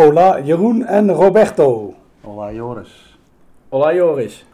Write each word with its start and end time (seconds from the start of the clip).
Ola, 0.00 0.40
Jeroen 0.40 0.84
en 0.86 1.10
Roberto. 1.12 1.94
Hola 2.20 2.52
Joris. 2.52 3.18
Hola 3.68 3.94
Joris. 3.94 4.44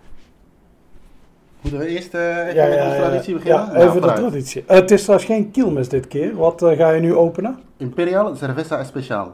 Moeten 1.60 1.80
we 1.80 1.86
eerst 1.86 2.14
eh, 2.14 2.46
even 2.46 2.68
met 2.68 2.84
onze 2.84 2.96
traditie 2.96 3.34
beginnen? 3.34 3.60
Ja, 3.66 3.72
Nou, 3.72 3.88
even 3.88 4.00
de 4.02 4.12
traditie. 4.12 4.64
Eh, 4.66 4.76
het 4.76 4.90
is 4.90 5.02
trouwens 5.02 5.28
geen 5.30 5.50
kielmis 5.50 5.88
dit 5.88 6.08
keer. 6.08 6.34
Wat 6.36 6.62
eh, 6.62 6.76
ga 6.78 6.90
je 6.90 7.00
nu 7.00 7.14
openen? 7.14 7.58
Imperial 7.76 8.34
Cerveza 8.36 8.78
Especial. 8.78 9.32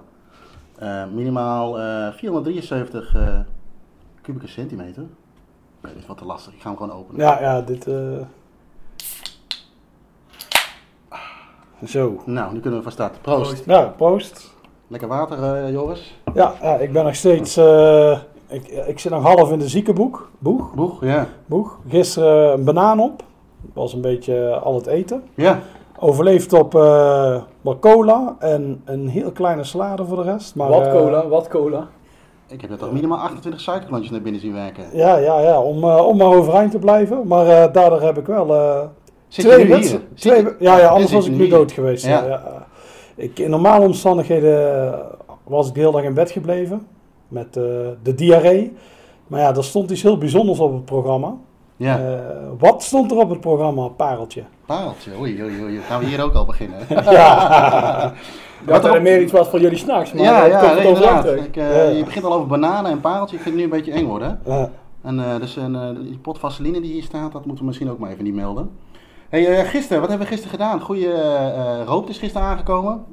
Eh, 0.79 1.05
minimaal 1.15 1.79
eh, 1.81 2.13
473 2.13 3.15
eh, 3.15 3.39
kubieke 4.23 4.49
centimeter. 4.49 5.03
Nee, 5.83 5.93
dit 5.93 6.03
is 6.03 6.07
wat 6.09 6.19
te 6.19 6.25
lastig. 6.25 6.53
Ik 6.55 6.61
ga 6.61 6.69
hem 6.69 6.79
gewoon 6.79 6.97
openen. 6.99 7.21
Ja, 7.27 7.41
ja, 7.41 7.61
dit... 7.63 7.87
eh, 7.87 8.19
Zo. 11.87 12.23
Nou, 12.27 12.53
nu 12.53 12.61
kunnen 12.61 12.79
we 12.79 12.83
van 12.85 12.93
start. 12.93 13.23
Proost. 13.23 13.65
Ja, 13.67 13.83
proost. 13.97 14.57
Lekker 14.89 15.09
water, 15.09 15.43
eh, 15.43 15.71
Joris. 15.73 16.15
Ja, 16.35 16.53
ja, 16.63 16.75
ik 16.75 16.93
ben 16.93 17.05
nog 17.05 17.15
steeds... 17.15 17.57
eh, 17.57 18.19
ik, 18.49 18.69
ik 18.87 18.99
zit 18.99 19.13
nog 19.13 19.23
half 19.23 19.51
in 19.53 19.59
de 19.59 19.69
ziekenboeg. 19.69 20.29
Boeg? 20.39 20.75
Boeg, 20.75 21.05
ja. 21.05 21.27
Boeg. 21.47 21.79
Gisteren 21.89 22.53
een 22.53 22.65
banaan 22.65 23.01
op. 23.01 23.19
Dat 23.63 23.73
was 23.75 23.93
een 23.93 24.01
beetje 24.01 24.55
al 24.55 24.75
het 24.75 24.87
eten. 24.87 25.23
Ja, 25.35 25.59
Overleefd 26.01 26.53
op 26.53 26.75
eh, 26.75 27.37
wat 27.61 27.79
cola 27.81 28.37
en 28.39 28.83
een 28.85 29.09
heel 29.09 29.31
kleine 29.33 29.65
salade 29.65 30.05
voor 30.05 30.17
de 30.17 30.23
rest. 30.23 30.55
Maar, 30.55 30.69
wat 30.69 30.87
eh, 30.87 30.93
cola, 30.93 31.29
wat 31.29 31.49
cola. 31.49 31.87
ik 32.49 32.61
heb 32.61 32.71
er 32.71 32.79
toch 32.79 32.93
minimaal 32.93 33.19
28 33.19 33.61
suikerklontjes 33.61 34.11
naar 34.13 34.21
binnen 34.23 34.41
zien 34.41 34.53
werken. 34.53 34.85
Ja, 34.93 35.17
ja, 35.17 35.41
ja, 35.41 35.61
om, 35.61 35.85
eh, 35.85 36.07
om 36.07 36.17
maar 36.17 36.27
overeind 36.27 36.71
te 36.71 36.79
blijven. 36.79 37.27
Maar 37.27 37.47
eh, 37.47 37.73
daardoor 37.73 38.01
heb 38.03 38.19
ik 38.19 38.27
wel 38.27 38.55
eh, 38.55 38.81
Zit 39.29 39.45
je 39.45 39.51
twee 39.51 39.59
nu 39.59 39.65
hier? 39.65 39.75
wedstrijden. 39.75 40.09
Zit 40.15 40.33
Twee, 40.33 40.45
je- 40.45 40.57
ja, 40.59 40.79
ja, 40.79 40.89
anders 40.89 41.13
was 41.13 41.25
je 41.25 41.31
ik 41.33 41.37
nu 41.39 41.49
dood 41.49 41.73
geweest. 41.73 42.07
Ja. 42.07 42.25
Ja. 42.25 42.67
Ik, 43.19 43.39
in 43.39 43.51
normale 43.51 43.85
omstandigheden 43.85 44.83
eh, 44.93 44.99
was 45.45 45.69
ik 45.69 45.75
de 45.75 45.81
hele 45.81 45.93
dag 45.93 46.03
in 46.03 46.15
bed 46.15 46.31
gebleven 46.31 46.87
met 47.29 47.57
eh, 47.57 47.63
de 48.03 48.15
diarree. 48.15 48.73
Maar 49.27 49.41
ja, 49.41 49.55
er 49.57 49.65
stond 49.65 49.91
iets 49.91 50.03
heel 50.03 50.19
bijzonders 50.19 50.59
op 50.59 50.73
het 50.73 50.85
programma. 50.85 51.35
Ja, 51.77 51.99
Eh, 51.99 52.19
wat 52.59 52.83
stond 52.83 53.11
er 53.11 53.17
op 53.17 53.31
het 53.31 53.41
programma, 53.41 53.89
Pareltje? 53.89 54.43
pareltje. 54.67 55.11
Oei, 55.21 55.43
oei, 55.43 55.63
oei. 55.63 55.79
Gaan 55.79 56.01
we 56.01 56.07
hier 56.07 56.23
ook 56.23 56.35
al 56.35 56.45
beginnen? 56.45 56.79
Ja, 57.11 58.13
Dat 58.67 58.85
er 58.85 59.03
meer 59.03 59.21
iets 59.23 59.33
was 59.33 59.49
voor 59.49 59.61
jullie 59.61 59.79
s'nachts, 59.79 60.13
maar 60.13 60.23
ja, 60.23 60.45
ja, 60.45 60.63
ja, 60.63 60.75
nee, 60.75 60.87
inderdaad. 60.87 61.27
Ik, 61.27 61.57
eh, 61.57 61.77
Ja. 61.77 61.91
Je 61.97 62.05
begint 62.05 62.25
al 62.25 62.33
over 62.33 62.47
bananen 62.47 62.91
en 62.91 63.01
pareltje. 63.01 63.37
Ik 63.37 63.43
vind 63.43 63.55
het 63.55 63.65
nu 63.65 63.71
een 63.71 63.83
beetje 63.85 63.93
eng 64.01 64.07
worden. 64.07 64.41
Eh, 64.45 64.63
En 65.03 65.19
eh, 65.21 65.41
dus 65.41 65.57
een, 65.57 65.75
eh, 65.75 65.89
die 66.03 66.19
pot 66.19 66.39
vaseline 66.39 66.81
die 66.81 66.93
hier 66.93 67.03
staat, 67.03 67.33
dat 67.33 67.41
moeten 67.45 67.59
we 67.59 67.65
misschien 67.65 67.91
ook 67.91 67.99
maar 67.99 68.11
even 68.11 68.25
niet 68.25 68.35
melden. 68.35 68.71
Hey, 69.29 69.47
eh, 69.59 69.69
gisteren, 69.69 70.01
wat 70.01 70.09
hebben 70.09 70.27
we 70.29 70.33
gisteren 70.35 70.59
gedaan? 70.59 70.81
Goeie 70.81 71.85
roop 71.85 72.09
is 72.09 72.19
gisteren 72.19 72.47
aangekomen. 72.47 73.05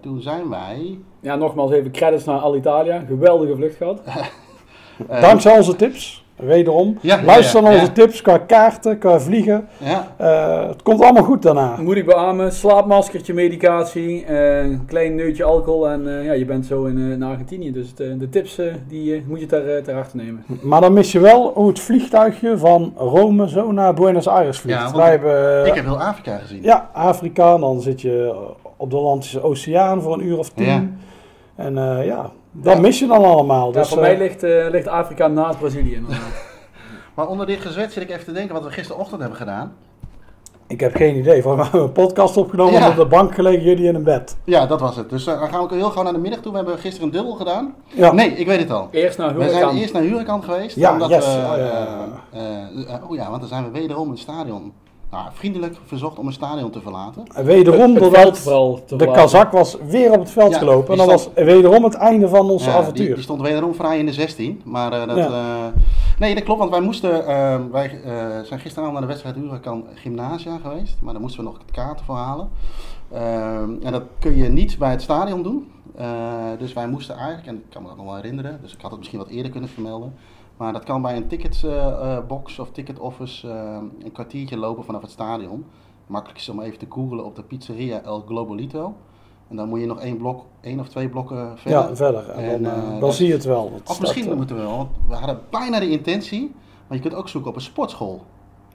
Toen 0.00 0.20
zijn 0.20 0.48
wij... 0.48 0.98
Ja, 1.20 1.36
nogmaals 1.36 1.70
even 1.70 1.90
credits 1.90 2.24
naar 2.24 2.38
Alitalia. 2.38 3.02
Geweldige 3.06 3.56
vlucht 3.56 3.76
gehad. 3.76 4.00
eh, 5.08 5.20
dankzij 5.28 5.56
onze 5.56 5.76
tips, 5.76 6.24
wederom. 6.36 6.98
Ja, 7.00 7.22
Luister 7.24 7.56
ja, 7.62 7.64
naar 7.66 7.72
onze 7.74 7.86
ja. 7.86 7.92
tips 7.92 8.22
qua 8.22 8.38
kaarten, 8.38 8.98
qua 8.98 9.20
vliegen. 9.20 9.68
Ja, 9.78 10.06
Eh, 10.16 10.68
het 10.68 10.82
komt 10.82 11.02
allemaal 11.02 11.22
goed 11.22 11.42
daarna. 11.42 11.76
Moet 11.80 11.96
ik 11.96 12.06
beamen, 12.06 12.52
slaapmaskertje, 12.52 13.34
medicatie, 13.34 14.24
eh, 14.24 14.58
een 14.64 14.84
klein 14.86 15.14
neutje 15.14 15.44
alcohol 15.44 15.88
en 15.88 16.18
eh, 16.18 16.24
ja, 16.24 16.32
je 16.32 16.44
bent 16.44 16.66
zo 16.66 16.84
in, 16.84 16.98
eh, 16.98 17.10
in 17.10 17.22
Argentinië. 17.22 17.72
Dus 17.72 17.94
eh, 17.98 18.06
de 18.18 18.28
tips 18.28 18.58
eh, 18.58 18.66
die 18.88 19.24
moet 19.28 19.40
je 19.40 19.46
ter, 19.46 19.76
eh, 19.76 19.82
ter 19.82 19.94
harte 19.94 20.16
nemen. 20.16 20.44
Maar 20.62 20.80
dan 20.80 20.92
mis 20.92 21.12
je 21.12 21.20
wel 21.20 21.50
hoe 21.54 21.68
het 21.68 21.80
vliegtuigje 21.80 22.58
van 22.58 22.92
Rome 22.96 23.48
zo 23.48 23.72
naar 23.72 23.94
Buenos 23.94 24.28
Aires 24.28 24.58
vliegt. 24.58 24.92
Wij 24.92 25.10
hebben 25.10 25.66
ik 25.66 25.74
heb 25.74 25.84
heel 25.84 26.00
Afrika 26.00 26.36
gezien. 26.36 26.62
ja, 26.62 26.90
Afrika, 26.92 27.58
dan 27.58 27.80
zit 27.80 28.00
je 28.00 28.34
op 28.76 28.90
de 28.90 28.96
Atlantische 28.96 29.42
Oceaan 29.42 30.02
voor 30.02 30.12
een 30.12 30.26
uur 30.26 30.38
of 30.38 30.48
tien. 30.50 30.66
Ja. 30.66 30.84
En 31.56 31.78
eh, 31.78 32.06
ja, 32.06 32.30
dat 32.62 32.80
mis 32.80 32.98
je 32.98 33.06
dan 33.06 33.24
allemaal. 33.24 33.66
Ja, 33.72 33.78
Dus, 33.78 33.88
voor 33.88 33.96
eh, 33.98 34.02
mij 34.02 34.18
ligt, 34.18 34.42
eh, 34.42 34.66
ligt 34.70 34.86
Afrika 34.88 35.26
naast 35.26 35.58
Brazilië 35.58 35.94
inderdaad. 35.94 36.20
Maar 37.14 37.28
onder 37.28 37.46
dit 37.46 37.60
gezwet 37.60 37.92
zit 37.92 38.02
ik 38.02 38.10
even 38.10 38.24
te 38.24 38.32
denken 38.32 38.54
wat 38.54 38.64
we 38.64 38.70
gisterochtend 38.70 39.20
hebben 39.20 39.38
gedaan. 39.38 39.72
ik 40.66 40.80
heb 40.80 40.94
geen 40.94 41.16
idee. 41.16 41.42
Voor 41.42 41.54
mij 41.56 41.62
hebben 41.62 41.80
we 41.82 41.86
een 41.86 41.92
podcast 41.92 42.36
opgenomen 42.36 42.72
Ja. 42.74 42.84
en 42.84 42.90
op 42.90 42.96
de 42.96 43.06
bank 43.06 43.34
gelegen, 43.34 43.62
jullie 43.64 43.86
in 43.88 43.94
een 43.94 44.02
bed. 44.04 44.36
Ja, 44.44 44.66
dat 44.66 44.80
was 44.80 44.96
het. 44.96 45.10
Dus 45.10 45.26
eh, 45.26 45.38
dan 45.40 45.48
gaan 45.48 45.58
we 45.58 45.64
ook 45.64 45.70
heel 45.70 45.90
gauw 45.90 46.02
naar 46.02 46.12
de 46.12 46.18
middag 46.18 46.40
toe. 46.40 46.50
We 46.52 46.56
hebben 46.58 46.78
gisteren 46.78 47.06
een 47.06 47.12
dubbel 47.14 47.32
gedaan. 47.32 47.74
Ja. 47.86 48.12
Nee, 48.12 48.30
ik 48.30 48.46
weet 48.46 48.58
het 48.58 48.70
al. 48.70 48.88
Eerst 48.90 49.18
naar 49.18 49.34
We 49.34 49.40
zijn 49.42 49.54
Huracan. 49.54 49.76
eerst 49.76 49.92
naar 49.92 50.02
Huracan 50.02 50.42
geweest. 50.44 50.76
Ja, 50.76 50.92
omdat 50.92 51.08
yes. 51.08 51.24
we, 51.26 51.30
Oh, 51.32 51.56
ja. 51.56 52.20
eh, 52.32 52.94
eh, 52.94 53.10
oh 53.10 53.16
ja, 53.16 53.28
want 53.28 53.40
dan 53.40 53.48
zijn 53.48 53.64
we 53.64 53.70
wederom 53.78 54.10
het 54.10 54.18
stadion. 54.18 54.72
Nou, 55.10 55.28
vriendelijk 55.32 55.76
verzocht 55.84 56.18
om 56.18 56.26
een 56.26 56.32
stadion 56.32 56.70
te 56.70 56.80
verlaten. 56.80 57.22
En 57.34 57.44
wederom, 57.44 57.80
het 57.94 58.02
veld 58.02 58.12
doordat 58.12 58.38
vooral 58.38 58.84
te 58.84 58.96
de. 58.96 59.10
Kazak 59.10 59.52
was 59.52 59.76
weer 59.88 60.12
op 60.12 60.18
het 60.20 60.30
veld 60.30 60.52
Ja, 60.52 60.58
gelopen. 60.58 60.90
En 60.92 60.96
dat 60.98 61.06
was 61.06 61.28
wederom 61.34 61.84
het 61.84 61.94
einde 61.94 62.28
van 62.28 62.50
ons 62.50 62.64
Ja, 62.64 62.72
avontuur. 62.72 63.04
Die, 63.06 63.14
die 63.14 63.22
stond 63.22 63.40
wederom 63.40 63.74
vrij 63.74 63.98
in 63.98 64.06
de 64.06 64.12
16. 64.12 64.60
Maar 64.64 64.92
eh, 64.92 65.06
dat, 65.08 65.16
Ja. 65.16 65.26
eh, 65.28 65.72
nee, 66.18 66.34
dat 66.34 66.42
klopt, 66.42 66.58
want 66.58 66.70
wij 66.70 66.80
moesten. 66.80 67.26
eh, 67.26 67.58
wij 67.70 68.00
eh, 68.04 68.40
zijn 68.44 68.60
gisteravond 68.60 68.92
naar 68.92 69.00
de 69.02 69.08
wedstrijd 69.08 69.36
Huracan 69.36 69.84
Gymnasia 69.94 70.58
geweest. 70.62 70.96
Maar 71.00 71.12
daar 71.12 71.22
moesten 71.22 71.44
we 71.44 71.50
nog 71.50 71.58
kaarten 71.72 72.04
voor 72.04 72.16
halen. 72.16 72.48
Ehm, 73.12 73.70
en 73.82 73.92
dat 73.92 74.02
kun 74.18 74.36
je 74.36 74.48
niet 74.48 74.78
bij 74.78 74.90
het 74.90 75.02
stadion 75.02 75.42
doen. 75.42 75.70
Eh, 75.96 76.06
dus 76.58 76.72
wij 76.72 76.88
moesten 76.88 77.16
eigenlijk, 77.16 77.46
en 77.46 77.54
ik 77.54 77.62
kan 77.70 77.82
me 77.82 77.88
dat 77.88 77.96
nog 77.96 78.06
wel 78.06 78.14
herinneren, 78.16 78.58
dus 78.62 78.72
ik 78.72 78.80
had 78.80 78.90
het 78.90 78.98
misschien 78.98 79.20
wat 79.20 79.28
eerder 79.28 79.50
kunnen 79.50 79.68
vermelden. 79.70 80.14
Maar 80.56 80.72
dat 80.72 80.84
kan 80.84 81.02
bij 81.02 81.16
een 81.16 81.26
ticketbox 81.26 82.58
of 82.58 82.70
ticket 82.70 82.98
office 82.98 83.48
eh, 83.50 83.78
een 84.04 84.12
kwartiertje 84.12 84.56
lopen 84.56 84.84
vanaf 84.84 85.02
het 85.02 85.10
stadion. 85.10 85.64
Makkelijk 86.06 86.38
is 86.40 86.48
om 86.48 86.60
even 86.60 86.78
te 86.78 86.86
googlen 86.88 87.24
op 87.24 87.36
de 87.36 87.42
pizzeria 87.42 88.02
El 88.02 88.24
Globolito. 88.26 88.94
En 89.48 89.56
dan 89.56 89.68
moet 89.68 89.80
je 89.80 89.86
nog 89.86 90.00
één 90.00 90.16
blok, 90.16 90.44
één 90.60 90.80
of 90.80 90.88
twee 90.88 91.08
blokken 91.08 91.58
verder. 91.58 91.80
ja, 91.88 91.96
verder. 91.96 92.28
En 92.30 92.44
En, 92.50 92.62
dan, 92.62 92.72
eh, 92.72 92.78
eh, 92.78 92.90
dan 92.90 93.00
dat- 93.00 93.14
zie 93.14 93.26
je 93.26 93.32
het 93.32 93.44
wel. 93.44 93.70
Het 93.74 93.88
Of 93.90 94.00
misschien 94.00 94.30
eh, 94.30 94.36
moeten 94.36 94.56
we 94.56 94.62
wel, 94.62 94.76
want 94.76 94.88
we 95.08 95.14
hadden 95.14 95.40
bijna 95.50 95.78
de 95.80 95.90
intentie, 95.90 96.54
maar 96.86 96.96
je 96.96 97.02
kunt 97.02 97.14
ook 97.14 97.28
zoeken 97.28 97.50
op 97.50 97.56
een 97.56 97.62
sportschool. 97.62 98.22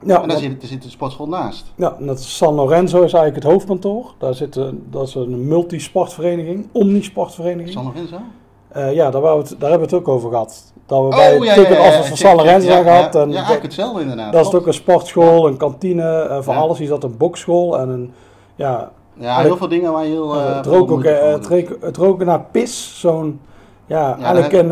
en 0.00 0.06
daar 0.06 0.28
dat- 0.28 0.38
zit, 0.38 0.62
er 0.62 0.68
zit 0.68 0.84
een 0.84 0.90
sportschool 0.90 1.28
naast. 1.28 1.72
Ja, 1.76 1.88
als 2.08 2.36
San 2.36 2.54
Lorenzo 2.54 3.02
is 3.02 3.12
eigenlijk 3.12 3.44
het 3.44 3.52
hoofdkantoor. 3.52 4.14
Daar 4.18 4.34
zit 4.34 4.56
een, 4.56 4.86
dat 4.90 5.08
is 5.08 5.14
een 5.14 5.48
multisportvereniging, 5.48 6.68
omnisportvereniging. 6.72 7.72
San 7.72 7.84
Lorenzo? 7.84 8.16
Eh, 8.68 8.94
ja, 8.94 9.10
daar, 9.10 9.22
het, 9.22 9.48
daar 9.58 9.70
hebben 9.70 9.88
we 9.88 9.94
het 9.96 10.04
ook 10.04 10.08
over 10.08 10.30
gehad. 10.30 10.71
Dat 10.86 10.98
we 11.00 11.04
Oh, 11.06 11.10
bij 11.16 11.32
het 11.34 11.54
ticket 11.54 11.78
office 11.78 12.08
van 12.08 12.16
San 12.16 12.36
Lorenzo 12.36 12.68
ja, 12.68 12.76
ja, 12.76 12.82
gehad. 12.82 13.14
Ja, 13.14 13.20
En 13.20 13.26
ja, 13.26 13.26
dat, 13.26 13.34
eigenlijk 13.34 13.62
hetzelfde 13.62 14.00
inderdaad. 14.00 14.32
dat 14.32 14.46
is 14.46 14.54
ook 14.54 14.66
een 14.66 14.74
sportschool, 14.74 15.46
een 15.46 15.56
kantine, 15.56 16.20
eh, 16.22 16.42
voor 16.42 16.54
Ja. 16.54 16.60
alles. 16.60 16.78
Hier 16.78 16.88
zat 16.88 17.04
een 17.04 17.16
bokschool 17.16 17.78
en 17.78 17.88
een, 17.88 18.12
ja, 18.54 18.90
Ja, 19.14 19.38
heel 19.40 19.56
veel 19.56 19.68
dingen 19.68 19.92
waar 19.92 20.04
je 20.04 20.10
heel... 20.10 20.34
eh, 20.34 20.56
het, 20.56 20.66
rook 20.66 20.90
ook, 20.90 21.04
eh, 21.04 21.32
het, 21.80 21.96
roken 21.96 22.26
naar 22.26 22.40
pis. 22.50 23.00
Zo'n, 23.00 23.40
ja, 23.86 24.14
eigenlijk 24.16 24.52
heb- 24.52 24.62
een, 24.62 24.68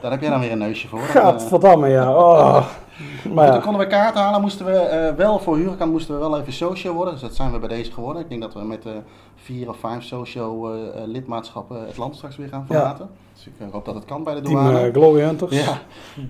Daar 0.00 0.10
heb 0.10 0.20
jij 0.20 0.30
dan 0.30 0.40
weer 0.40 0.52
een 0.52 0.58
neusje 0.58 0.88
voor. 0.88 0.98
Dat, 0.98 1.08
gadverdamme, 1.22 1.88
ja. 1.88 2.14
Oh. 2.16 2.64
Maar 3.34 3.46
ja, 3.46 3.58
konden 3.58 3.80
we 3.80 3.86
kaarten 3.86 4.20
halen, 4.22 4.40
moesten 4.40 4.66
we 4.66 5.12
wel 5.16 5.38
voor 5.38 5.56
Huracan 5.56 5.90
moesten 5.90 6.14
we 6.14 6.20
wel 6.20 6.38
even 6.38 6.52
socio 6.52 6.92
worden. 6.92 7.12
Dus 7.12 7.22
dat 7.22 7.34
zijn 7.34 7.52
we 7.52 7.58
bij 7.58 7.68
deze 7.68 7.92
geworden. 7.92 8.22
Ik 8.22 8.28
denk 8.28 8.40
dat 8.40 8.54
we 8.54 8.60
met 8.60 8.86
eh 8.86 8.92
vier 9.36 9.68
of 9.68 9.76
vijf 9.76 10.12
eh, 10.12 10.68
lidmaatschappen 11.06 11.86
het 11.86 11.96
land 11.96 12.16
straks 12.16 12.36
weer 12.36 12.48
gaan 12.48 12.64
verlaten. 12.66 13.08
Dus 13.44 13.52
ik 13.52 13.60
eh, 13.66 13.72
hoop 13.72 13.84
dat 13.84 13.94
het 13.94 14.04
kan 14.04 14.24
bij 14.24 14.34
de 14.34 14.40
team 14.40 14.54
douane. 14.54 14.78
eh, 14.86 14.92
Glory 14.92 15.20
Hunters. 15.22 15.64
Ja, 15.64 15.78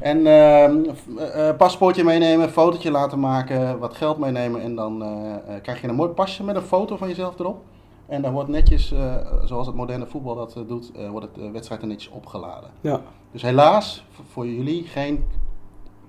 en 0.00 0.16
ehm, 0.26 0.78
eh, 1.18 1.48
eh, 1.48 1.56
paspoortje 1.56 2.04
meenemen, 2.04 2.50
fotootje 2.50 2.90
laten 2.90 3.20
maken, 3.20 3.78
wat 3.78 3.94
geld 3.96 4.18
meenemen 4.18 4.60
en 4.62 4.74
dan 4.74 5.02
eh, 5.02 5.34
eh, 5.34 5.62
krijg 5.62 5.80
je 5.80 5.88
een 5.88 5.94
mooi 5.94 6.10
pasje 6.10 6.44
met 6.44 6.56
een 6.56 6.62
foto 6.62 6.96
van 6.96 7.08
jezelf 7.08 7.38
erop. 7.38 7.62
En 8.06 8.22
dan 8.22 8.32
wordt 8.32 8.48
netjes, 8.48 8.92
eh, 8.92 9.14
zoals 9.44 9.66
het 9.66 9.76
moderne 9.76 10.06
voetbal 10.06 10.34
dat 10.34 10.56
eh, 10.56 10.62
doet, 10.68 10.92
eh, 10.96 11.08
wordt 11.08 11.26
het, 11.34 11.50
wedstrijd 11.52 11.80
er 11.82 11.86
netjes 11.88 12.12
opgeladen. 12.12 12.70
Ja. 12.80 13.00
Dus 13.32 13.42
helaas 13.42 14.04
voor 14.32 14.46
jullie 14.46 14.82
geen 14.84 15.24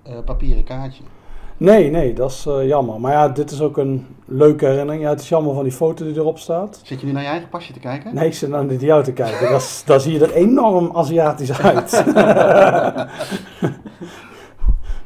eh, 0.02 0.12
papieren 0.24 0.64
kaartje. 0.64 1.02
Nee, 1.56 1.90
nee, 1.90 2.12
dat 2.12 2.30
is 2.30 2.46
eh, 2.46 2.66
jammer. 2.66 3.00
Maar 3.00 3.12
ja, 3.12 3.28
dit 3.28 3.50
is 3.50 3.60
ook 3.60 3.76
een 3.76 4.06
leuke 4.24 4.66
herinnering. 4.66 5.02
Ja, 5.02 5.10
het 5.10 5.20
is 5.20 5.28
jammer 5.28 5.54
van 5.54 5.62
die 5.62 5.72
foto 5.72 6.04
die 6.04 6.14
erop 6.14 6.38
staat. 6.38 6.80
Zit 6.82 7.00
je 7.00 7.06
nu 7.06 7.12
naar 7.12 7.22
je 7.22 7.28
eigen 7.28 7.48
pasje 7.48 7.72
te 7.72 7.78
kijken? 7.78 8.14
Nee, 8.14 8.26
ik 8.26 8.34
zit 8.34 8.48
nou 8.48 8.66
naar 8.66 8.74
jou 8.74 9.04
te 9.04 9.12
kijken. 9.12 9.50
Dat 9.50 9.82
Daar 9.86 10.00
zie 10.00 10.12
je 10.12 10.24
er 10.24 10.32
enorm 10.32 10.90
Aziatisch 10.94 11.60
uit. 11.60 11.90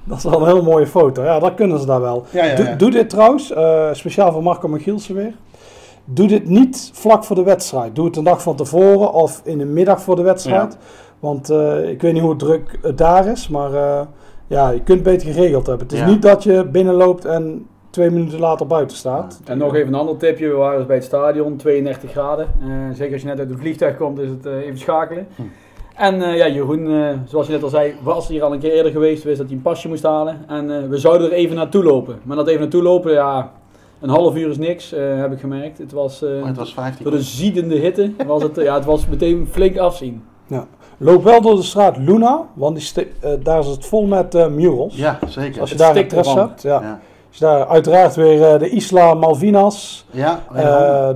Dat 0.05 0.19
is 0.19 0.25
wel 0.25 0.41
een 0.41 0.47
heel 0.47 0.63
mooie 0.63 0.87
foto. 0.87 1.23
Ja, 1.23 1.39
dat 1.39 1.55
kunnen 1.55 1.79
ze 1.79 1.87
daar 1.87 2.01
wel. 2.01 2.25
Ja, 2.31 2.45
ja, 2.45 2.57
Doe, 2.57 2.67
ja. 2.67 2.75
doe 2.75 2.91
dit 2.91 3.11
trouwens, 3.11 3.53
eh, 3.53 3.89
speciaal 3.93 4.33
voor 4.33 4.43
Marco 4.43 4.69
Michielsen 4.69 5.15
weer. 5.15 5.35
Doe 6.05 6.27
dit 6.27 6.49
niet 6.49 6.91
vlak 6.93 7.25
voor 7.25 7.37
de 7.37 7.43
wedstrijd. 7.43 7.95
Doe 7.95 8.07
het 8.07 8.17
een 8.17 8.25
dag 8.25 8.43
van 8.43 8.57
tevoren 8.57 9.13
of 9.13 9.41
in 9.45 9.59
de 9.59 9.65
middag 9.65 10.03
voor 10.03 10.17
de 10.17 10.23
wedstrijd. 10.23 10.77
Want 11.19 11.51
eh, 11.51 11.89
ik 11.89 12.03
weet 12.03 12.13
niet 12.13 12.23
hoe 12.23 12.37
druk 12.37 12.79
het 12.83 12.99
daar 12.99 13.27
is, 13.27 13.49
maar 13.49 13.71
ja, 14.51 14.71
je 14.71 14.83
kunt 14.83 14.99
het 14.99 15.03
beter 15.03 15.33
geregeld 15.33 15.67
hebben. 15.67 15.87
Het 15.87 15.95
is 15.97 16.01
Ja. 16.03 16.07
niet 16.07 16.23
dat 16.23 16.43
je 16.43 16.65
binnenloopt 16.67 17.25
en 17.25 17.67
twee 17.91 18.11
minuten 18.11 18.39
later 18.41 18.67
buiten 18.67 18.97
staat. 18.97 19.41
En 19.45 19.59
nog 19.59 19.75
even 19.75 19.89
een 19.89 19.95
ander 20.01 20.17
tipje. 20.17 20.49
We 20.49 20.55
waren 20.55 20.79
dus 20.79 20.87
bij 20.87 20.97
het 20.97 21.05
stadion, 21.05 21.57
32 21.57 22.11
graden. 22.11 22.47
Eh, 22.61 22.69
zeker 22.95 23.13
als 23.13 23.23
je 23.23 23.29
net 23.29 23.39
uit 23.39 23.51
een 23.51 23.59
vliegtuig 23.59 23.97
komt, 23.97 24.19
is 24.19 24.29
het 24.29 24.47
eh, 24.47 24.57
even 24.59 24.79
schakelen. 24.79 25.27
Hm. 25.37 25.43
En 25.95 26.23
eh, 26.23 26.37
ja, 26.37 26.49
Jeroen, 26.49 26.87
eh, 26.91 27.09
zoals 27.27 27.47
je 27.47 27.53
net 27.53 27.63
al 27.63 27.69
zei, 27.69 27.95
was 28.03 28.29
hier 28.29 28.43
al 28.43 28.53
een 28.53 28.59
keer 28.59 28.73
eerder 28.73 28.93
geweest. 28.93 29.23
Wist 29.25 29.39
dat 29.39 29.47
hij 29.47 29.57
een 29.57 29.63
pasje 29.63 29.89
moest 29.89 30.03
halen. 30.03 30.37
En 30.49 30.71
eh, 30.83 30.89
we 30.89 30.97
zouden 30.99 31.27
er 31.31 31.37
even 31.37 31.57
naartoe 31.57 31.83
lopen. 31.85 32.19
Maar 32.23 32.37
dat 32.37 32.49
even 32.49 32.61
naartoe 32.61 32.83
lopen, 32.83 33.13
ja, 33.13 33.53
een 34.01 34.09
half 34.09 34.37
uur 34.37 34.49
is 34.51 34.59
niks, 34.59 34.93
eh, 34.93 35.19
heb 35.19 35.33
ik 35.33 35.41
gemerkt. 35.41 35.79
Het 35.79 35.93
was, 35.93 36.23
eh, 36.23 36.31
Oh, 36.31 36.47
het 36.47 36.57
was 36.57 36.75
15. 36.75 37.05
door 37.05 37.13
de 37.13 37.23
ziedende 37.23 37.75
hitte, 37.75 38.13
was 38.27 38.43
het, 38.43 38.57
ja, 38.57 38.75
het 38.75 38.85
was 38.85 39.07
meteen 39.09 39.49
flink 39.51 39.77
afzien. 39.79 40.23
Loop 41.03 41.25
wel 41.25 41.41
door 41.41 41.55
de 41.57 41.63
straat 41.63 41.97
Luna, 41.97 42.41
want 42.55 42.75
die 42.77 42.85
sti- 42.85 43.13
eh, 43.21 43.31
daar 43.43 43.59
is 43.59 43.67
het 43.67 43.87
vol 43.87 44.07
met 44.07 44.35
eh, 44.35 44.47
murals. 44.49 44.97
Ja, 44.97 45.19
zeker. 45.27 45.61
Als 45.61 45.71
je 45.71 45.77
Het 45.77 45.85
daar 45.85 45.97
interesse 45.97 46.39
hebt. 46.39 46.63
Ja. 46.63 46.81
Ja, 46.83 46.99
Als 47.29 47.39
je 47.39 47.45
daar 47.45 47.67
uiteraard 47.67 48.15
weer 48.15 48.53
eh, 48.53 48.59
de 48.59 48.69
Isla 48.69 49.15
Malvinas. 49.15 50.07
ja, 50.11 50.41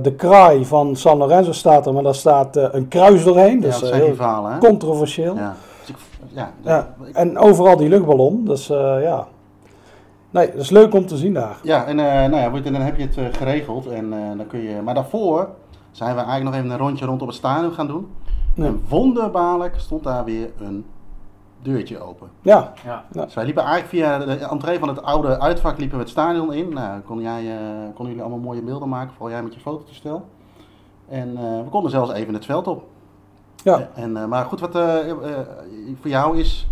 de 0.01 0.13
kraai 0.17 0.65
van 0.65 0.95
San 0.95 1.17
Lorenzo 1.17 1.51
staat 1.51 1.85
er, 1.85 1.93
maar 1.93 2.03
daar 2.03 2.15
staat 2.15 2.55
een 2.55 2.87
kruis 2.87 3.23
doorheen. 3.23 3.55
ja, 3.55 3.61
Dus 3.61 3.73
dat 3.73 3.81
eh, 3.83 3.87
zijn 3.87 4.01
heel 4.01 4.15
verhalen, 4.15 4.51
hè? 4.51 4.57
controversieel. 4.57 5.35
Ja. 5.35 5.55
Dus 5.79 5.89
ik, 5.89 5.95
ja, 6.27 6.51
Ja, 6.63 6.93
ik- 7.05 7.15
En 7.15 7.37
overal 7.37 7.77
die 7.77 7.89
luchtballon. 7.89 8.45
Dus 8.45 8.67
ja. 9.01 9.27
Nee, 10.29 10.51
dat 10.51 10.61
is 10.61 10.69
leuk 10.69 10.93
om 10.93 11.05
te 11.05 11.17
zien 11.17 11.33
daar. 11.33 11.57
Ja, 11.63 11.85
en, 11.85 11.95
nou 11.95 12.35
ja, 12.37 12.49
dan 12.71 12.73
heb 12.81 12.97
je 12.97 13.07
het 13.21 13.37
geregeld. 13.37 13.87
En, 13.87 14.09
dan 14.37 14.47
kun 14.47 14.59
je, 14.61 14.81
maar 14.83 14.93
daarvoor 14.93 15.47
zijn 15.91 16.15
we 16.15 16.21
eigenlijk 16.21 16.43
nog 16.55 16.55
even 16.55 16.69
een 16.69 16.77
rondje 16.87 17.05
rondom 17.05 17.27
het 17.27 17.35
stadion 17.37 17.71
gaan 17.71 17.87
doen. 17.87 18.07
Ja. 18.55 18.65
En 18.65 18.83
wonderbaarlijk 18.89 19.79
stond 19.79 20.03
daar 20.03 20.23
weer 20.23 20.51
een 20.59 20.85
deurtje 21.61 21.99
open. 21.99 22.29
Ja, 22.41 22.73
Ja. 22.85 23.03
Dus 23.11 23.33
wij 23.33 23.45
liepen 23.45 23.63
eigenlijk 23.63 23.93
via 23.93 24.17
de 24.37 24.45
entree 24.45 24.79
van 24.79 24.87
het 24.87 25.01
oude 25.03 25.39
uitvak 25.39 25.77
liepen 25.77 25.97
we 25.97 26.03
het 26.03 26.11
stadion 26.11 26.53
in. 26.53 26.73
Nou, 26.73 26.99
kon 27.01 27.21
jij, 27.21 27.51
eh, 27.57 27.59
konden 27.85 28.05
jullie 28.05 28.21
allemaal 28.21 28.39
mooie 28.39 28.61
beelden 28.61 28.89
maken, 28.89 29.11
vooral 29.13 29.29
jij 29.31 29.43
met 29.43 29.53
je 29.53 29.59
fototoestel. 29.59 30.25
En 31.07 31.37
eh, 31.37 31.43
we 31.63 31.69
konden 31.69 31.91
zelfs 31.91 32.11
even 32.11 32.33
het 32.33 32.45
veld 32.45 32.67
op. 32.67 32.83
ja. 33.63 33.89
En, 33.95 34.17
eh, 34.17 34.25
maar 34.25 34.45
goed, 34.45 34.59
wat 34.59 34.75
eh, 34.75 35.09
eh, 35.09 35.17
voor 36.01 36.09
jou 36.09 36.37
is 36.37 36.67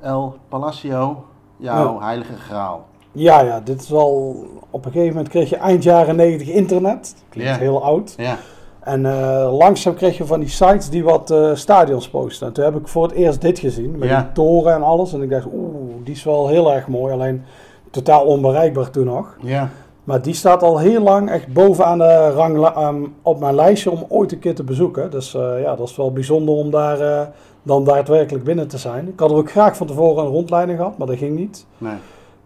El 0.00 0.36
Palacio 0.48 1.24
jouw 1.56 2.00
heilige 2.00 2.36
graal. 2.36 2.86
ja, 3.12 3.40
ja, 3.40 3.60
dit 3.60 3.80
is 3.80 3.88
wel... 3.88 4.36
Op 4.70 4.84
een 4.84 4.92
gegeven 4.92 5.14
moment 5.14 5.28
kreeg 5.32 5.48
je 5.50 5.56
eind 5.56 5.82
jaren 5.82 6.16
90 6.16 6.48
internet. 6.48 7.14
Klinkt 7.28 7.52
Ja. 7.52 7.58
heel 7.58 7.82
oud. 7.84 8.14
Ja, 8.16 8.36
En 8.84 9.06
eh, 9.06 9.56
langzaam 9.58 9.94
kreeg 9.94 10.16
je 10.16 10.24
van 10.26 10.40
die 10.40 10.48
sites 10.48 10.90
die 10.90 11.04
wat 11.04 11.30
eh, 11.30 11.54
stadions 11.54 12.08
posten. 12.08 12.46
En 12.46 12.52
toen 12.52 12.64
heb 12.64 12.76
ik 12.76 12.88
voor 12.88 13.02
het 13.02 13.12
eerst 13.12 13.40
dit 13.40 13.58
gezien. 13.58 13.98
Met 13.98 14.08
Ja. 14.08 14.20
die 14.20 14.32
toren 14.32 14.74
en 14.74 14.82
alles. 14.82 15.12
En 15.12 15.22
ik 15.22 15.30
dacht, 15.30 15.46
oeh, 15.54 15.74
die 16.04 16.14
is 16.14 16.24
wel 16.24 16.48
heel 16.48 16.72
erg 16.72 16.88
mooi. 16.88 17.12
Alleen 17.12 17.42
totaal 17.90 18.24
onbereikbaar 18.24 18.90
toen 18.90 19.04
nog. 19.04 19.36
ja, 19.42 19.68
Maar 20.04 20.22
die 20.22 20.34
staat 20.34 20.62
al 20.62 20.78
heel 20.78 21.02
lang 21.02 21.30
echt 21.30 21.52
bovenaan 21.52 21.98
de 21.98 22.30
rang 22.30 22.66
ehm, 22.66 23.02
op 23.22 23.40
mijn 23.40 23.54
lijstje 23.54 23.90
om 23.90 24.04
ooit 24.08 24.32
een 24.32 24.38
keer 24.38 24.54
te 24.54 24.64
bezoeken. 24.64 25.10
Dus 25.10 25.34
eh, 25.34 25.60
ja, 25.62 25.76
dat 25.76 25.88
is 25.88 25.96
wel 25.96 26.12
bijzonder 26.12 26.54
om 26.54 26.70
daar 26.70 27.00
eh, 27.00 27.26
dan 27.62 27.84
daadwerkelijk 27.84 28.44
binnen 28.44 28.68
te 28.68 28.78
zijn. 28.78 29.08
Ik 29.08 29.20
had 29.20 29.30
er 29.30 29.36
ook 29.36 29.50
graag 29.50 29.76
van 29.76 29.86
tevoren 29.86 30.24
een 30.24 30.30
rondleiding 30.30 30.78
gehad, 30.78 30.98
maar 30.98 31.06
dat 31.06 31.16
ging 31.16 31.36
niet. 31.38 31.66
nee, 31.78 31.92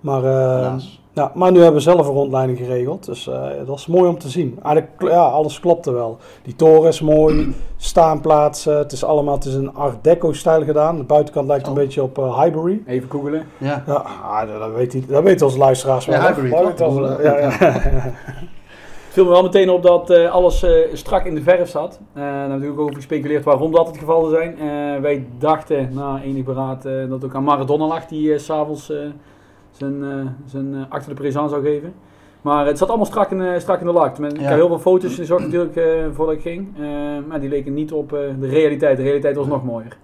Maar, 0.01 0.25
eh. 0.25 0.75
Ja, 1.17 1.31
maar 1.35 1.51
nu 1.53 1.57
hebben 1.59 1.75
we 1.77 1.81
zelf 1.81 2.07
een 2.07 2.13
rondleiding 2.15 2.59
geregeld, 2.59 3.05
dus 3.07 3.27
eh, 3.29 3.43
dat 3.67 3.79
is 3.79 3.87
mooi 3.87 4.09
om 4.09 4.19
te 4.19 4.29
zien. 4.29 4.59
Eigenlijk, 4.63 5.11
ja, 5.13 5.21
alles 5.25 5.61
klopte 5.61 5.93
wel. 5.93 6.19
Die 6.43 6.57
toren 6.57 6.89
is 6.89 7.01
mooi, 7.01 7.55
staanplaatsen, 7.77 8.77
het 8.79 8.93
is 8.93 9.05
allemaal, 9.05 9.35
het 9.35 9.45
is 9.45 9.55
een 9.55 9.75
art 9.75 10.05
deco 10.05 10.33
stijl 10.33 10.65
gedaan. 10.65 10.97
De 10.97 11.03
buitenkant 11.05 11.47
lijkt 11.47 11.67
een 11.67 11.73
Oh. 11.73 11.79
beetje 11.79 12.03
op 12.03 12.19
eh, 12.19 12.43
Highbury. 12.43 12.83
Even 12.87 13.11
googelen. 13.11 13.47
Ja, 13.59 13.83
Ja, 13.87 14.05
ah, 14.23 14.49
dat, 14.61 14.73
weet 14.75 14.93
hij, 14.93 15.05
dat 15.09 15.23
weten 15.23 15.47
onze 15.47 15.59
luisteraars 15.59 16.07
wel. 16.07 16.17
Ja? 16.21 16.27
Highbury, 16.27 16.51
Dat 16.51 16.77
toch? 16.77 17.23
ja, 17.23 17.39
ja. 17.39 17.51
Het 19.07 19.25
viel 19.25 19.25
me 19.25 19.31
wel 19.31 19.43
meteen 19.51 19.71
op 19.71 19.83
dat 19.83 20.11
eh, 20.11 20.31
alles 20.33 20.63
eh, 20.63 20.71
strak 20.93 21.25
in 21.25 21.35
de 21.35 21.43
verf 21.43 21.69
zat. 21.69 22.01
Daar 22.13 22.25
hebben 22.25 22.43
we 22.47 22.53
natuurlijk 22.53 22.81
over 22.81 22.95
gespeculeerd 22.95 23.45
waarom 23.45 23.73
dat 23.73 23.87
het 23.87 23.99
geval 23.99 24.21
zou 24.25 24.35
zijn. 24.35 24.53
Eh, 24.59 25.01
wij 25.03 25.27
dachten 25.39 25.89
na 25.93 26.21
enig 26.25 26.45
beraad 26.45 26.83
dat 26.83 27.11
het 27.11 27.25
ook 27.25 27.35
aan 27.35 27.45
Maradona 27.45 27.87
lag 27.87 28.07
die 28.07 28.39
s 28.39 28.45
s'avonds 28.45 28.91
eh, 28.91 28.99
zijn, 29.77 30.03
eh, 30.05 30.27
zijn 30.47 30.75
eh, 30.75 30.81
achter 30.89 31.09
de 31.09 31.21
présent 31.21 31.51
zou 31.51 31.63
geven. 31.63 31.95
Maar 32.41 32.67
het 32.67 32.79
zat 32.79 32.89
allemaal 32.89 33.07
strak 33.07 33.31
in, 33.31 33.41
eh, 33.41 33.59
strak 33.59 33.81
in 33.81 33.87
de 33.87 33.93
lak. 33.93 34.19
Ik 34.19 34.37
Ja. 34.41 34.43
heb 34.43 34.55
heel 34.57 34.67
veel 34.69 34.79
foto's 34.79 35.15
gezien 35.15 35.43
natuurlijk 35.43 35.77
eh, 35.77 35.85
voordat 36.13 36.35
ik 36.35 36.41
ging. 36.41 36.69
Eh, 36.79 36.85
maar 37.29 37.41
die 37.41 37.49
leken 37.49 37.75
niet 37.75 37.93
op 37.93 38.13
eh, 38.13 38.19
de 38.41 38.49
realiteit. 38.49 38.97
De 38.97 39.03
realiteit 39.03 39.37
was 39.37 39.47
nog 39.47 39.65
mooier. 39.65 39.97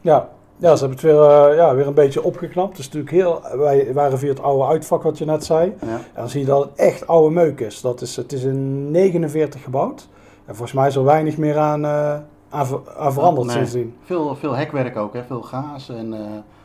Ja, 0.00 0.28
ja 0.56 0.76
ze 0.76 0.84
hebben 0.86 0.90
het 0.90 1.00
weer, 1.00 1.54
ja, 1.54 1.74
weer 1.74 1.86
een 1.86 1.94
beetje 1.94 2.22
opgeknapt. 2.22 2.68
Het 2.68 2.78
is 2.78 2.84
natuurlijk 2.84 3.12
heel, 3.12 3.58
wij 3.58 3.92
waren 3.94 4.18
via 4.18 4.28
het 4.28 4.42
oude 4.42 4.64
uitvak 4.64 5.02
wat 5.02 5.18
je 5.18 5.24
net 5.24 5.44
zei. 5.44 5.72
ja. 5.80 5.86
En 5.88 6.00
dan 6.14 6.28
zie 6.28 6.40
je 6.40 6.46
dat 6.46 6.62
het 6.62 6.72
echt 6.78 7.06
oude 7.06 7.34
meuk 7.34 7.60
is. 7.60 7.80
Dat 7.80 8.00
is 8.00 8.16
het 8.16 8.32
is 8.32 8.44
in 8.44 8.90
49 8.90 9.62
gebouwd. 9.62 10.08
En 10.46 10.54
volgens 10.54 10.72
mij 10.72 10.86
is 10.88 10.96
er 10.96 11.04
weinig 11.04 11.36
meer 11.36 11.58
aan, 11.58 11.84
eh, 11.84 12.16
aan, 12.50 12.66
ver- 12.66 12.80
aan 12.98 13.12
veranderd 13.12 13.46
Nee. 13.46 13.56
sindsdien. 13.56 13.94
Veel, 14.04 14.34
veel 14.34 14.56
hekwerk 14.56 14.96
ook, 14.96 15.12
hè? 15.14 15.22
veel 15.22 15.42
gaas 15.42 15.88
en 15.88 16.12
eh, 16.14 16.20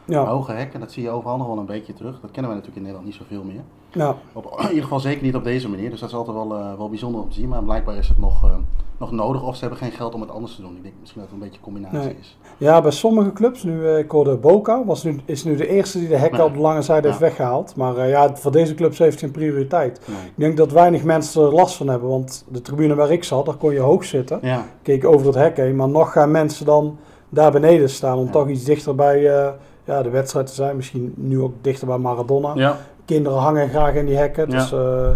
Ja, 0.07 0.25
hoge 0.25 0.51
hekken. 0.51 0.79
Dat 0.79 0.91
zie 0.91 1.03
je 1.03 1.09
overal 1.09 1.37
nog 1.37 1.47
wel 1.47 1.57
een 1.57 1.65
beetje 1.65 1.93
terug. 1.93 2.19
Dat 2.21 2.31
kennen 2.31 2.51
wij 2.51 2.59
natuurlijk 2.61 2.75
in 2.77 2.81
Nederland 2.81 3.05
niet 3.05 3.15
zoveel 3.15 3.43
meer. 3.43 3.61
ja, 3.91 4.15
Op, 4.33 4.55
in 4.59 4.67
ieder 4.67 4.83
geval 4.83 4.99
zeker 4.99 5.23
niet 5.23 5.35
op 5.35 5.43
deze 5.43 5.69
manier. 5.69 5.89
Dus 5.89 5.99
dat 5.99 6.09
is 6.09 6.15
altijd 6.15 6.35
wel, 6.37 6.55
eh, 6.55 6.77
wel 6.77 6.89
bijzonder 6.89 7.21
om 7.21 7.29
te 7.29 7.35
zien. 7.35 7.49
Maar 7.49 7.63
blijkbaar 7.63 7.95
is 7.97 8.07
het 8.07 8.17
nog, 8.19 8.43
eh, 8.43 8.55
nog 8.97 9.11
nodig 9.11 9.43
of 9.43 9.53
ze 9.55 9.59
hebben 9.61 9.79
geen 9.79 9.91
geld 9.91 10.13
om 10.13 10.21
het 10.21 10.31
anders 10.31 10.55
te 10.55 10.61
doen. 10.61 10.75
Ik 10.75 10.83
denk 10.83 10.93
misschien 10.99 11.21
dat 11.21 11.31
het 11.31 11.39
een 11.41 11.43
beetje 11.47 11.59
een 11.65 11.73
combinatie 11.73 11.99
Nee. 11.99 12.15
is. 12.19 12.37
ja, 12.57 12.81
bij 12.81 12.91
sommige 12.91 13.33
clubs, 13.33 13.63
nu 13.63 13.87
eh, 13.87 13.97
ik 13.97 14.11
hoorde 14.11 14.37
Boca, 14.37 14.85
was 14.85 15.03
nu, 15.03 15.19
is 15.25 15.43
nu 15.43 15.55
de 15.55 15.67
eerste 15.67 15.99
die 15.99 16.07
de 16.07 16.17
hekken 16.17 16.37
Nee. 16.39 16.47
op 16.47 16.53
de 16.53 16.59
lange 16.59 16.81
zijde 16.81 17.07
heeft 17.07 17.19
weggehaald. 17.19 17.75
Maar 17.75 18.07
ja, 18.07 18.35
voor 18.35 18.51
deze 18.51 18.75
clubs 18.75 18.97
heeft 18.97 19.11
het 19.11 19.19
geen 19.19 19.31
prioriteit. 19.31 20.01
Nee. 20.07 20.17
Ik 20.25 20.33
denk 20.35 20.57
dat 20.57 20.71
weinig 20.71 21.03
mensen 21.03 21.43
er 21.43 21.53
last 21.53 21.75
van 21.75 21.87
hebben. 21.87 22.09
Want 22.09 22.45
de 22.49 22.61
tribune 22.61 22.95
waar 22.95 23.11
ik 23.11 23.23
zat, 23.23 23.45
daar 23.45 23.55
kon 23.55 23.73
je 23.73 23.79
hoog 23.79 24.03
zitten. 24.03 24.39
Ja, 24.41 24.65
keek 24.81 25.05
over 25.05 25.25
het 25.25 25.35
hek 25.35 25.57
heen. 25.57 25.75
Maar 25.75 25.89
nog 25.89 26.11
gaan 26.11 26.31
mensen 26.31 26.65
dan 26.65 26.97
daar 27.29 27.51
beneden 27.51 27.89
staan 27.89 28.17
om 28.17 28.25
Ja. 28.25 28.31
toch 28.31 28.47
iets 28.49 28.63
dichter 28.63 28.95
bij 28.95 29.53
ja, 29.85 30.01
de 30.01 30.09
wedstrijd 30.09 30.47
te 30.47 30.53
zijn. 30.53 30.75
Misschien 30.75 31.13
nu 31.17 31.41
ook 31.41 31.53
dichter 31.61 31.87
bij 31.87 31.97
Maradona. 31.97 32.51
ja. 32.55 32.77
Kinderen 33.05 33.37
hangen 33.37 33.69
graag 33.69 33.93
in 33.93 34.05
die 34.05 34.17
hekken. 34.17 34.49
Ja. 34.51 34.57
Dus 34.57 34.71
eh, 34.71 35.09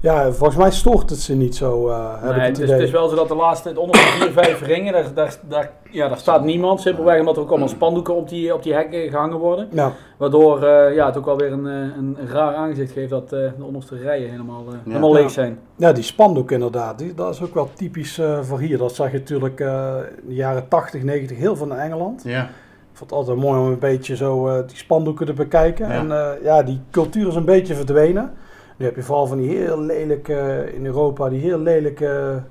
ja, 0.00 0.32
volgens 0.32 0.58
mij 0.58 0.70
stoort 0.70 1.10
het 1.10 1.18
ze 1.18 1.34
niet 1.34 1.56
zo, 1.56 1.88
eh, 1.88 2.12
heb 2.20 2.36
Nee, 2.36 2.40
ik 2.40 2.40
het 2.40 2.46
het, 2.46 2.58
is, 2.58 2.64
idee. 2.64 2.74
het 2.74 2.82
is 2.86 2.90
wel 2.90 3.08
zo 3.08 3.14
dat 3.14 3.28
de 3.28 3.34
laatste, 3.34 3.68
het 3.68 3.78
onderste 3.78 4.06
vier, 4.06 4.30
vijf 4.42 4.62
ringen, 4.62 4.92
daar, 4.92 5.14
daar, 5.14 5.36
daar, 5.48 5.70
ja, 5.90 6.08
daar 6.08 6.18
staat 6.18 6.44
niemand. 6.44 6.80
Simpelweg 6.80 7.18
omdat 7.20 7.36
er 7.36 7.42
ook 7.42 7.48
allemaal 7.50 7.68
spandoeken 7.68 8.14
op 8.14 8.28
die, 8.28 8.54
op 8.54 8.62
die 8.62 8.74
hekken 8.74 9.08
gehangen 9.10 9.38
worden. 9.38 9.68
Ja, 9.72 9.92
Waardoor 10.16 10.62
eh, 10.62 10.94
ja, 10.94 11.06
het 11.06 11.16
ook 11.16 11.24
wel 11.24 11.36
weer 11.36 11.52
een, 11.52 11.64
een 11.64 12.16
raar 12.32 12.54
aangezicht 12.54 12.92
geeft 12.92 13.10
dat 13.10 13.22
eh, 13.24 13.30
de 13.30 13.64
onderste 13.64 13.96
rijen 13.96 14.30
helemaal, 14.30 14.64
helemaal 14.84 15.14
Ja. 15.14 15.20
leeg 15.20 15.30
zijn. 15.30 15.58
ja, 15.76 15.92
die 15.92 16.04
spandoek 16.04 16.50
inderdaad. 16.50 16.98
Die, 16.98 17.14
dat 17.14 17.34
is 17.34 17.42
ook 17.42 17.54
wel 17.54 17.68
typisch 17.74 18.18
eh, 18.18 18.38
voor 18.42 18.58
hier. 18.60 18.78
Dat 18.78 18.94
zag 18.94 19.10
je 19.12 19.18
natuurlijk 19.18 19.60
eh, 19.60 19.94
in 20.22 20.28
de 20.28 20.34
jaren 20.34 20.68
80, 20.68 21.02
90 21.02 21.36
heel 21.36 21.56
veel 21.56 21.66
in 21.70 21.78
Engeland. 21.78 22.22
ja. 22.24 22.48
Ik 22.94 23.00
vond 23.00 23.10
het 23.10 23.18
altijd 23.18 23.38
mooi 23.38 23.60
om 23.60 23.66
een 23.66 23.78
beetje 23.78 24.16
zo 24.16 24.48
eh, 24.48 24.54
die 24.66 24.76
spandoeken 24.76 25.26
te 25.26 25.32
bekijken. 25.32 25.88
Ja. 25.88 25.94
En 25.94 26.12
eh, 26.12 26.44
ja, 26.44 26.62
die 26.62 26.80
cultuur 26.90 27.28
is 27.28 27.34
een 27.34 27.44
beetje 27.44 27.74
verdwenen. 27.74 28.32
Nu 28.76 28.84
heb 28.86 28.96
je 28.96 29.02
vooral 29.02 29.26
van 29.26 29.38
die 29.38 29.56
heel 29.56 29.80
lelijke, 29.80 30.68
in 30.74 30.86
Europa, 30.86 31.28
die 31.28 31.40
heel 31.40 31.58
lelijke 31.58 32.42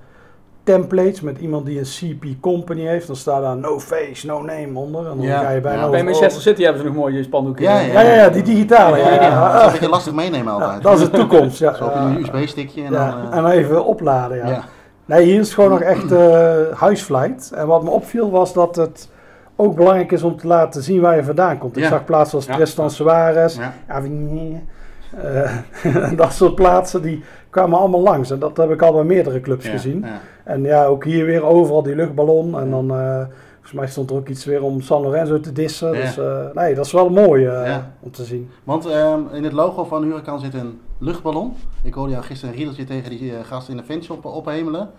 templates 0.64 1.22
met 1.22 1.38
iemand 1.38 1.66
die 1.66 1.80
een 1.80 1.84
CP 2.18 2.26
company 2.42 2.82
heeft. 2.82 3.08
Dan 3.08 3.16
staat 3.16 3.42
daar 3.42 3.58
no 3.58 3.80
face, 3.80 4.28
no 4.28 4.42
name 4.42 4.80
onder. 4.80 5.00
En 5.02 5.18
dan 5.18 5.22
Ja, 5.22 5.40
ga 5.42 5.50
je 5.50 5.62
bijna 5.62 5.78
ja. 5.78 5.86
over- 5.86 5.96
Bij 5.96 6.04
Manchester 6.04 6.42
City 6.42 6.64
hebben 6.64 6.82
ze 6.82 6.88
nog 6.88 6.96
mooie 6.98 7.24
spandoeken. 7.24 7.64
Ja, 7.64 7.80
Ja, 7.80 8.02
ja, 8.02 8.14
ja, 8.14 8.30
die 8.30 8.44
digitale. 8.44 8.98
Ja, 8.98 9.14
Ja, 9.14 9.22
ja, 9.22 9.52
Dat 9.52 9.60
is 9.60 9.66
een 9.66 9.72
beetje 9.72 9.90
lastig 9.90 10.14
meenemen 10.14 10.54
Ja, 10.54 10.60
altijd. 10.60 10.82
dat 10.84 10.94
is 11.00 11.04
de 11.04 11.10
toekomst. 11.10 11.60
Ja. 11.60 11.74
Zo 11.74 11.86
op 11.86 11.96
een 11.96 12.20
USB-stickje 12.20 12.84
en 12.84 12.92
Ja, 12.92 13.12
dan... 13.12 13.32
eh, 13.32 13.38
en 13.38 13.44
dan 13.44 13.52
even 13.52 13.86
opladen. 13.86 14.38
Ja. 14.38 14.48
ja. 14.48 14.64
Nee, 15.06 15.24
hier 15.26 15.40
is 15.40 15.46
het 15.46 15.54
gewoon 15.54 15.70
nog 15.70 15.82
echt 15.82 16.12
eh 16.12 16.56
huisvlijt. 16.74 17.52
En 17.56 17.68
wat 17.68 17.84
me 17.84 17.90
opviel 17.90 18.32
was 18.32 18.54
dat 18.54 18.76
het 18.76 19.10
ook 19.56 19.76
belangrijk 19.76 20.12
is 20.12 20.24
om 20.24 20.38
te 20.38 20.48
laten 20.48 20.84
zien 20.84 21.02
waar 21.02 21.16
je 21.16 21.24
vandaan 21.24 21.58
komt. 21.58 21.78
Ik 21.78 21.84
zag 21.84 22.06
plaatsen 22.06 22.38
als. 22.38 22.46
Tristan 22.46 22.92
Suarez, 22.92 23.58
eh, 25.18 25.58
dat 26.16 26.34
soort 26.34 26.56
plaatsen, 26.56 27.02
die 27.02 27.24
kwamen 27.50 27.80
allemaal 27.80 28.02
langs. 28.02 28.32
En 28.32 28.40
dat 28.40 28.58
heb 28.58 28.72
ik 28.72 28.82
al 28.82 28.94
bij 28.94 29.04
meerdere 29.04 29.42
clubs 29.42 29.68
gezien. 29.68 30.06
En 30.44 30.64
ja, 30.64 30.86
ook 30.86 31.04
hier 31.04 31.26
weer 31.26 31.44
overal 31.44 31.84
die 31.84 31.96
luchtballon. 31.96 32.60
En 32.60 32.70
dan, 32.70 32.92
eh, 32.92 33.26
volgens 33.52 33.74
mij 33.74 33.88
stond 33.88 34.10
er 34.10 34.16
ook 34.16 34.28
iets 34.28 34.46
weer 34.46 34.64
om 34.64 34.82
San 34.82 35.02
Lorenzo 35.02 35.40
te 35.40 35.52
dissen. 35.52 35.92
Dus 35.92 36.18
eh, 36.18 36.46
nee, 36.54 36.76
dat 36.76 36.86
is 36.86 36.92
wel 36.92 37.10
mooi 37.10 37.50
om 38.00 38.12
te 38.12 38.24
zien. 38.24 38.50
Want 38.64 38.86
ehm, 38.86 39.20
in 39.32 39.44
het 39.44 39.54
logo 39.54 39.84
van 39.84 40.04
Huracan 40.04 40.40
zit 40.40 40.54
een 40.54 40.80
luchtballon. 41.04 41.56
Ik 41.84 41.94
hoorde 41.94 42.12
jou 42.12 42.24
gisteren 42.24 42.50
een 42.54 42.58
riedeltje 42.60 42.84
tegen 42.84 43.10
die 43.10 43.36
eh, 43.36 43.44
gast 43.44 43.70
in 43.70 43.78
de 43.78 43.84
fanshop 43.84 44.26
ophemelen. 44.26 44.90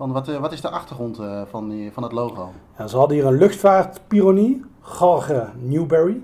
Van 0.00 0.12
wat, 0.12 0.28
eh, 0.28 0.36
wat 0.36 0.52
is 0.52 0.60
de 0.60 0.68
achtergrond 0.68 1.18
eh, 1.18 1.40
van, 1.50 1.68
die, 1.68 1.92
van 1.92 2.02
het 2.02 2.12
logo? 2.12 2.52
Ja, 2.78 2.86
ze 2.86 2.96
hadden 2.96 3.16
hier 3.16 3.26
een 3.26 3.38
luchtvaartpironie, 3.38 4.64
Garge 4.80 5.46
Newberry. 5.58 6.20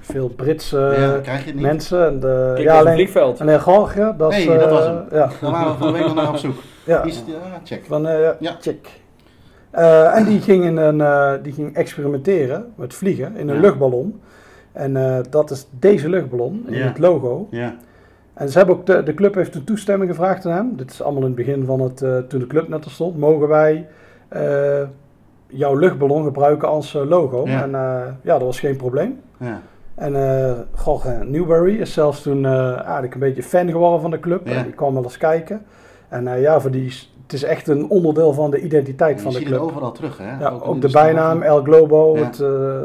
veel 0.00 0.28
Britse 0.28 1.22
Ja, 1.24 1.38
mensen. 1.54 2.06
En 2.06 2.20
de, 2.20 2.50
Kijk, 2.54 2.66
ja, 2.66 2.78
alleen, 2.78 2.94
vliegveld. 2.94 3.40
alleen 3.40 3.60
Gorge, 3.60 4.00
dat 4.00 4.18
dat 4.18 4.32
eh, 4.32 4.70
was 4.70 4.84
hem. 4.84 5.04
Ja, 5.12 5.30
Daar 5.40 5.50
waren 5.50 5.72
we 5.72 5.78
van 5.78 5.86
de 5.86 5.92
week 5.92 6.06
nog 6.06 6.14
naar 6.14 6.28
op 6.28 6.36
zoek. 6.36 6.54
ja. 6.84 7.02
Die 7.02 7.12
is, 7.12 7.22
ja, 7.26 7.60
check. 7.64 7.84
Van, 7.84 8.06
eh, 8.06 8.40
ja, 8.40 8.56
check. 8.60 9.00
Eh, 9.70 10.16
en 10.16 10.24
die 10.24 10.40
ging, 10.40 10.64
in 10.64 10.76
een, 10.76 11.00
eh, 11.00 11.32
die 11.42 11.52
ging 11.52 11.74
experimenteren 11.76 12.72
met 12.76 12.94
vliegen 12.94 13.36
in 13.36 13.48
een 13.48 13.54
Ja. 13.54 13.60
luchtballon. 13.60 14.20
En 14.72 14.96
eh, 14.96 15.18
dat 15.30 15.50
is 15.50 15.66
deze 15.70 16.08
luchtballon 16.08 16.64
in 16.68 16.74
Ja. 16.78 16.86
het 16.86 16.98
logo. 16.98 17.46
Ja. 17.50 17.74
En 18.34 18.48
ze 18.48 18.58
hebben 18.58 18.76
ook 18.76 18.86
de, 18.86 19.02
de 19.02 19.14
club 19.14 19.34
heeft 19.34 19.54
een 19.54 19.64
toestemming 19.64 20.10
gevraagd 20.10 20.46
aan 20.46 20.52
hem. 20.52 20.76
Dit 20.76 20.90
is 20.90 21.02
allemaal 21.02 21.20
in 21.22 21.26
het 21.26 21.36
begin 21.36 21.64
van 21.64 21.80
het, 21.80 22.02
eh, 22.02 22.18
toen 22.18 22.40
de 22.40 22.46
club 22.46 22.68
net 22.68 22.84
er 22.84 22.90
stond. 22.90 23.18
Mogen 23.18 23.48
wij 23.48 23.86
eh, 24.28 24.82
jouw 25.46 25.74
luchtballon 25.74 26.24
gebruiken 26.24 26.68
als 26.68 26.94
eh, 26.94 27.08
logo? 27.08 27.42
Ja. 27.48 27.62
En 27.62 27.70
ja, 28.22 28.32
dat 28.38 28.42
was 28.42 28.60
geen 28.60 28.76
probleem. 28.76 29.20
Ja. 29.38 29.60
En 29.94 30.12
Jorge 30.84 31.18
Newberry 31.24 31.80
is 31.80 31.92
zelfs 31.92 32.22
toen 32.22 32.46
eigenlijk 32.46 33.14
een 33.14 33.20
beetje 33.20 33.42
fan 33.42 33.70
geworden 33.70 34.00
van 34.00 34.10
de 34.10 34.20
club. 34.20 34.46
Ja. 34.48 34.52
En 34.54 34.62
die 34.64 34.72
kwam 34.72 34.94
wel 34.94 35.02
eens 35.02 35.16
kijken. 35.18 35.62
En 36.08 36.40
ja, 36.40 36.60
voor 36.60 36.70
die, 36.70 36.86
is- 36.86 37.14
het 37.22 37.32
is 37.32 37.42
echt 37.42 37.68
een 37.68 37.88
onderdeel 37.88 38.32
van 38.32 38.50
de 38.50 38.60
identiteit 38.60 39.16
Je 39.16 39.22
van 39.22 39.32
de 39.32 39.38
ziet 39.38 39.48
het 39.48 39.56
club. 39.56 39.68
overal 39.70 39.92
terug, 39.92 40.18
hè? 40.18 40.38
Ja, 40.40 40.48
ook 40.62 40.80
de 40.80 40.90
bijnaam 40.90 41.42
El 41.42 41.62
Globo. 41.62 42.16
Ja. 42.18 42.24
Het, 42.24 42.36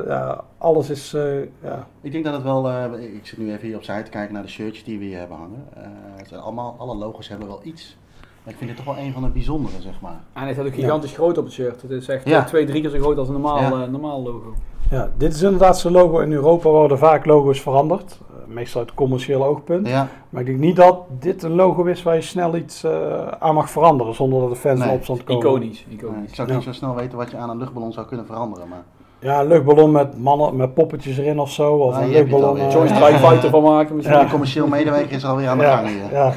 ja, 0.08 0.42
alles 0.60 0.90
is... 0.90 1.14
eh, 1.14 1.40
ja. 1.64 1.88
Ik 2.02 2.12
denk 2.12 2.24
dat 2.24 2.34
het 2.34 2.44
wel, 2.44 2.70
eh, 2.70 3.14
ik 3.16 3.26
zit 3.28 3.38
nu 3.40 3.52
even 3.54 3.68
hier 3.68 3.76
opzij 3.78 4.04
te 4.04 4.10
kijken 4.10 4.34
naar 4.34 4.44
de 4.44 4.50
shirtjes 4.50 4.84
die 4.84 5.00
we 5.00 5.06
hier 5.06 5.18
hebben 5.18 5.38
hangen. 5.38 5.68
Eh, 5.76 5.84
het 6.16 6.28
zijn 6.28 6.42
allemaal, 6.42 6.76
alle 6.78 6.96
logos 6.96 7.28
hebben 7.30 7.48
wel 7.48 7.60
iets. 7.64 7.98
Maar 8.44 8.54
ik 8.54 8.60
vind 8.60 8.70
dit 8.76 8.86
toch 8.86 8.96
wel 8.96 9.04
een 9.06 9.14
van 9.14 9.22
de 9.24 9.30
bijzondere, 9.30 9.82
zeg 9.82 10.02
maar. 10.02 10.20
En 10.34 10.42
hij 10.44 10.54
staat 10.54 10.66
ook 10.66 10.74
gigantisch 10.74 11.14
groot 11.14 11.38
op 11.38 11.44
het 11.44 11.54
shirt. 11.54 11.82
Het 11.82 11.92
is 11.92 12.08
echt 12.08 12.28
Ja. 12.30 12.44
twee, 12.44 12.66
drie 12.66 12.82
keer 12.82 12.90
zo 12.90 13.00
groot 13.00 13.18
als 13.18 13.28
een 13.28 13.34
normaal, 13.34 13.60
Ja. 13.60 13.86
normaal 13.86 14.22
logo. 14.22 14.54
ja, 14.90 15.10
dit 15.18 15.34
is 15.34 15.42
inderdaad 15.42 15.80
zijn 15.80 15.94
logo. 15.94 16.20
In 16.20 16.32
Europa 16.32 16.70
worden 16.70 16.98
vaak 16.98 17.26
logo's 17.26 17.62
veranderd. 17.62 18.20
Meestal 18.48 18.82
uit 18.82 18.94
commercieel 18.94 19.46
oogpunt. 19.46 19.88
Ja, 19.88 20.08
Maar 20.30 20.42
ik 20.42 20.48
denk 20.48 20.60
niet 20.60 20.76
dat 20.76 21.00
dit 21.20 21.44
een 21.44 21.52
logo 21.56 21.84
is 21.84 22.04
waar 22.04 22.16
je 22.16 22.22
snel 22.22 22.56
iets 22.56 22.84
eh, 22.84 23.28
aan 23.28 23.54
mag 23.56 23.70
veranderen. 23.70 24.14
Zonder 24.16 24.40
dat 24.42 24.50
de 24.50 24.56
fans 24.56 24.80
Nee, 24.80 24.88
in 24.90 24.96
opstand 24.96 25.24
komen. 25.24 25.40
Iconisch. 25.48 25.86
nee, 25.88 25.96
iconisch. 25.98 26.30
ik 26.30 26.36
zou 26.36 26.48
Ja. 26.48 26.54
niet 26.56 26.64
zo 26.64 26.72
snel 26.72 26.96
weten 26.96 27.18
wat 27.18 27.32
je 27.32 27.38
aan 27.38 27.50
een 27.50 27.58
luchtballon 27.58 27.92
zou 27.94 28.08
kunnen 28.08 28.26
veranderen. 28.26 28.68
Maar 28.68 28.84
Ja, 29.22 29.40
een 29.42 29.48
luchtballon 29.48 29.92
met 29.92 30.20
mannen, 30.20 30.56
met 30.56 30.74
poppetjes 30.74 31.18
erin 31.18 31.40
of 31.40 31.52
zo. 31.52 31.74
Of 31.74 31.94
Ah, 31.96 32.02
een 32.02 32.08
het 32.08 32.14
luchtballon. 32.14 32.58
Joyce 32.72 32.96
Strike 32.96 33.18
Fighter 33.18 33.50
van 33.50 33.64
maken 33.64 33.96
misschien. 33.96 34.18
Ja. 34.18 34.24
de 34.24 34.30
commercieel 34.30 34.68
medewerker 34.68 35.12
is 35.16 35.26
alweer 35.26 35.48
aan 35.48 35.58
de 35.58 35.64
ja, 35.64 35.76
gang 35.76 35.88
hier. 35.88 36.12
ja. 36.12 36.34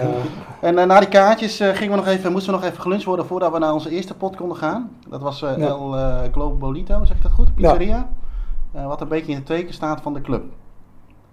En 0.60 0.78
eh, 0.78 0.86
na 0.86 0.98
die 1.00 1.08
kaartjes 1.08 1.60
eh, 1.60 1.68
gingen 1.68 1.90
we 1.90 2.04
nog 2.04 2.06
even, 2.14 2.32
moesten 2.32 2.52
we 2.52 2.58
nog 2.58 2.68
even 2.68 2.80
geluncht 2.82 3.04
worden 3.04 3.26
voordat 3.26 3.52
we 3.52 3.58
naar 3.58 3.72
onze 3.72 3.90
eerste 3.90 4.14
pot 4.14 4.36
konden 4.36 4.56
gaan. 4.56 4.90
Dat 5.08 5.20
was 5.20 5.42
eh, 5.42 5.56
Ja. 5.56 5.66
El 5.66 5.94
Globolito, 6.32 7.04
zeg 7.04 7.16
ik 7.16 7.22
dat 7.22 7.32
goed? 7.32 7.54
Pizzeria. 7.54 8.08
Eh, 8.72 8.86
wat 8.86 9.00
een 9.00 9.08
beetje 9.08 9.30
in 9.32 9.36
het 9.36 9.46
teken 9.46 9.74
staat 9.74 10.00
van 10.00 10.14
de 10.14 10.20
club. 10.20 10.42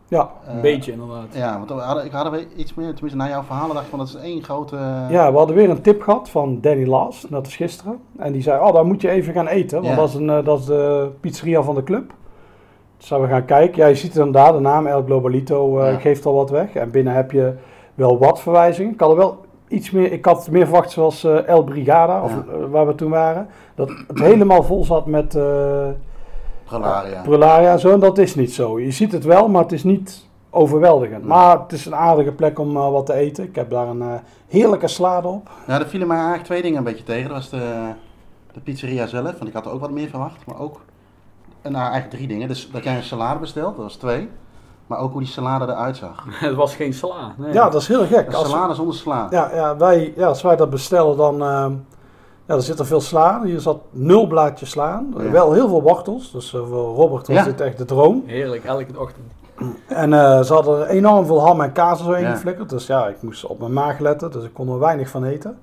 Ja. 0.09 0.29
Eh, 0.47 0.53
Een 0.55 0.61
beetje 0.61 0.91
inderdaad. 0.91 1.25
Ja, 1.33 1.57
want 1.57 1.69
we 1.69 1.75
hadden, 1.75 2.05
ik 2.05 2.11
hadden 2.11 2.33
we 2.33 2.47
iets 2.55 2.73
meer, 2.73 2.91
tenminste 2.93 3.17
na 3.19 3.27
jouw 3.27 3.41
verhalen 3.43 3.73
dacht 3.73 3.83
ik 3.83 3.89
van 3.89 3.99
dat 3.99 4.07
is 4.07 4.15
één 4.15 4.43
grote... 4.43 4.75
Ja, 5.09 5.31
we 5.31 5.37
hadden 5.37 5.55
weer 5.55 5.69
een 5.69 5.81
tip 5.81 6.01
gehad 6.01 6.29
van 6.29 6.57
Danny 6.61 6.87
Laas, 6.87 7.25
dat 7.29 7.47
is 7.47 7.55
gisteren. 7.55 7.99
En 8.17 8.31
die 8.31 8.41
zei, 8.41 8.61
oh, 8.67 8.73
daar 8.73 8.85
moet 8.85 9.01
je 9.01 9.09
even 9.09 9.33
gaan 9.33 9.47
eten, 9.47 9.77
want 9.77 9.89
Ja. 9.89 9.95
dat, 9.95 10.09
is 10.09 10.15
een, 10.15 10.29
eh, 10.29 10.45
dat 10.45 10.59
is 10.59 10.65
de 10.65 11.09
pizzeria 11.19 11.61
van 11.61 11.75
de 11.75 11.83
club. 11.83 12.13
Dus 12.97 13.07
zijn 13.07 13.21
we 13.21 13.27
gaan 13.27 13.45
kijken. 13.45 13.77
Ja, 13.77 13.87
je 13.87 13.95
ziet 13.95 14.13
het 14.13 14.25
inderdaad, 14.25 14.53
de 14.53 14.59
naam 14.59 14.87
El 14.87 15.03
Globalito 15.03 15.79
eh, 15.79 15.91
Ja. 15.91 15.97
geeft 15.99 16.25
al 16.25 16.33
wat 16.33 16.49
weg. 16.49 16.73
En 16.75 16.91
binnen 16.91 17.13
heb 17.13 17.31
je 17.31 17.53
wel 17.95 18.17
wat 18.17 18.41
verwijzingen. 18.41 18.93
Ik 18.93 18.99
had 18.99 19.09
er 19.09 19.15
wel 19.17 19.37
iets 19.67 19.91
meer, 19.91 20.11
ik 20.11 20.25
had 20.25 20.49
meer 20.51 20.65
verwacht 20.65 20.91
zoals 20.91 21.23
eh, 21.23 21.47
El 21.47 21.63
Brigada, 21.63 22.23
of, 22.23 22.31
Ja. 22.31 22.43
eh, 22.53 22.65
waar 22.69 22.87
we 22.87 22.95
toen 22.95 23.09
waren. 23.09 23.47
Dat 23.75 23.89
het 24.07 24.19
helemaal 24.19 24.63
vol 24.63 24.83
zat 24.83 25.05
met 25.05 25.37
eh 26.71 26.79
Prelaria. 26.79 27.21
Prularia 27.21 27.71
en 27.71 27.79
zo. 27.79 27.91
En 27.93 27.99
dat 27.99 28.17
is 28.17 28.35
niet 28.35 28.53
zo. 28.53 28.79
Je 28.79 28.91
ziet 28.91 29.11
het 29.11 29.23
wel, 29.23 29.47
maar 29.47 29.61
het 29.61 29.71
is 29.71 29.83
niet 29.83 30.27
overweldigend. 30.49 31.19
Nee. 31.19 31.27
Maar 31.27 31.59
het 31.59 31.71
is 31.71 31.85
een 31.85 31.95
aardige 31.95 32.31
plek 32.31 32.59
om 32.59 32.77
eh, 32.77 32.91
wat 32.91 33.05
te 33.05 33.13
eten. 33.13 33.43
Ik 33.43 33.55
heb 33.55 33.69
daar 33.69 33.87
een 33.87 34.01
eh, 34.01 34.13
heerlijke 34.47 34.87
salade 34.87 35.27
op. 35.27 35.49
Nou, 35.67 35.81
er 35.81 35.87
vielen 35.87 36.07
mij 36.07 36.17
eigenlijk 36.17 36.45
twee 36.45 36.61
dingen 36.61 36.77
een 36.77 36.83
beetje 36.83 37.03
tegen. 37.03 37.29
Dat 37.29 37.37
was 37.37 37.49
de, 37.49 37.93
de 38.53 38.59
pizzeria 38.59 39.07
zelf, 39.07 39.31
want 39.31 39.47
ik 39.47 39.53
had 39.53 39.65
er 39.65 39.71
ook 39.71 39.79
wat 39.79 39.91
meer 39.91 40.09
verwacht. 40.09 40.45
Maar 40.45 40.59
ook, 40.59 40.79
en 41.61 41.71
nou 41.71 41.83
eigenlijk 41.83 42.13
drie 42.13 42.27
dingen. 42.27 42.47
Dus 42.47 42.71
dat 42.71 42.83
jij 42.83 42.95
een 42.95 43.03
salade 43.03 43.39
bestelt, 43.39 43.75
dat 43.75 43.85
was 43.85 43.95
twee. 43.95 44.29
Maar 44.87 44.99
ook 44.99 45.11
hoe 45.11 45.21
die 45.21 45.29
salade 45.29 45.65
eruit 45.65 45.97
zag. 45.97 46.25
Het 46.39 46.55
was 46.55 46.75
geen 46.75 46.93
sla. 46.93 47.33
Nee. 47.37 47.53
Ja, 47.53 47.69
dat 47.69 47.81
is 47.81 47.87
heel 47.87 48.05
gek. 48.05 48.27
Een 48.27 48.33
salade 48.33 48.73
zonder 48.73 48.95
sla. 48.95 49.27
ja, 49.29 49.49
ja, 49.53 49.77
wij, 49.77 50.13
ja, 50.15 50.27
als 50.27 50.41
wij 50.41 50.55
dat 50.55 50.69
bestellen, 50.69 51.17
dan 51.17 51.41
ehm 51.43 51.73
ja, 52.49 52.55
er 52.55 52.61
zit 52.61 52.79
er 52.79 52.85
veel 52.85 53.01
sla. 53.01 53.41
Hier 53.43 53.59
zat 53.59 53.77
nul 53.91 54.27
blaadjes 54.27 54.69
sla. 54.69 55.03
Ja. 55.17 55.29
Wel 55.31 55.53
heel 55.53 55.67
veel 55.67 55.81
wortels. 55.81 56.31
Dus 56.31 56.53
eh, 56.53 56.59
voor 56.69 56.95
Robert 56.95 57.27
was 57.27 57.35
Ja. 57.37 57.43
dit 57.43 57.61
echt 57.61 57.77
de 57.77 57.85
droom. 57.85 58.23
Heerlijk, 58.25 58.63
elke 58.65 58.99
ochtend. 58.99 59.25
En 59.87 60.13
eh, 60.13 60.41
ze 60.41 60.53
hadden 60.53 60.79
er 60.79 60.87
enorm 60.87 61.25
veel 61.25 61.45
ham 61.45 61.61
en 61.61 61.71
kaas 61.71 61.99
er 61.99 62.05
zo 62.05 62.11
in 62.11 62.21
Ja. 62.21 62.31
geflikkerd. 62.31 62.69
Dus 62.69 62.87
ja, 62.87 63.07
ik 63.07 63.15
moest 63.21 63.45
op 63.45 63.59
mijn 63.59 63.73
maag 63.73 63.99
letten. 63.99 64.31
Dus 64.31 64.43
ik 64.43 64.53
kon 64.53 64.69
er 64.69 64.79
weinig 64.79 65.09
van 65.09 65.23
eten. 65.23 65.57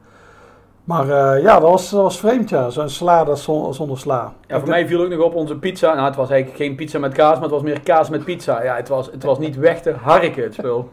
Maar 0.84 1.08
eh, 1.08 1.42
ja, 1.42 1.60
dat 1.60 1.70
was, 1.70 1.90
dat 1.90 2.02
was 2.02 2.18
vreemd, 2.18 2.48
ja. 2.48 2.70
Zo'n 2.70 2.88
salade 2.88 3.36
zon- 3.36 3.74
zonder 3.74 3.98
sla. 3.98 4.32
Ja, 4.46 4.58
voor 4.58 4.68
mij 4.68 4.86
viel 4.86 5.02
ook 5.02 5.08
nog 5.10 5.20
op 5.20 5.34
onze 5.34 5.56
pizza. 5.58 5.94
Nou, 5.94 6.06
het 6.06 6.16
was 6.16 6.30
eigenlijk 6.30 6.62
geen 6.62 6.74
pizza 6.76 6.98
met 6.98 7.12
kaas, 7.12 7.32
maar 7.34 7.42
het 7.42 7.50
was 7.50 7.62
meer 7.62 7.80
kaas 7.80 8.08
met 8.08 8.24
pizza. 8.24 8.62
Ja, 8.62 8.76
het 8.76 8.88
was, 8.88 9.06
het 9.10 9.22
was 9.22 9.38
niet 9.38 9.56
weg 9.56 9.82
te 9.82 9.94
harken, 10.02 10.42
het 10.42 10.54
spul. 10.54 10.88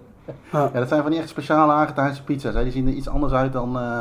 Ja, 0.52 0.70
dat 0.74 0.88
zijn 0.88 1.02
van 1.02 1.12
die 1.12 1.20
echt 1.20 1.30
speciale 1.30 1.74
Argentijnse 1.74 2.24
pizza's. 2.24 2.54
Hè. 2.54 2.64
Die 2.64 2.72
zien 2.72 2.88
er 2.88 2.94
iets 2.94 3.10
anders 3.10 3.34
uit 3.34 3.54
dan, 3.54 3.78
eh, 3.80 4.00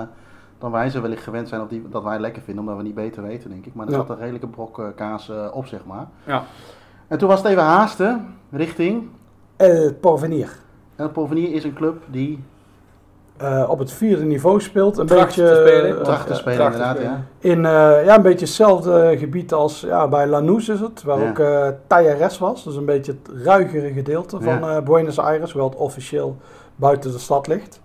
dan 0.63 0.71
wij 0.71 0.91
ze 0.91 1.01
wellicht 1.01 1.23
gewend 1.23 1.49
zijn. 1.49 1.61
Of 1.61 1.69
die, 1.69 1.87
dat 1.91 2.03
wij 2.03 2.19
lekker 2.21 2.43
vinden, 2.43 2.63
omdat 2.63 2.77
we 2.79 2.83
niet 2.83 2.95
beter 2.95 3.23
weten, 3.23 3.51
denk 3.51 3.67
ik. 3.67 3.75
Maar 3.75 3.87
er 3.87 3.93
Ja. 3.93 3.99
zat 3.99 4.11
een 4.11 4.19
redelijke 4.19 4.47
brok 4.47 4.79
eh, 4.79 4.85
kaas 4.97 5.29
eh, 5.31 5.47
op, 5.53 5.67
zeg 5.67 5.85
maar. 5.85 6.07
Ja. 6.25 6.43
En 7.09 7.19
toen 7.19 7.29
was 7.29 7.39
het 7.43 7.49
even 7.51 7.63
haasten 7.63 8.35
richting... 8.51 9.09
El 9.57 9.93
Porvenir. 10.01 10.49
En 10.97 11.05
het 11.05 11.13
Porvenir 11.13 11.53
is 11.53 11.65
een 11.65 11.75
club 11.75 12.03
die 12.11 12.45
eh, 13.37 13.65
op 13.69 13.79
het 13.79 13.93
vierde 13.93 14.25
niveau 14.25 14.61
speelt. 14.61 14.99
Een 14.99 15.07
Tracht 15.07 15.25
beetje, 15.27 15.43
te 15.49 15.55
spelen. 15.69 15.99
eh, 15.99 16.03
tracht 16.05 16.27
te 16.27 16.33
eh, 16.33 16.39
spelen, 16.39 16.57
tracht 16.59 16.73
te 16.77 16.79
inderdaad. 16.83 16.97
spelen. 16.97 17.27
Ja. 17.41 17.51
In 17.51 17.65
eh, 17.99 18.05
ja, 18.05 18.17
een 18.17 18.23
beetje 18.23 18.45
hetzelfde 18.47 19.15
gebied 19.19 19.53
als 19.53 19.81
ja, 19.81 20.09
bij 20.09 20.27
Lanús 20.27 20.69
is 20.69 20.81
het. 20.81 21.03
Waar 21.03 21.21
Ja. 21.21 21.29
ook 21.29 21.39
eh 21.39 21.69
Tallares 21.87 22.39
was. 22.39 22.65
Dus 22.65 22.77
een 22.77 22.85
beetje 22.85 23.13
het 23.23 23.43
ruigere 23.45 23.93
gedeelte 23.93 24.41
van 24.41 24.61
Ja. 24.61 24.77
eh, 24.77 24.83
Buenos 24.83 25.19
Aires. 25.19 25.53
Hoewel 25.53 25.71
het 25.71 25.79
officieel 25.79 26.37
buiten 26.77 27.13
de 27.13 27.19
stad 27.19 27.47
ligt. 27.47 27.81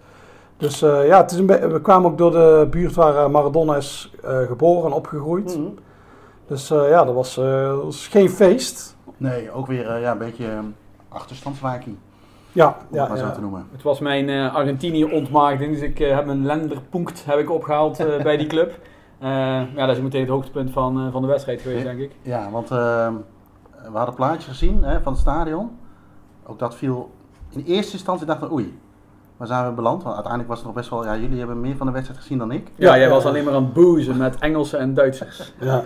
Dus 0.58 0.82
eh, 0.82 1.08
ja, 1.08 1.22
het 1.22 1.32
is 1.32 1.38
een 1.38 1.48
we 1.48 1.82
kwamen 1.82 2.12
ook 2.12 2.18
door 2.18 2.32
de 2.32 2.68
buurt 2.70 2.94
waar 2.94 3.16
eh, 3.16 3.30
Maradona 3.30 3.76
is 3.76 4.14
eh, 4.24 4.40
geboren 4.40 4.90
en 4.92 4.96
opgegroeid. 4.98 5.58
Mhm. 5.58 5.68
Dus 6.48 6.72
eh, 6.72 6.90
ja, 6.90 7.04
dat 7.04 7.14
was, 7.16 7.38
eh, 7.38 7.68
dat 7.68 7.84
was 7.84 8.08
geen 8.08 8.30
feest. 8.30 8.96
Nee, 9.18 9.52
ook 9.52 9.68
weer 9.68 9.90
eh, 9.90 10.02
ja, 10.02 10.12
een 10.12 10.18
beetje 10.18 10.46
uh, 10.46 10.60
achterstandswakie, 11.10 11.98
Ja, 12.52 12.68
om 12.68 12.74
het 12.74 12.96
ja, 12.96 13.08
maar 13.08 13.18
zo 13.18 13.26
ja. 13.26 13.32
te 13.32 13.42
noemen. 13.42 13.68
Het 13.72 13.82
was 13.84 14.00
mijn 14.00 14.30
eh 14.30 14.56
Argentinië 14.56 15.04
ontmaagding, 15.04 15.74
dus 15.74 15.82
ik 15.82 15.98
heb 15.98 16.26
mijn 16.26 16.46
lenderpunkt 16.46 17.26
heb 17.26 17.40
ik 17.40 17.52
opgehaald 17.52 18.00
eh, 18.00 18.24
bij 18.24 18.38
die 18.38 18.48
club. 18.48 18.74
Eh, 19.20 19.30
ja, 19.76 19.86
dat 19.86 19.96
is 19.96 20.02
meteen 20.02 20.22
het 20.22 20.30
hoogtepunt 20.30 20.72
van, 20.72 21.00
eh, 21.00 21.12
van 21.12 21.22
de 21.22 21.28
wedstrijd 21.28 21.62
geweest, 21.62 21.84
denk 21.84 22.00
ik. 22.00 22.12
Ja, 22.22 22.50
want 22.52 22.72
eh, 22.72 23.10
we 23.92 23.98
hadden 23.98 24.16
plaatjes 24.16 24.46
gezien 24.46 24.84
hè, 24.84 25.02
van 25.02 25.12
het 25.12 25.22
stadion. 25.22 25.78
Ook 26.46 26.60
dat 26.60 26.76
viel 26.76 27.12
in 27.50 27.64
eerste 27.66 27.94
instantie 27.94 28.26
dachten 28.26 28.48
we, 28.48 28.54
oei, 28.54 28.80
waar 29.38 29.48
zijn 29.48 29.65
we 29.65 29.72
beland? 29.72 30.03
Want 30.03 30.13
uiteindelijk 30.15 30.48
was 30.48 30.58
het 30.58 30.67
nog 30.67 30.75
best 30.77 30.89
wel, 30.89 31.03
ja, 31.06 31.15
jullie 31.17 31.38
hebben 31.38 31.62
meer 31.62 31.75
van 31.77 31.86
de 31.86 31.91
wedstrijd 31.94 32.20
gezien 32.22 32.38
dan 32.38 32.51
ik. 32.51 32.72
Ja, 32.75 32.98
jij 32.98 33.10
was 33.10 33.25
alleen 33.25 33.44
maar 33.44 33.53
aan 33.53 33.63
het 33.63 33.74
boezen 33.74 34.17
met 34.17 34.36
Engelsen 34.39 34.79
en 34.79 34.94
Duitsers. 34.94 35.53
Ja. 35.60 35.82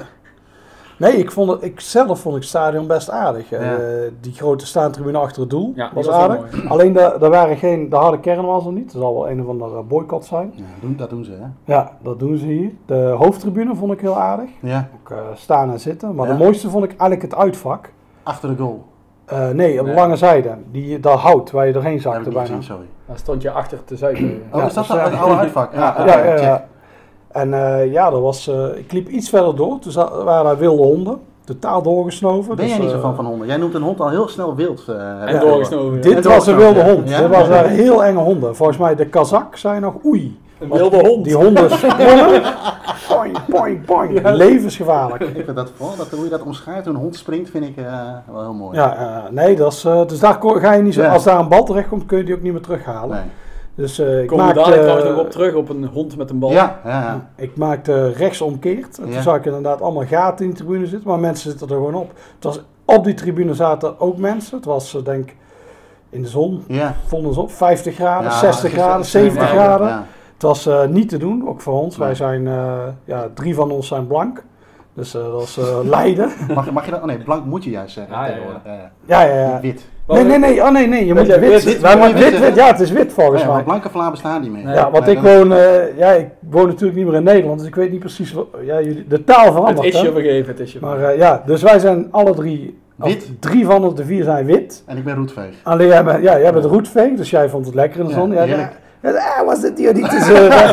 Nee, 0.97 1.17
ik, 1.17 1.31
vond 1.31 1.51
het, 1.51 1.63
ik 1.63 1.79
zelf 1.79 2.19
vond 2.19 2.35
ik 2.35 2.41
het 2.41 2.49
stadion 2.49 2.87
best 2.87 3.09
aardig. 3.09 3.51
Eh, 3.51 3.69
die 4.19 4.33
grote 4.33 4.65
staantribune 4.65 5.17
achter 5.17 5.41
het 5.41 5.49
doel 5.49 5.71
Ja, 5.75 5.89
was 5.93 6.05
was 6.05 6.15
heel 6.15 6.23
aardig. 6.29 6.51
mooi. 6.55 6.67
Alleen 6.67 6.93
de, 6.93 6.99
er 6.99 7.29
waren 7.29 7.57
geen, 7.57 7.89
de 7.89 7.95
harde 7.95 8.19
kern 8.19 8.45
was 8.45 8.65
er 8.65 8.71
niet. 8.71 8.93
Er 8.93 8.99
zal 8.99 9.13
wel 9.13 9.29
een 9.29 9.41
of 9.41 9.47
andere 9.47 9.83
boycott 9.83 10.25
zijn. 10.25 10.53
Ja, 10.55 10.63
doen, 10.81 10.95
dat 10.97 11.09
doen 11.09 11.23
ze, 11.23 11.31
hè? 11.31 11.73
Ja, 11.73 11.91
dat 12.03 12.19
doen 12.19 12.37
ze 12.37 12.45
hier. 12.45 12.71
De 12.85 13.13
hoofdtribune 13.17 13.75
vond 13.75 13.91
ik 13.91 13.99
heel 13.99 14.17
aardig. 14.17 14.49
Ja, 14.61 14.89
Ook 15.01 15.09
eh, 15.11 15.17
staan 15.35 15.71
en 15.71 15.79
zitten. 15.79 16.15
Maar 16.15 16.27
Ja. 16.27 16.33
de 16.33 16.43
mooiste 16.43 16.69
vond 16.69 16.83
ik 16.83 16.89
eigenlijk 16.89 17.21
het 17.21 17.35
uitvak. 17.35 17.91
achter 18.23 18.49
de 18.49 18.63
goal. 18.63 18.83
Eh, 19.25 19.49
nee, 19.49 19.79
op 19.79 19.85
de 19.85 19.91
Nee. 19.91 19.99
lange 20.01 20.15
zijde. 20.15 20.49
Die, 20.71 20.99
dat 20.99 21.19
hout 21.19 21.51
waar 21.51 21.67
je 21.67 21.73
doorheen 21.73 21.99
zakte 22.01 22.29
bijna. 22.29 22.39
gezien, 22.41 22.63
sorry. 22.63 22.85
Daar 23.05 23.17
stond 23.17 23.41
je 23.41 23.51
achter 23.51 23.83
te 23.83 23.95
zuipen. 23.95 24.41
Oh, 24.51 24.59
Ja, 24.59 24.65
is 24.67 24.73
dat 24.73 24.87
dus, 24.87 24.95
dan 24.95 24.97
ja. 25.05 25.09
het 25.11 25.19
oude 25.19 25.35
uitvak? 25.35 25.73
Ja, 25.75 25.95
Ja, 26.05 26.35
ja. 26.41 26.65
En 27.31 27.53
eh, 27.53 27.91
ja, 27.91 28.09
dat 28.09 28.21
was, 28.21 28.47
eh, 28.47 28.65
ik 28.77 28.91
liep 28.91 29.07
iets 29.07 29.29
verder 29.29 29.55
door. 29.55 29.79
Toen 29.79 29.93
waren 30.23 30.43
daar 30.43 30.57
wilde 30.57 30.83
honden. 30.83 31.19
Totaal 31.45 31.81
doorgesnoven. 31.81 32.55
Ben 32.55 32.65
jij 32.67 32.75
Dus, 32.75 32.83
niet 32.83 32.89
zo 32.93 32.97
eh, 32.97 33.01
van 33.03 33.15
van 33.15 33.25
honden? 33.25 33.47
Jij 33.47 33.57
noemt 33.57 33.73
een 33.73 33.81
hond 33.81 33.99
al 34.01 34.09
heel 34.09 34.27
snel 34.27 34.55
wild. 34.55 34.85
eh, 34.87 35.33
En 35.33 35.39
doorgesnoven. 35.39 36.01
Dit 36.01 36.15
En 36.25 36.31
was 36.31 36.47
een 36.47 36.55
wilde 36.55 36.83
hond. 36.91 37.09
ja. 37.09 37.19
Dit 37.19 37.29
was 37.29 37.47
een 37.47 37.65
heel 37.69 38.03
enge 38.03 38.19
honden. 38.19 38.55
Volgens 38.55 38.77
mij 38.77 38.95
de 38.95 39.05
Kazak 39.05 39.55
zei 39.55 39.79
nog 39.79 39.93
oei. 40.05 40.39
Een 40.61 40.69
wilde 40.69 41.07
hond. 41.07 41.23
Die 41.23 41.35
honden 41.35 41.71
sprongen. 41.71 42.41
Poing, 43.07 43.37
poing, 43.49 43.85
poing. 43.85 44.21
Levensgevaarlijk. 44.29 45.23
Ik 45.23 45.45
vind 45.45 45.55
dat 45.55 45.71
vooral, 45.77 45.95
dat, 45.95 46.09
hoe 46.09 46.23
je 46.23 46.29
dat 46.29 46.41
omschrijft, 46.41 46.85
hoe 46.85 46.93
een 46.95 47.01
hond 47.01 47.15
springt, 47.15 47.49
vind 47.49 47.65
ik 47.65 47.77
eh, 47.77 47.93
wel 48.31 48.41
heel 48.41 48.53
mooi. 48.53 48.77
Ja, 48.77 48.95
eh, 48.95 49.31
nee, 49.31 49.55
dat 49.55 49.71
is, 49.73 49.85
eh, 49.85 50.05
dus 50.07 50.19
daar 50.19 50.37
ga 50.41 50.73
je 50.73 50.81
niet 50.81 50.93
zo, 50.93 51.01
Ja. 51.01 51.13
als 51.13 51.23
daar 51.23 51.39
een 51.39 51.47
bal 51.47 51.63
terecht 51.63 51.87
komt, 51.87 52.05
kun 52.05 52.17
je 52.17 52.23
die 52.23 52.35
ook 52.35 52.41
niet 52.41 52.51
meer 52.51 52.61
terughalen. 52.61 53.09
Nee. 53.15 53.25
Dus 53.75 53.99
eh, 53.99 54.21
ik 54.21 54.29
we 54.29 54.35
maakte, 54.35 54.53
dadelijk 54.53 54.81
trouwens 54.81 55.09
nog 55.09 55.19
op 55.19 55.29
terug 55.31 55.53
op 55.53 55.69
een 55.69 55.85
hond 55.85 56.17
met 56.17 56.29
een 56.29 56.39
bal. 56.39 56.51
Ja, 56.51 56.79
ja, 56.83 56.89
ja. 57.01 57.29
ik 57.35 57.57
maakte 57.57 58.11
rechtsomkeerd. 58.11 58.97
En 58.97 59.07
Ja. 59.07 59.13
toen 59.13 59.21
zag 59.21 59.35
ik 59.35 59.45
inderdaad 59.45 59.81
allemaal 59.81 60.05
gaten 60.05 60.45
in 60.45 60.51
de 60.51 60.57
tribune 60.57 60.87
zitten, 60.87 61.09
maar 61.09 61.19
mensen 61.19 61.49
zitten 61.49 61.67
er 61.69 61.75
gewoon 61.75 61.95
op. 61.95 62.11
Het 62.35 62.43
was 62.43 62.61
Op 62.85 63.03
die 63.03 63.13
tribune 63.13 63.53
zaten 63.53 63.99
ook 63.99 64.17
mensen. 64.17 64.55
Het 64.57 64.65
was 64.65 64.97
denk 65.03 65.23
ik 65.29 65.35
in 66.09 66.21
de 66.21 66.27
zon, 66.27 66.63
Ja. 66.67 66.95
vonden 67.07 67.33
ze 67.33 67.39
op 67.41 67.51
50 67.51 67.95
graden, 67.95 68.23
Ja, 68.31 68.37
60 68.37 68.61
gisteren- 68.61 68.85
graden, 68.85 69.05
70 69.05 69.41
ja, 69.41 69.47
graden. 69.63 70.05
Het 70.41 70.49
was 70.49 70.65
eh, 70.67 70.85
niet 70.87 71.09
te 71.09 71.17
doen, 71.17 71.47
ook 71.47 71.61
voor 71.61 71.73
ons. 71.81 71.97
Wij 71.97 72.15
zijn, 72.15 72.47
eh, 72.47 72.79
ja, 73.05 73.27
drie 73.33 73.55
van 73.55 73.71
ons 73.71 73.87
zijn 73.87 74.07
blank. 74.07 74.43
Dus 74.93 75.15
eh, 75.15 75.21
dat 75.21 75.31
was 75.31 75.57
eh 75.57 75.77
Leiden. 75.89 76.29
Mag, 76.55 76.71
mag 76.71 76.85
je 76.85 76.91
dat? 76.91 76.99
Oh 76.99 77.05
nee, 77.05 77.17
blank 77.17 77.45
moet 77.45 77.63
je 77.63 77.69
juist 77.69 77.93
zeggen. 77.93 78.13
Ja, 78.15 78.25
ja, 78.27 78.35
ja. 79.07 79.23
Ja, 79.25 79.59
Wit. 79.61 79.85
Nee, 80.07 80.23
nee, 80.23 80.37
nee. 80.39 80.61
Oh 80.63 80.71
nee, 80.71 80.87
nee. 80.87 81.05
Je 81.05 81.13
moet 81.13 81.25
jij 81.25 81.39
wit. 81.39 81.49
wit? 81.49 81.63
wit, 81.63 81.81
Wit, 81.81 81.93
wit, 81.93 82.13
wit, 82.13 82.29
wit, 82.31 82.39
wit. 82.39 82.55
Ja, 82.55 82.67
het 82.67 82.79
is 82.79 82.91
wit 82.91 83.13
volgens 83.13 83.41
Ja, 83.41 83.53
mij. 83.53 83.63
blanke 83.63 83.89
vlaam 83.89 84.11
bestaan 84.11 84.41
niet 84.41 84.51
meer. 84.51 84.63
Nee. 84.63 84.75
Ja, 84.75 84.91
want 84.91 85.05
Nee, 85.05 85.15
ik 85.15 85.21
woon, 85.21 85.53
eh, 85.53 85.97
ja, 85.97 86.11
ik 86.11 86.27
woon 86.49 86.67
natuurlijk 86.67 86.95
niet 86.97 87.05
meer 87.05 87.15
in 87.15 87.23
Nederland, 87.23 87.59
dus 87.59 87.67
ik 87.67 87.75
weet 87.75 87.91
niet 87.91 87.99
precies 87.99 88.33
wat, 88.33 88.47
ja, 88.63 88.81
jullie, 88.81 89.07
de 89.07 89.23
taal 89.23 89.45
Het 89.45 89.53
verandert. 89.53 89.85
is 89.87 89.99
je 89.99 90.05
hè? 90.07 90.11
vergeven, 90.13 90.47
het 90.51 90.59
is 90.59 90.73
je 90.73 90.79
Maar 90.81 91.03
eh, 91.03 91.17
ja, 91.17 91.43
dus 91.45 91.61
wij 91.61 91.79
zijn 91.79 92.07
alle 92.11 92.33
drie, 92.33 92.79
of 92.99 93.07
Wit. 93.07 93.31
drie 93.41 93.65
van 93.65 93.95
de 93.95 94.05
vier 94.05 94.23
zijn 94.23 94.45
wit. 94.45 94.83
En 94.85 94.97
ik 94.97 95.03
ben 95.03 95.15
roetveeg. 95.15 95.55
Alleen 95.63 95.87
jij 95.87 96.03
bent, 96.03 96.23
ja, 96.23 96.39
jij 96.39 96.53
bent 96.53 96.65
roetveeg, 96.65 97.15
dus 97.17 97.29
jij 97.29 97.49
vond 97.49 97.65
het 97.65 97.75
lekker 97.75 97.99
in 97.99 98.05
de 98.07 98.13
zon. 98.13 98.31
Ja, 98.31 98.45
ah, 99.03 99.45
was 99.45 99.61
het 99.61 99.77
hier 99.77 99.93
niet 99.93 100.09
te 100.09 100.19
zeuren? 100.19 100.71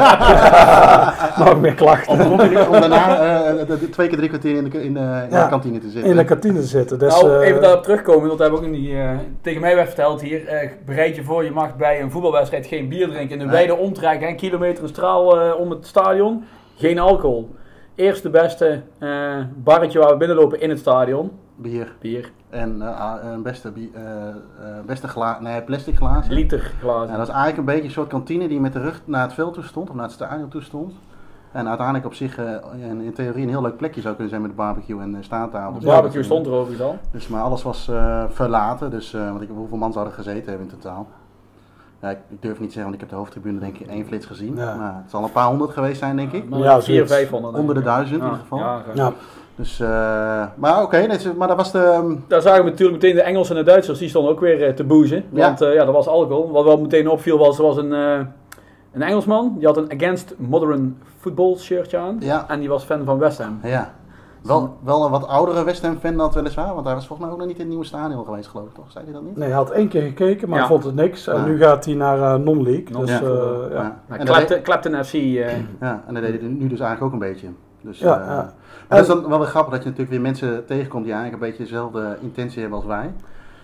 Nog 1.44 1.60
meer 1.60 1.74
klachten. 1.74 2.12
Om, 2.12 2.20
om, 2.20 2.40
om 2.40 2.72
daarna 2.80 3.18
eh, 3.20 3.66
de- 3.66 3.78
de 3.78 3.90
twee 3.90 4.08
keer 4.08 4.16
drie 4.16 4.28
kwartier 4.28 4.56
in 4.56 4.64
de, 4.70 4.82
in 4.84 4.94
de, 4.94 5.00
in 5.00 5.26
Ja. 5.30 5.42
de 5.44 5.48
kantine 5.50 5.78
te 5.78 5.88
zitten. 5.90 6.10
In 6.10 6.16
de 6.16 6.24
kantine 6.24 6.60
te 6.60 6.66
zitten. 6.66 6.98
Dus, 6.98 7.20
nou, 7.22 7.40
eh, 7.42 7.48
even 7.48 7.60
daarop 7.62 7.82
terugkomen, 7.82 8.26
want 8.26 8.38
dat 8.38 8.40
hebben 8.50 8.60
we 8.60 8.66
ook 8.66 8.72
in 8.74 8.80
die, 8.80 8.96
eh, 9.00 9.10
tegen 9.42 9.60
mij 9.60 9.74
werd 9.74 9.86
verteld 9.86 10.20
hier. 10.20 10.46
eh, 10.46 10.70
bereid 10.86 11.16
je 11.16 11.24
voor, 11.24 11.44
je 11.44 11.50
mag 11.50 11.76
bij 11.76 12.00
een 12.00 12.10
voetbalwedstrijd 12.10 12.66
geen 12.66 12.88
bier 12.88 13.08
drinken. 13.08 13.30
In 13.32 13.38
de 13.38 13.44
Nee. 13.44 13.54
wijde 13.54 13.76
omtrek, 13.76 14.22
een 14.22 14.36
kilometer 14.36 14.82
een 14.82 14.88
straal 14.88 15.40
eh, 15.40 15.60
om 15.60 15.70
het 15.70 15.86
stadion, 15.86 16.44
geen 16.76 16.98
alcohol. 16.98 17.54
Eerste 17.94 18.30
beste 18.30 18.82
eh, 18.98 19.08
barretje 19.56 19.98
waar 19.98 20.10
we 20.10 20.16
binnenlopen 20.16 20.60
in 20.60 20.70
het 20.70 20.78
stadion, 20.78 21.30
Bier. 21.60 21.92
bier, 22.00 22.32
En 22.50 22.82
eh, 22.82 23.00
ah, 23.00 23.32
een 23.32 23.42
beste, 23.42 23.72
eh, 23.94 24.28
eh, 24.28 24.34
beste 24.86 25.08
gla 25.08 25.38
nee, 25.40 25.62
plastic 25.62 25.96
glazen. 25.96 26.32
liter 26.32 26.72
glazen. 26.80 27.10
Ja, 27.10 27.16
dat 27.16 27.26
is 27.28 27.32
eigenlijk 27.34 27.58
een 27.58 27.64
beetje 27.64 27.84
een 27.84 27.90
soort 27.90 28.08
kantine 28.08 28.48
die 28.48 28.60
met 28.60 28.72
de 28.72 28.80
rug 28.80 29.00
naar 29.04 29.22
het 29.22 29.32
veld 29.32 29.54
toe 29.54 29.62
stond, 29.62 29.88
of 29.88 29.94
naar 29.94 30.04
het 30.04 30.12
stadion 30.12 30.48
toe 30.48 30.62
stond. 30.62 30.92
En 31.52 31.68
uiteindelijk 31.68 32.06
op 32.06 32.14
zich, 32.14 32.38
eh, 32.38 32.54
in, 32.88 33.00
in 33.00 33.12
theorie, 33.12 33.42
een 33.42 33.48
heel 33.48 33.62
leuk 33.62 33.76
plekje 33.76 34.00
zou 34.00 34.12
kunnen 34.14 34.30
zijn 34.30 34.42
met 34.42 34.50
de 34.50 34.56
barbecue 34.56 35.00
en 35.00 35.12
de 35.12 35.22
staattafel. 35.22 35.78
de 35.80 35.86
barbecue 35.86 36.22
stond 36.22 36.46
er 36.46 36.52
overigens 36.52 36.88
al. 36.88 36.98
Dus, 37.10 37.28
maar 37.28 37.42
alles 37.42 37.62
was 37.62 37.88
eh, 37.88 38.24
verlaten, 38.28 38.90
dus 38.90 39.12
uh, 39.14 39.30
want 39.30 39.42
ik, 39.42 39.48
hoeveel 39.54 39.76
man 39.76 39.92
zouden 39.92 40.14
gezeten 40.14 40.48
hebben 40.48 40.68
in 40.70 40.78
totaal? 40.78 41.06
Ja, 42.00 42.10
ik, 42.10 42.18
ik 42.28 42.42
durf 42.42 42.60
niet 42.60 42.72
zeggen, 42.72 42.82
want 42.82 42.94
ik 42.94 43.00
heb 43.00 43.08
de 43.08 43.16
hoofdtribune 43.16 43.58
denk 43.58 43.78
ik 43.78 43.86
één 43.86 44.06
flits 44.06 44.26
gezien. 44.26 44.56
Ja. 44.56 44.74
Maar 44.74 44.94
het 45.02 45.10
zal 45.10 45.24
een 45.24 45.32
paar 45.32 45.46
honderd 45.46 45.70
geweest 45.70 45.98
zijn, 45.98 46.16
denk 46.16 46.32
ik. 46.32 46.42
Ja, 46.42 46.48
400, 46.50 46.84
zoiets. 46.84 47.12
500. 47.12 47.56
Onder 47.56 47.74
de 47.74 47.82
duizend 47.82 48.18
in 48.20 48.24
Ja, 48.24 48.30
ieder 48.30 48.40
geval. 48.42 48.58
ja. 48.94 49.12
Dus, 49.58 49.80
eh, 49.80 49.88
maar 50.56 50.82
oké, 50.82 50.96
nee, 51.06 51.18
maar 51.36 51.48
dat 51.48 51.56
was 51.56 51.72
de... 51.72 51.78
ehm, 51.78 52.14
Daar 52.28 52.40
zagen 52.42 52.64
we 52.64 52.70
natuurlijk 52.70 53.02
meteen 53.02 53.16
de 53.16 53.22
Engelsen 53.22 53.56
en 53.56 53.64
de 53.64 53.70
Duitsers, 53.70 53.98
die 53.98 54.08
stonden 54.08 54.32
ook 54.32 54.40
weer 54.40 54.62
eh, 54.66 54.72
te 54.74 54.84
boezen. 54.84 55.24
Ja. 55.32 55.46
Want 55.46 55.60
eh, 55.60 55.74
ja, 55.74 55.84
dat 55.84 55.94
was 55.94 56.06
alcohol. 56.08 56.50
Wat 56.50 56.64
wel 56.64 56.80
meteen 56.80 57.08
opviel 57.08 57.38
was, 57.38 57.58
er 57.58 57.64
was 57.64 57.76
een, 57.76 57.92
eh, 57.92 58.18
een 58.92 59.02
Engelsman, 59.02 59.54
die 59.58 59.66
had 59.66 59.76
een 59.76 59.92
Against 59.92 60.34
Modern 60.36 60.98
Football 61.18 61.56
shirtje 61.56 61.98
aan. 61.98 62.16
Ja. 62.20 62.44
En 62.48 62.60
die 62.60 62.68
was 62.68 62.84
fan 62.84 63.04
van 63.04 63.18
West 63.18 63.38
Ham. 63.42 63.60
Ja. 63.62 63.94
Wel, 64.42 64.76
wel 64.84 65.04
een 65.04 65.10
wat 65.10 65.26
oudere 65.28 65.64
West 65.64 65.82
Ham 65.82 65.98
fan 65.98 66.16
dat 66.16 66.34
weliswaar, 66.34 66.74
want 66.74 66.86
hij 66.86 66.94
was 66.94 67.06
volgens 67.06 67.20
mij 67.28 67.36
ook 67.36 67.40
nog 67.40 67.46
niet 67.48 67.56
in 67.56 67.62
het 67.62 67.70
nieuwe 67.70 67.84
stadion 67.84 68.24
geweest, 68.24 68.48
geloof 68.48 68.66
ik, 68.68 68.74
toch? 68.74 68.84
Zei 68.92 69.04
hij 69.04 69.12
dat 69.14 69.22
niet? 69.22 69.36
Nee, 69.36 69.48
hij 69.48 69.56
had 69.56 69.70
één 69.70 69.88
keer 69.88 70.02
gekeken, 70.02 70.48
maar 70.48 70.58
Ja. 70.58 70.66
vond 70.66 70.84
het 70.84 70.94
niks. 70.94 71.26
En 71.26 71.36
Ja. 71.36 71.44
nu 71.44 71.58
gaat 71.58 71.84
hij 71.84 71.94
naar 71.94 72.18
eh, 72.34 72.34
non-league. 72.44 72.84
Dus, 72.84 72.92
Non-league. 72.94 73.28
eh, 73.66 73.70
ja. 73.72 73.76
Ja. 73.82 74.00
Nou, 74.08 74.20
En, 74.20 74.26
dat 74.26 74.36
deed, 74.36 74.46
Clapton, 74.46 74.62
Clapton 74.62 75.04
FC. 75.04 75.12
eh, 75.14 75.56
ja, 75.80 76.02
en 76.06 76.14
dat 76.14 76.22
deed 76.22 76.40
hij 76.40 76.48
nu 76.48 76.66
dus 76.68 76.80
eigenlijk 76.80 77.02
ook 77.02 77.12
een 77.12 77.28
beetje. 77.28 77.48
Dus, 77.80 77.98
Ja, 77.98 78.20
eh, 78.20 78.26
ja. 78.26 78.34
Maar 78.88 78.98
dat 78.98 79.00
is 79.00 79.06
dan 79.06 79.28
wel 79.28 79.38
weer 79.38 79.46
grappig 79.48 79.72
dat 79.72 79.82
je 79.82 79.88
natuurlijk 79.88 80.10
weer 80.10 80.20
mensen 80.24 80.66
tegenkomt 80.66 81.04
die 81.04 81.12
eigenlijk 81.12 81.42
een 81.42 81.48
beetje 81.50 81.64
dezelfde 81.64 82.16
intentie 82.20 82.60
hebben 82.60 82.78
als 82.78 82.86
wij. 82.88 83.12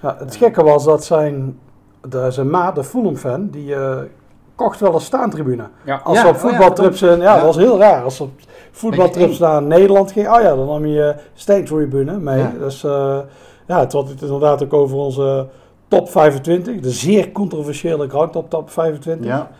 Ja, 0.03 0.17
het 0.19 0.37
gekke 0.37 0.63
was 0.63 0.85
dat 0.85 1.05
zijn, 1.05 1.59
de, 2.09 2.31
zijn 2.31 2.51
maat, 2.51 2.75
de 2.75 2.85
Fulham-fan, 2.85 3.49
die 3.51 3.75
eh, 3.75 3.97
kocht 4.55 4.81
wel 4.81 4.95
een 4.95 5.01
staantribune. 5.01 5.65
ja. 5.85 6.01
Als 6.05 6.17
Ja, 6.17 6.23
ze 6.23 6.29
op 6.29 6.35
oh 6.35 6.41
ja, 6.43 6.49
voetbaltrips, 6.49 7.03
in- 7.03 7.09
ja, 7.17 7.23
Ja. 7.23 7.35
dat 7.35 7.45
was 7.45 7.57
heel 7.57 7.79
raar. 7.79 8.03
Als 8.05 8.17
ze 8.17 8.23
op 8.23 8.31
voetbaltrips 8.71 9.39
naar 9.39 9.63
Nederland 9.63 10.13
ging, 10.13 10.29
oh 10.29 10.41
ja, 10.43 10.55
dan 10.57 10.67
nam 10.67 10.87
je 10.87 11.03
eh, 11.09 11.19
staantribune 11.35 12.19
mee. 12.19 12.39
Ja. 12.39 12.53
Dus 12.59 12.85
eh, 12.85 13.19
ja, 13.67 13.79
het 13.81 13.93
had 13.93 14.09
het 14.09 14.23
inderdaad 14.23 14.63
ook 14.65 14.73
over 14.73 14.97
onze 14.97 15.47
top 15.89 16.09
25, 16.11 16.81
de 16.81 16.91
zeer 16.91 17.33
controversiële 17.33 18.09
Groundtop 18.09 18.51
top 18.51 18.71
25. 18.71 19.27
Ja. 19.27 19.51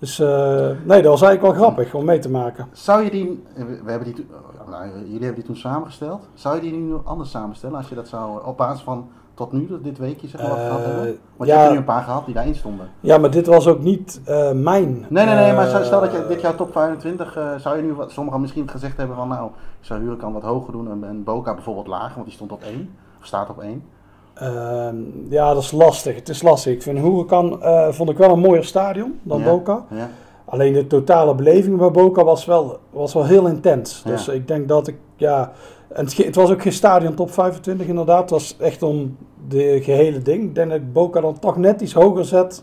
Dus 0.00 0.18
eh, 0.18 0.66
nee, 0.84 1.02
dat 1.02 1.10
was 1.10 1.22
eigenlijk 1.22 1.42
wel 1.42 1.52
grappig 1.52 1.94
om 1.94 2.04
mee 2.04 2.18
te 2.18 2.30
maken. 2.30 2.66
Zou 2.72 3.04
je 3.04 3.10
die, 3.10 3.44
we 3.54 3.64
we 3.84 3.90
hebben 3.90 4.04
die, 4.14 4.14
toen- 4.14 4.28
nou, 4.70 4.88
jullie 4.98 5.12
hebben 5.12 5.34
die 5.34 5.44
toen 5.44 5.56
samengesteld. 5.56 6.28
Zou 6.34 6.54
je 6.54 6.60
die 6.60 6.72
nu 6.72 6.94
anders 7.04 7.30
samenstellen 7.30 7.76
als 7.76 7.88
je 7.88 7.94
dat 7.94 8.08
zou, 8.08 8.44
op 8.46 8.56
basis 8.56 8.82
van 8.82 9.08
tot 9.34 9.52
nu, 9.52 9.68
dit 9.82 9.98
weekje 9.98 10.28
zeg 10.28 10.40
maar, 10.40 10.50
wat 10.50 10.58
gehad 10.58 10.78
Eh, 10.80 10.86
hebben? 10.86 11.04
Want 11.36 11.50
je 11.50 11.54
ja. 11.54 11.54
hebt 11.54 11.64
er 11.64 11.70
nu 11.72 11.78
een 11.78 11.84
paar 11.84 12.02
gehad 12.02 12.24
die 12.24 12.34
daarin 12.34 12.54
stonden. 12.54 12.88
Ja, 13.00 13.18
maar 13.18 13.30
dit 13.30 13.46
was 13.46 13.66
ook 13.68 13.80
niet 13.80 14.20
eh, 14.24 14.52
mijn. 14.52 15.06
Nee, 15.08 15.24
nee, 15.26 15.34
nee, 15.34 15.52
maar 15.52 15.68
eh, 15.70 15.84
stel- 15.84 16.00
dat 16.00 16.12
je 16.12 16.24
dit 16.28 16.40
jaar 16.40 16.54
top 16.54 16.72
25, 16.72 17.36
eh, 17.36 17.54
zou 17.56 17.76
je 17.76 17.82
nu, 17.82 17.92
wat 17.94 18.10
sommigen 18.10 18.40
misschien 18.40 18.68
gezegd 18.68 18.96
hebben 18.96 19.16
van 19.16 19.28
nou, 19.28 19.46
ik 19.80 19.86
zou 19.86 20.00
Huracan 20.00 20.32
wat 20.32 20.42
hoger 20.42 20.72
doen 20.72 20.90
en, 20.90 21.04
en 21.04 21.24
Boca 21.24 21.54
bijvoorbeeld 21.54 21.86
lager, 21.86 22.14
want 22.14 22.24
die 22.26 22.34
stond 22.34 22.52
op 22.52 22.62
1, 22.62 22.90
of 23.20 23.26
staat 23.26 23.48
op 23.50 23.58
1. 23.60 23.82
Ehm, 24.34 24.96
ja, 25.28 25.54
dat 25.54 25.62
is 25.62 25.70
lastig. 25.70 26.14
Het 26.14 26.28
is 26.28 26.42
lastig. 26.42 26.72
Ik 26.72 26.82
vind 26.82 26.98
Huracan 26.98 27.62
eh 27.62 27.88
vond 27.90 28.10
ik 28.10 28.18
wel 28.18 28.30
een 28.30 28.40
mooier 28.40 28.64
stadion 28.64 29.20
dan 29.22 29.38
Ja. 29.38 29.44
Boca. 29.44 29.84
Ja. 29.90 30.10
Alleen 30.44 30.72
de 30.72 30.86
totale 30.86 31.34
beleving 31.34 31.76
bij 31.76 31.90
Boca 31.90 32.24
was 32.24 32.44
wel, 32.44 32.78
was 32.90 33.14
wel 33.14 33.24
heel 33.24 33.46
intens. 33.46 34.02
Ja. 34.04 34.10
Dus 34.10 34.28
ik 34.28 34.48
denk 34.48 34.68
dat 34.68 34.88
ik, 34.88 34.96
ja... 35.16 35.52
En 35.88 36.06
het, 36.16 36.34
was 36.34 36.50
ook 36.50 36.62
geen 36.62 36.72
stadion 36.72 37.14
top 37.14 37.32
25 37.32 37.86
inderdaad. 37.86 38.20
Het 38.20 38.30
was 38.30 38.56
echt 38.58 38.82
om 38.82 39.16
de 39.48 39.80
gehele 39.82 40.18
ding. 40.22 40.42
Ik 40.42 40.54
denk 40.54 40.70
dat 40.70 40.78
ik 40.78 40.92
Boca 40.92 41.20
dan 41.20 41.38
toch 41.38 41.56
net 41.56 41.80
iets 41.80 41.92
hoger 41.92 42.24
zet. 42.24 42.62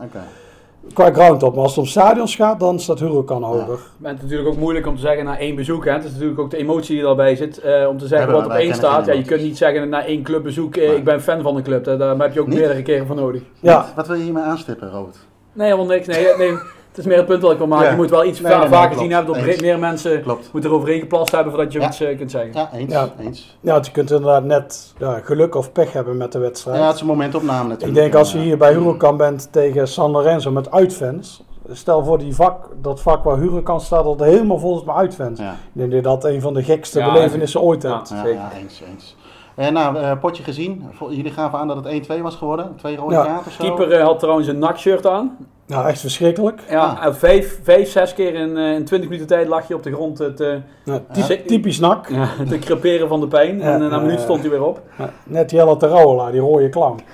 Qua 0.94 1.12
groundtop. 1.12 1.54
Maar 1.54 1.64
als 1.64 1.72
het 1.76 1.80
om 1.80 1.86
stadions 1.90 2.36
gaat, 2.36 2.60
dan 2.60 2.80
staat 2.80 3.00
Huracan 3.00 3.44
hoger. 3.44 3.80
Maar 3.98 4.12
het 4.12 4.18
is 4.18 4.24
natuurlijk 4.24 4.50
ook 4.50 4.58
moeilijk 4.58 4.88
om 4.88 4.96
te 4.96 5.02
zeggen 5.02 5.26
na 5.26 5.38
één 5.40 5.56
bezoek. 5.56 5.86
Hè. 5.86 5.92
Het 5.92 6.04
is 6.04 6.12
natuurlijk 6.12 6.40
ook 6.40 6.50
de 6.52 6.58
emotie 6.58 6.96
die 6.96 7.04
daarbij 7.04 7.36
zit. 7.36 7.58
eh, 7.60 7.88
om 7.90 7.98
te 7.98 8.08
zeggen 8.08 8.32
wat 8.32 8.46
op 8.46 8.52
één 8.52 8.74
staat. 8.74 9.06
Ja, 9.06 9.14
je 9.14 9.22
kunt 9.24 9.42
niet 9.42 9.58
zeggen 9.58 9.90
na 9.90 10.06
één 10.06 10.24
clubbezoek, 10.24 10.76
eh, 10.76 10.96
ik 10.96 11.04
ben 11.04 11.22
fan 11.22 11.42
van 11.42 11.56
de 11.56 11.62
club. 11.62 11.86
Hè. 11.86 11.98
Daar 11.98 12.18
heb 12.18 12.34
je 12.34 12.40
ook 12.42 12.48
Niet? 12.48 12.58
meerdere 12.58 12.82
keren 12.82 13.08
voor 13.08 13.16
nodig. 13.16 13.42
Ja, 13.60 13.76
Wat- 13.76 13.94
Wat 13.96 14.08
wil 14.08 14.16
je 14.16 14.24
hiermee 14.24 14.44
aanstippen, 14.44 14.90
Robert? 14.92 15.18
Nee, 15.54 15.66
helemaal 15.66 15.88
niks. 15.96 16.08
Nee, 16.08 16.26
nee, 16.38 16.52
het 16.98 17.06
is 17.06 17.12
meer 17.12 17.18
het 17.18 17.26
punt 17.26 17.42
dat 17.42 17.52
ik 17.52 17.58
wil 17.58 17.68
maken. 17.68 17.86
Ja. 17.86 17.92
Je 17.92 17.98
moet 17.98 18.10
wel 18.10 18.26
iets 18.26 18.40
Nee, 18.40 18.52
va- 18.52 18.58
nee, 18.58 18.68
nee, 18.68 18.74
vaker 18.78 18.90
klopt. 18.90 19.02
zien 19.04 19.12
hebben. 19.16 19.34
Dat 19.36 19.44
Eens. 19.44 19.62
meer 19.62 19.80
mensen 19.80 20.22
Klopt. 20.22 20.50
moeten 20.54 20.70
eroverheen 20.72 21.00
geplast 21.00 21.32
hebben 21.32 21.54
voordat 21.54 21.74
je 21.74 21.80
Ja. 21.80 21.88
iets 21.88 22.02
eh, 22.02 22.18
kunt 22.18 22.32
zeggen. 22.32 22.52
Ja, 22.54 22.70
eens. 22.74 22.92
Ja. 22.94 23.10
eens. 23.20 23.58
ja, 23.62 23.72
want 23.72 23.86
je 23.86 23.92
kunt 23.92 24.12
inderdaad 24.12 24.44
net 24.44 24.94
ja, 24.98 25.20
geluk 25.24 25.56
of 25.56 25.72
pech 25.72 25.94
hebben 25.94 26.18
met 26.18 26.32
de 26.32 26.40
wedstrijd. 26.40 26.78
Ja, 26.78 26.86
het 26.86 26.96
is 26.96 27.02
een 27.02 27.08
momentopname 27.08 27.68
natuurlijk. 27.70 27.98
Ik 27.98 28.04
denk 28.04 28.16
als 28.16 28.32
je 28.32 28.38
hier 28.40 28.58
bij 28.58 28.74
Huracan 28.74 29.18
bent 29.18 29.48
tegen 29.52 29.88
San 29.88 30.12
Lorenzo 30.12 30.52
met 30.52 30.72
uitfans. 30.72 31.44
Stel 31.72 32.04
voor 32.04 32.18
die 32.18 32.36
vak, 32.36 32.70
dat 32.82 33.02
vak 33.02 33.24
waar 33.24 33.38
Huracan 33.38 33.82
staat, 33.82 34.04
dat 34.04 34.20
helemaal 34.20 34.60
vol 34.60 34.78
is 34.78 34.84
met 34.84 34.96
uitfans. 34.96 35.40
Ja, 35.40 35.52
Ik 35.52 35.58
denk 35.90 35.92
dat 35.92 36.04
dat 36.04 36.32
een 36.32 36.42
van 36.42 36.54
de 36.54 36.64
gekste 36.64 37.00
Ja, 37.00 37.12
belevenissen 37.14 37.62
ooit 37.62 37.82
ja. 37.82 37.96
hebt. 37.96 38.10
ja, 38.10 38.52
eens, 38.58 38.82
eens. 38.94 39.16
En 39.58 39.74
nou, 39.74 39.98
eh, 39.98 40.12
potje 40.20 40.44
gezien. 40.44 40.84
Jullie 41.10 41.32
gaven 41.32 41.60
aan 41.60 41.68
dat 41.68 41.76
het 41.76 41.86
1-2 41.88 42.22
was 42.22 42.36
geworden. 42.36 42.74
Twee 42.78 42.96
rode 42.98 43.14
Ja. 43.16 43.24
kaarten 43.26 43.46
of 43.48 43.54
zo. 43.54 43.64
Keeper 43.64 43.92
eh, 43.92 44.04
had 44.04 44.20
trouwens 44.20 44.48
een 44.48 44.60
NAC-shirt 44.60 45.08
aan. 45.08 45.38
Nou, 45.68 45.88
echt 45.88 46.00
verschrikkelijk. 46.00 46.62
Ja, 46.70 46.80
Ah. 46.86 47.06
en 47.06 47.16
vijf, 47.16 47.60
vijf, 47.64 47.90
zes 47.92 48.14
keer 48.14 48.34
in, 48.34 48.58
eh, 48.58 48.74
in 48.74 48.86
20 48.86 49.10
minuten 49.10 49.28
tijd 49.28 49.48
lag 49.48 49.68
je 49.68 49.76
op 49.76 49.84
de 49.84 49.94
grond 49.94 50.18
Nou, 50.20 50.62
Ja. 50.84 51.02
ty- 51.12 51.42
Typisch 51.46 51.80
nak. 51.80 52.10
ja, 52.10 52.28
te 52.50 52.60
creperen 52.60 53.08
van 53.08 53.20
de 53.20 53.28
pijn. 53.28 53.62
En 53.62 53.82
eh, 53.82 53.90
na 53.90 53.96
een 53.96 54.02
minuut 54.02 54.18
eh, 54.18 54.24
stond 54.24 54.42
hij 54.42 54.50
weer 54.50 54.64
op. 54.64 54.82
Net 55.24 55.50
die 55.50 55.58
Jelle 55.60 55.78
Terouwela, 55.78 56.32
die 56.32 56.40
rode 56.40 56.70
clown. 56.70 57.00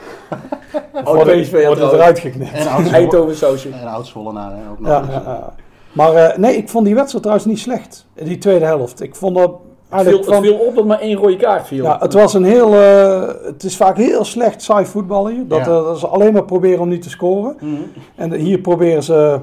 Oh, 0.93 1.13
Wordt 1.13 1.31
PSV 1.41 1.65
wordt 1.65 1.81
het 1.81 1.91
eruit 1.91 2.19
geknipt. 2.19 2.51
En 2.53 2.67
oud 2.67 2.89
Eindhoven 2.91 3.35
sausje. 3.35 3.69
En 3.69 3.87
oud 3.87 4.07
Zwollenaar, 4.07 4.51
hè, 4.51 4.69
ook 4.71 4.79
nog. 4.79 4.89
Ja. 4.89 5.53
Maar 5.91 6.13
eh, 6.13 6.37
nee, 6.37 6.55
ik 6.57 6.69
vond 6.69 6.85
die 6.85 6.93
wedstrijd 6.95 7.23
trouwens 7.23 7.49
niet 7.49 7.59
slecht. 7.59 8.05
Die 8.13 8.37
tweede 8.37 8.65
helft. 8.65 9.01
Ik 9.01 9.15
vond 9.15 9.35
dat 9.35 9.51
Het 9.97 10.07
viel, 10.07 10.41
het 10.41 10.59
op 10.67 10.75
dat 10.75 10.85
maar 10.85 10.99
één 10.99 11.15
rode 11.17 11.35
kaart 11.35 11.67
viel. 11.67 11.83
Ja, 11.83 11.97
het 11.99 12.13
was 12.13 12.33
een 12.33 12.43
heel... 12.43 12.73
eh, 12.73 13.27
het 13.43 13.63
is 13.63 13.77
vaak 13.77 13.97
heel 13.97 14.23
slecht 14.25 14.61
saai 14.61 14.85
voetballen 14.85 15.33
hier. 15.33 15.47
Dat, 15.47 15.59
Ja. 15.59 15.65
eh, 15.65 15.83
dat 15.83 15.99
ze 15.99 16.07
alleen 16.07 16.33
maar 16.33 16.43
proberen 16.45 16.79
om 16.79 16.89
niet 16.89 17.01
te 17.01 17.09
scoren. 17.09 17.55
Mhm. 17.59 17.73
En 18.15 18.33
hier 18.33 18.59
proberen 18.59 19.03
ze... 19.03 19.39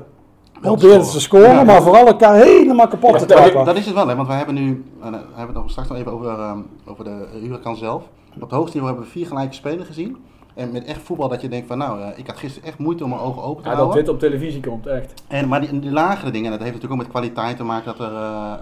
Proberen 0.60 1.04
ze 1.04 1.12
te 1.12 1.20
scoren, 1.20 1.48
Ja. 1.54 1.62
maar 1.64 1.82
vooral 1.82 2.06
elkaar 2.06 2.34
helemaal 2.34 2.88
kapot 2.88 3.10
Ja, 3.10 3.18
te 3.18 3.26
trappen. 3.26 3.64
Dat 3.64 3.76
is 3.76 3.84
het 3.86 3.94
wel, 3.94 4.08
hè, 4.08 4.16
want 4.16 4.28
we 4.28 4.34
hebben 4.34 4.54
nu, 4.54 4.84
en, 5.02 5.14
eh, 5.14 5.20
we 5.20 5.26
hebben 5.36 5.54
het 5.54 5.62
nog 5.62 5.70
straks 5.70 5.88
nog 5.88 5.98
even 5.98 6.12
over, 6.12 6.28
ehm, 6.28 6.58
over 6.86 7.04
de 7.04 7.26
Huracan 7.40 7.76
zelf. 7.76 8.02
Op 8.34 8.40
het 8.40 8.50
hoogste 8.50 8.76
niveau 8.76 8.86
hebben 8.94 9.04
we 9.12 9.18
vier 9.18 9.26
gelijke 9.26 9.54
spelen 9.54 9.86
gezien. 9.86 10.16
En 10.60 10.72
met 10.72 10.84
echt 10.84 11.00
voetbal 11.02 11.28
dat 11.28 11.40
je 11.40 11.48
denkt 11.48 11.66
van 11.66 11.78
nou, 11.78 12.00
eh, 12.00 12.06
ik 12.18 12.26
had 12.26 12.36
gisteren 12.36 12.68
echt 12.68 12.78
moeite 12.78 13.04
om 13.04 13.10
mijn 13.10 13.22
ogen 13.22 13.42
open 13.42 13.62
te 13.62 13.68
Ja, 13.68 13.74
dat 13.74 13.84
houden. 13.84 14.04
dit 14.04 14.14
op 14.14 14.20
televisie 14.20 14.60
komt, 14.60 14.86
echt. 14.86 15.14
En, 15.28 15.48
maar 15.48 15.60
die, 15.60 15.78
die 15.78 15.90
lagere 15.90 16.30
dingen, 16.30 16.52
en 16.52 16.58
dat 16.58 16.60
heeft 16.60 16.74
natuurlijk 16.74 17.00
ook 17.00 17.06
met 17.06 17.16
kwaliteit 17.16 17.56
te 17.56 17.64
maken, 17.64 17.86
dat 17.86 18.08
er 18.08 18.14
eh, 18.14 18.52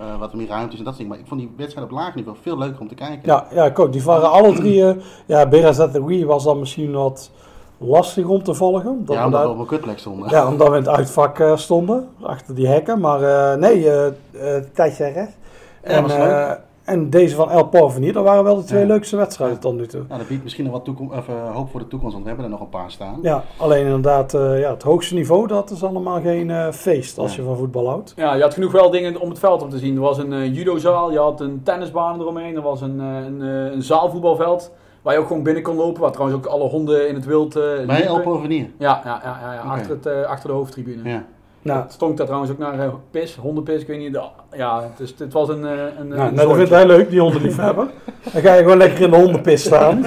eh, 0.00 0.18
wat 0.18 0.34
meer 0.34 0.48
ruimte 0.48 0.72
is 0.72 0.78
en 0.78 0.84
dat 0.84 0.94
soort 0.94 0.96
dingen. 0.96 1.10
Maar 1.12 1.18
ik 1.18 1.26
vond 1.26 1.40
die 1.40 1.50
wedstrijd 1.56 1.86
op 1.86 1.92
laag 1.92 2.14
niveau 2.14 2.36
veel 2.42 2.58
leuker 2.58 2.80
om 2.80 2.88
te 2.88 2.94
kijken. 2.94 3.20
Ja, 3.24 3.46
ja, 3.50 3.64
ik 3.64 3.78
ook. 3.78 3.92
Die 3.92 4.02
waren 4.02 4.30
alle 4.30 4.52
drie... 4.52 4.96
ja, 5.26 5.46
Berazatoui 5.46 6.26
was 6.26 6.44
dan 6.44 6.58
misschien 6.58 6.92
wat 6.92 7.30
lastig 7.78 8.26
om 8.26 8.42
te 8.42 8.54
volgen. 8.54 8.90
Omdat 8.90 9.14
ja, 9.14 9.20
we 9.20 9.26
omdat 9.26 9.42
we 9.42 9.48
op 9.48 9.58
een 9.58 9.66
kutplek 9.66 9.98
stonden. 9.98 10.30
Ja, 10.30 10.48
omdat 10.48 10.68
we 10.68 10.76
in 10.76 10.82
het 10.82 10.96
uitvak 10.96 11.38
eh, 11.38 11.56
stonden, 11.56 12.08
achter 12.22 12.54
die 12.54 12.66
hekken. 12.66 13.00
Maar 13.00 13.22
eh, 13.22 13.58
nee, 13.58 13.90
eh 13.90 14.06
eh 14.06 14.62
Thijs 14.74 14.96
zei 14.96 15.12
recht. 15.12 15.36
Ja, 15.82 15.88
En 15.88 16.02
was 16.02 16.12
eh, 16.12 16.18
leuk. 16.18 16.58
En 16.84 17.10
deze 17.10 17.34
van 17.34 17.50
El 17.50 17.66
Porvenir, 17.66 18.12
dat 18.12 18.24
waren 18.24 18.44
wel 18.44 18.56
de 18.56 18.64
twee 18.64 18.80
Ja. 18.80 18.86
leukste 18.86 19.16
wedstrijden 19.16 19.58
tot 19.60 19.74
nu 19.74 19.86
toe. 19.86 20.02
Nou, 20.08 20.18
dat 20.18 20.28
biedt 20.28 20.42
misschien 20.42 20.64
nog 20.64 20.72
wat 20.72 20.84
toekom- 20.84 21.10
of, 21.12 21.28
eh, 21.28 21.34
hoop 21.54 21.70
voor 21.70 21.80
de 21.80 21.86
toekomst, 21.88 22.12
want 22.12 22.22
we 22.24 22.30
hebben 22.30 22.46
er 22.48 22.52
nog 22.58 22.60
een 22.64 22.68
paar 22.80 22.90
staan. 22.90 23.18
Ja, 23.22 23.44
alleen 23.56 23.84
inderdaad, 23.84 24.34
eh, 24.34 24.60
ja, 24.60 24.70
het 24.70 24.82
hoogste 24.82 25.14
niveau, 25.14 25.46
dat 25.46 25.70
is 25.70 25.84
allemaal 25.84 26.20
geen 26.20 26.50
eh, 26.50 26.70
feest 26.72 27.18
als 27.18 27.34
Ja. 27.36 27.40
je 27.42 27.48
van 27.48 27.56
voetbal 27.56 27.88
houdt. 27.88 28.12
Ja, 28.16 28.34
je 28.34 28.42
had 28.42 28.54
genoeg 28.54 28.72
wel 28.72 28.90
dingen 28.90 29.20
om 29.20 29.28
het 29.28 29.38
veld 29.38 29.62
om 29.62 29.70
te 29.70 29.78
zien. 29.78 29.94
Er 29.94 30.00
was 30.00 30.18
een 30.18 30.52
judozaal, 30.52 31.12
je 31.12 31.18
had 31.18 31.40
een 31.40 31.60
tennisbaan 31.64 32.20
eromheen, 32.20 32.56
er 32.56 32.62
was 32.62 32.80
een, 32.80 32.98
een, 32.98 33.40
een 33.40 33.82
zaalvoetbalveld 33.82 34.72
waar 35.02 35.14
je 35.14 35.20
ook 35.20 35.26
gewoon 35.26 35.42
binnen 35.42 35.62
kon 35.62 35.76
lopen. 35.76 36.00
Waar 36.02 36.12
trouwens 36.12 36.38
ook 36.38 36.46
alle 36.52 36.68
honden 36.68 37.08
in 37.08 37.14
het 37.14 37.24
wild 37.24 37.56
eh 37.56 37.62
Bij. 37.86 38.04
El 38.06 38.20
Porvenir. 38.20 38.66
Ja, 38.78 39.00
ja, 39.04 39.20
ja, 39.24 39.52
ja, 39.54 39.60
achter, 39.60 39.90
het, 40.02 40.26
achter 40.26 40.48
de 40.48 40.54
hoofdtribune. 40.54 41.08
Ja. 41.10 41.24
Nou, 41.64 41.82
Het 41.82 41.92
stonk 41.92 42.16
daar 42.16 42.26
trouwens 42.26 42.52
ook 42.52 42.58
naar 42.58 42.78
eh, 42.80 42.88
pis, 43.10 43.36
hondenpis, 43.36 43.80
ik 43.80 43.86
weet 43.86 43.98
niet. 43.98 44.18
Ja, 44.56 44.82
het, 44.82 45.00
is, 45.00 45.14
het 45.18 45.32
was 45.32 45.48
een, 45.48 45.64
eh, 45.66 45.70
een, 45.70 46.08
nou, 46.08 46.20
een 46.28 46.34
nou, 46.34 46.48
dat 46.48 46.56
vindt 46.56 46.70
hij 46.70 46.86
leuk, 46.86 47.10
die 47.10 47.20
hondenliefhebber. 47.20 47.86
Dan 48.32 48.42
ga 48.42 48.52
je 48.54 48.62
gewoon 48.62 48.76
lekker 48.76 49.00
in 49.04 49.10
de 49.10 49.16
hondenpis 49.16 49.62
staan. 49.64 50.04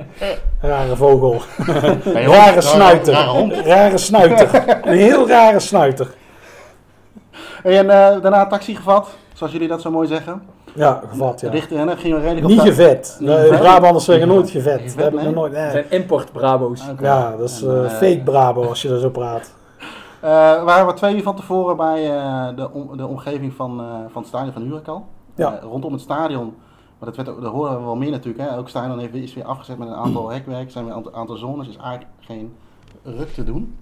Rare 0.60 0.96
vogel. 0.96 1.40
Hey, 2.02 2.24
Rare 2.24 2.50
hond, 2.50 2.64
snuiter. 2.64 3.12
Rare 3.12 3.28
hond. 3.28 3.54
Rare 3.54 3.98
snuiter. 3.98 4.78
Een 4.82 4.96
heel 4.96 5.28
rare 5.28 5.60
snuiter. 5.60 6.14
Hey, 7.62 7.78
en 7.78 7.90
eh, 7.90 8.22
daarna 8.22 8.46
taxi 8.46 8.74
gevat, 8.76 9.08
zoals 9.32 9.52
jullie 9.52 9.68
dat 9.68 9.80
zo 9.80 9.90
mooi 9.90 10.08
zeggen. 10.08 10.42
Ja, 10.74 11.02
gevat, 11.10 11.40
ja. 11.40 11.50
Richting, 11.50 11.80
en 11.80 11.86
dan 11.86 11.96
gingen 11.96 12.16
we 12.16 12.22
redelijk 12.22 12.46
Niet 12.46 12.58
op 12.58 12.64
de- 12.64 12.70
gevet. 12.70 13.16
Gevet? 13.18 13.58
Brabanders 13.58 14.04
zeggen 14.04 14.28
nooit 14.28 14.50
gevet. 14.50 14.80
gevet, 14.80 14.94
Dat 14.94 15.04
heb 15.04 15.12
ik 15.12 15.18
nee? 15.18 15.24
nog 15.28 15.34
nooit. 15.34 15.52
Het 15.52 15.62
Nee. 15.62 15.70
zijn 15.70 15.84
import 15.88 16.32
Brabo's. 16.32 16.82
Oké. 16.90 17.04
Ja, 17.06 17.34
dat 17.38 17.48
is 17.48 17.62
En, 17.62 17.90
fake 17.90 18.20
Brabo 18.24 18.66
als 18.68 18.82
je 18.82 18.88
daar 18.88 18.98
zo 18.98 19.10
praat. 19.10 19.52
Eh, 20.22 20.58
we 20.58 20.64
waren 20.64 20.94
twee 20.94 21.16
uur 21.16 21.22
van 21.22 21.36
tevoren 21.36 21.76
bij 21.76 22.16
eh, 22.16 22.56
de, 22.56 22.70
om- 22.70 22.96
de 22.96 23.06
omgeving 23.06 23.52
van, 23.54 23.80
eh, 23.80 23.86
van 24.08 24.20
het 24.22 24.26
stadion 24.26 24.52
van 24.52 24.62
Urekal. 24.66 25.06
Ja. 25.34 25.54
Eh, 25.56 25.62
rondom 25.62 25.92
het 25.92 26.00
stadion, 26.00 26.44
maar 26.98 27.08
dat, 27.12 27.16
werd, 27.16 27.28
ook- 27.28 27.42
dat 27.42 27.52
horen 27.52 27.78
we 27.78 27.84
wel 27.84 27.96
meer 27.96 28.10
natuurlijk. 28.10 28.44
Hè. 28.50 28.54
Elk 28.56 28.68
stadion 28.68 28.98
heeft, 28.98 29.14
is 29.14 29.34
weer 29.34 29.44
afgezet 29.44 29.78
met 29.78 29.88
een 29.88 29.94
aantal 29.94 30.30
hekwerk, 30.30 30.70
zijn 30.70 30.84
weer 30.84 30.96
een 30.96 31.14
aantal- 31.14 31.36
zones, 31.36 31.68
is 31.68 31.76
eigenlijk 31.76 32.10
geen 32.20 32.54
ruk 33.02 33.28
te 33.32 33.44
doen. 33.44 33.76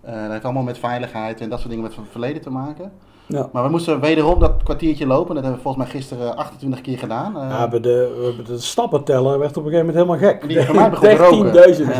Eh, 0.00 0.22
dat 0.22 0.30
heeft 0.30 0.44
allemaal 0.44 0.62
met 0.62 0.78
veiligheid 0.78 1.40
en 1.40 1.48
dat 1.50 1.58
soort 1.58 1.70
dingen 1.70 1.84
met 1.86 1.96
het 1.96 2.08
verleden 2.10 2.42
te 2.42 2.50
maken. 2.50 2.92
Ja. 3.28 3.48
Maar 3.52 3.62
we 3.62 3.68
moesten 3.68 4.00
wederom 4.00 4.38
dat 4.40 4.52
kwartiertje 4.64 5.06
lopen. 5.06 5.34
Dat 5.34 5.44
hebben 5.44 5.62
we 5.62 5.68
volgens 5.68 5.84
mij 5.84 5.92
gisteren 6.00 6.36
28 6.36 6.80
keer 6.80 6.98
gedaan. 6.98 7.38
Eh, 7.40 7.48
Ja, 7.50 7.68
bij 7.68 7.80
de, 7.80 8.14
we 8.18 8.24
hebben 8.24 8.44
de 8.44 8.58
stappenteller 8.60 9.38
werd 9.38 9.56
op 9.56 9.64
een 9.64 9.70
gegeven 9.70 9.94
moment 9.94 10.06
helemaal 10.06 10.30
gek. 10.32 10.48
die 10.48 10.62
van 10.62 10.74
mij 10.74 10.90
begon 10.90 11.08
te 11.08 11.16
roken. 11.16 11.52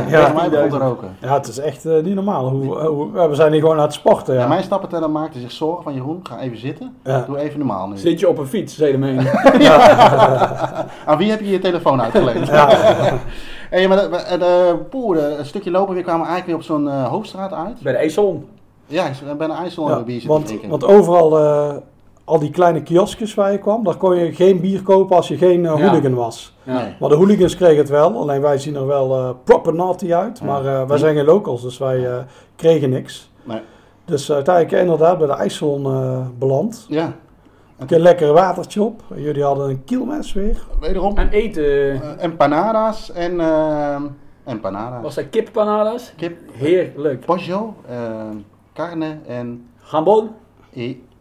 13.000. 0.06 0.10
Ja, 0.10 0.32
mij 0.32 0.48
begon 0.50 0.68
te 0.68 0.78
roken. 0.78 1.16
Ja, 1.20 1.34
het 1.34 1.46
is 1.48 1.58
echt 1.58 1.84
eh, 1.86 2.02
niet 2.02 2.14
normaal. 2.14 2.48
Hoe, 2.48 2.78
hoe, 2.78 3.28
we 3.28 3.34
zijn 3.34 3.52
hier 3.52 3.60
gewoon 3.60 3.76
aan 3.76 3.82
het 3.82 3.92
sporten. 3.92 4.34
Ja. 4.34 4.40
Ja. 4.40 4.46
mijn 4.46 4.62
stappenteller 4.62 5.10
maakte 5.10 5.40
zich 5.40 5.52
zorgen 5.52 5.82
van 5.82 5.94
Jeroen, 5.94 6.20
ga 6.22 6.38
even 6.40 6.58
zitten. 6.58 6.94
Ja. 7.04 7.24
Doe 7.26 7.38
even 7.38 7.58
normaal 7.58 7.88
nu. 7.88 7.96
Zit 7.96 8.20
je 8.20 8.28
op 8.28 8.38
een 8.38 8.46
fiets, 8.46 8.76
zei 8.76 8.92
de 8.92 8.98
mening. 8.98 9.28
Aan 11.06 11.18
wie 11.18 11.30
heb 11.30 11.40
je 11.40 11.50
je 11.50 11.58
telefoon 11.58 12.02
uitgeleend? 12.02 12.46
Ja. 12.46 12.68
hey, 13.70 13.88
maar 13.88 13.96
de, 13.96 14.08
de, 14.10 14.38
de, 14.38 14.74
poeh, 14.90 15.16
de- 15.16 15.36
een 15.38 15.46
stukje 15.46 15.70
lopen 15.70 15.94
weer 15.94 16.02
kwamen 16.02 16.26
we 16.26 16.32
eigenlijk 16.32 16.46
weer 16.60 16.76
op 16.76 16.80
zo'n 16.80 16.88
eh, 16.94 17.08
hoofdstraat 17.08 17.52
uit. 17.52 17.80
Bij 17.82 17.92
de 17.92 17.98
IJsselon. 17.98 18.46
Ja, 18.86 19.06
ik 19.06 19.38
ben 19.38 19.50
een 19.50 19.56
IJssel 19.56 19.88
Ja, 19.88 20.02
bier 20.02 20.12
zitten 20.12 20.30
want, 20.30 20.46
drinken. 20.46 20.68
want 20.68 20.84
overal, 20.84 21.38
eh, 21.38 21.76
al 22.24 22.38
die 22.38 22.50
kleine 22.50 22.82
kioskjes 22.82 23.34
waar 23.34 23.52
je 23.52 23.58
kwam, 23.58 23.84
daar 23.84 23.96
kon 23.96 24.16
je 24.16 24.32
geen 24.34 24.60
bier 24.60 24.82
kopen 24.82 25.16
als 25.16 25.28
je 25.28 25.36
geen 25.36 25.62
Ja. 25.62 25.70
hooligan 25.70 26.14
was. 26.14 26.56
Nee. 26.62 26.94
Maar 27.00 27.08
de 27.08 27.14
hooligans 27.14 27.56
kregen 27.56 27.76
het 27.78 27.88
wel, 27.88 28.16
alleen 28.20 28.40
wij 28.40 28.58
zien 28.58 28.76
er 28.76 28.86
wel 28.86 29.14
eh, 29.16 29.30
proper 29.44 29.74
naughty 29.74 30.14
uit. 30.14 30.38
Ja. 30.38 30.44
Maar 30.44 30.64
eh, 30.66 30.88
wij 30.88 30.98
zijn 30.98 31.14
geen 31.16 31.24
locals, 31.24 31.62
dus 31.62 31.78
wij 31.78 32.06
eh, 32.06 32.16
kregen 32.56 32.90
niks. 32.90 33.30
Nee. 33.44 33.60
Dus 34.04 34.32
uiteindelijk 34.32 34.80
inderdaad 34.82 35.18
bij 35.18 35.26
de 35.26 35.32
IJsselon 35.32 35.82
beland. 36.38 36.86
Ja, 36.88 37.12
Een 37.78 37.86
keer 37.86 37.98
lekker 37.98 38.32
watertje 38.32 38.82
op. 38.82 39.02
Jullie 39.14 39.42
hadden 39.44 39.68
een 39.68 39.84
kielmes 39.84 40.32
weer. 40.32 40.66
wederom. 40.80 41.16
En 41.16 41.28
eten, 41.28 41.64
Eh, 41.92 42.00
empanadas 42.24 43.12
en 43.12 43.40
eh 43.40 43.96
empanadas. 44.44 45.02
was 45.02 45.14
dat 45.14 45.30
kippanada's? 45.30 46.12
Kip, 46.16 46.36
Heerlijk. 46.52 47.24
eh, 47.24 47.28
carne 48.76 49.18
en... 49.26 49.66
Gambon? 49.78 50.30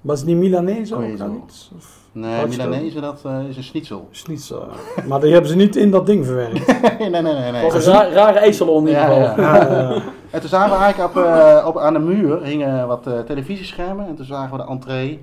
Was 0.02 0.20
het 0.20 0.28
niet 0.28 0.38
Milanese 0.38 0.96
ook 0.96 1.04
iets? 1.44 1.72
Of 1.76 2.04
Nee, 2.12 2.46
is 2.48 2.58
dat? 2.58 2.68
Milanese, 2.68 3.00
dat 3.00 3.22
eh, 3.26 3.40
is 3.50 3.58
een 3.58 3.64
schnitzel. 3.64 4.08
schnitzel? 4.12 4.68
maar 5.08 5.20
die 5.20 5.32
hebben 5.32 5.50
ze 5.50 5.56
niet 5.56 5.76
in 5.76 5.92
dat 5.92 6.06
ding 6.06 6.26
verwerkt. 6.26 6.68
nee, 7.00 7.10
nee, 7.10 7.22
nee, 7.22 7.34
nee. 7.34 7.52
nee. 7.52 7.72
Was 7.72 7.86
een 7.86 7.94
ra- 7.94 8.10
rare 8.10 8.40
IJsselon 8.40 8.82
in 8.82 8.88
ieder 8.88 9.02
Ja, 9.02 9.28
geval. 9.30 9.44
ja. 9.44 9.62
Ja, 9.94 10.02
En 10.32 10.40
toen 10.40 10.50
zagen 10.50 10.78
we 10.78 10.84
eigenlijk 10.84 11.16
op, 11.18 11.24
eh, 11.24 11.66
op, 11.68 11.78
aan 11.78 11.94
de 11.94 12.00
muur 12.00 12.44
hingen 12.44 12.88
wat 12.88 13.08
eh, 13.08 13.20
televisieschermen. 13.20 14.08
En 14.08 14.16
toen 14.16 14.26
zagen 14.26 14.58
we 14.58 14.64
de 14.64 14.70
entree 14.70 15.20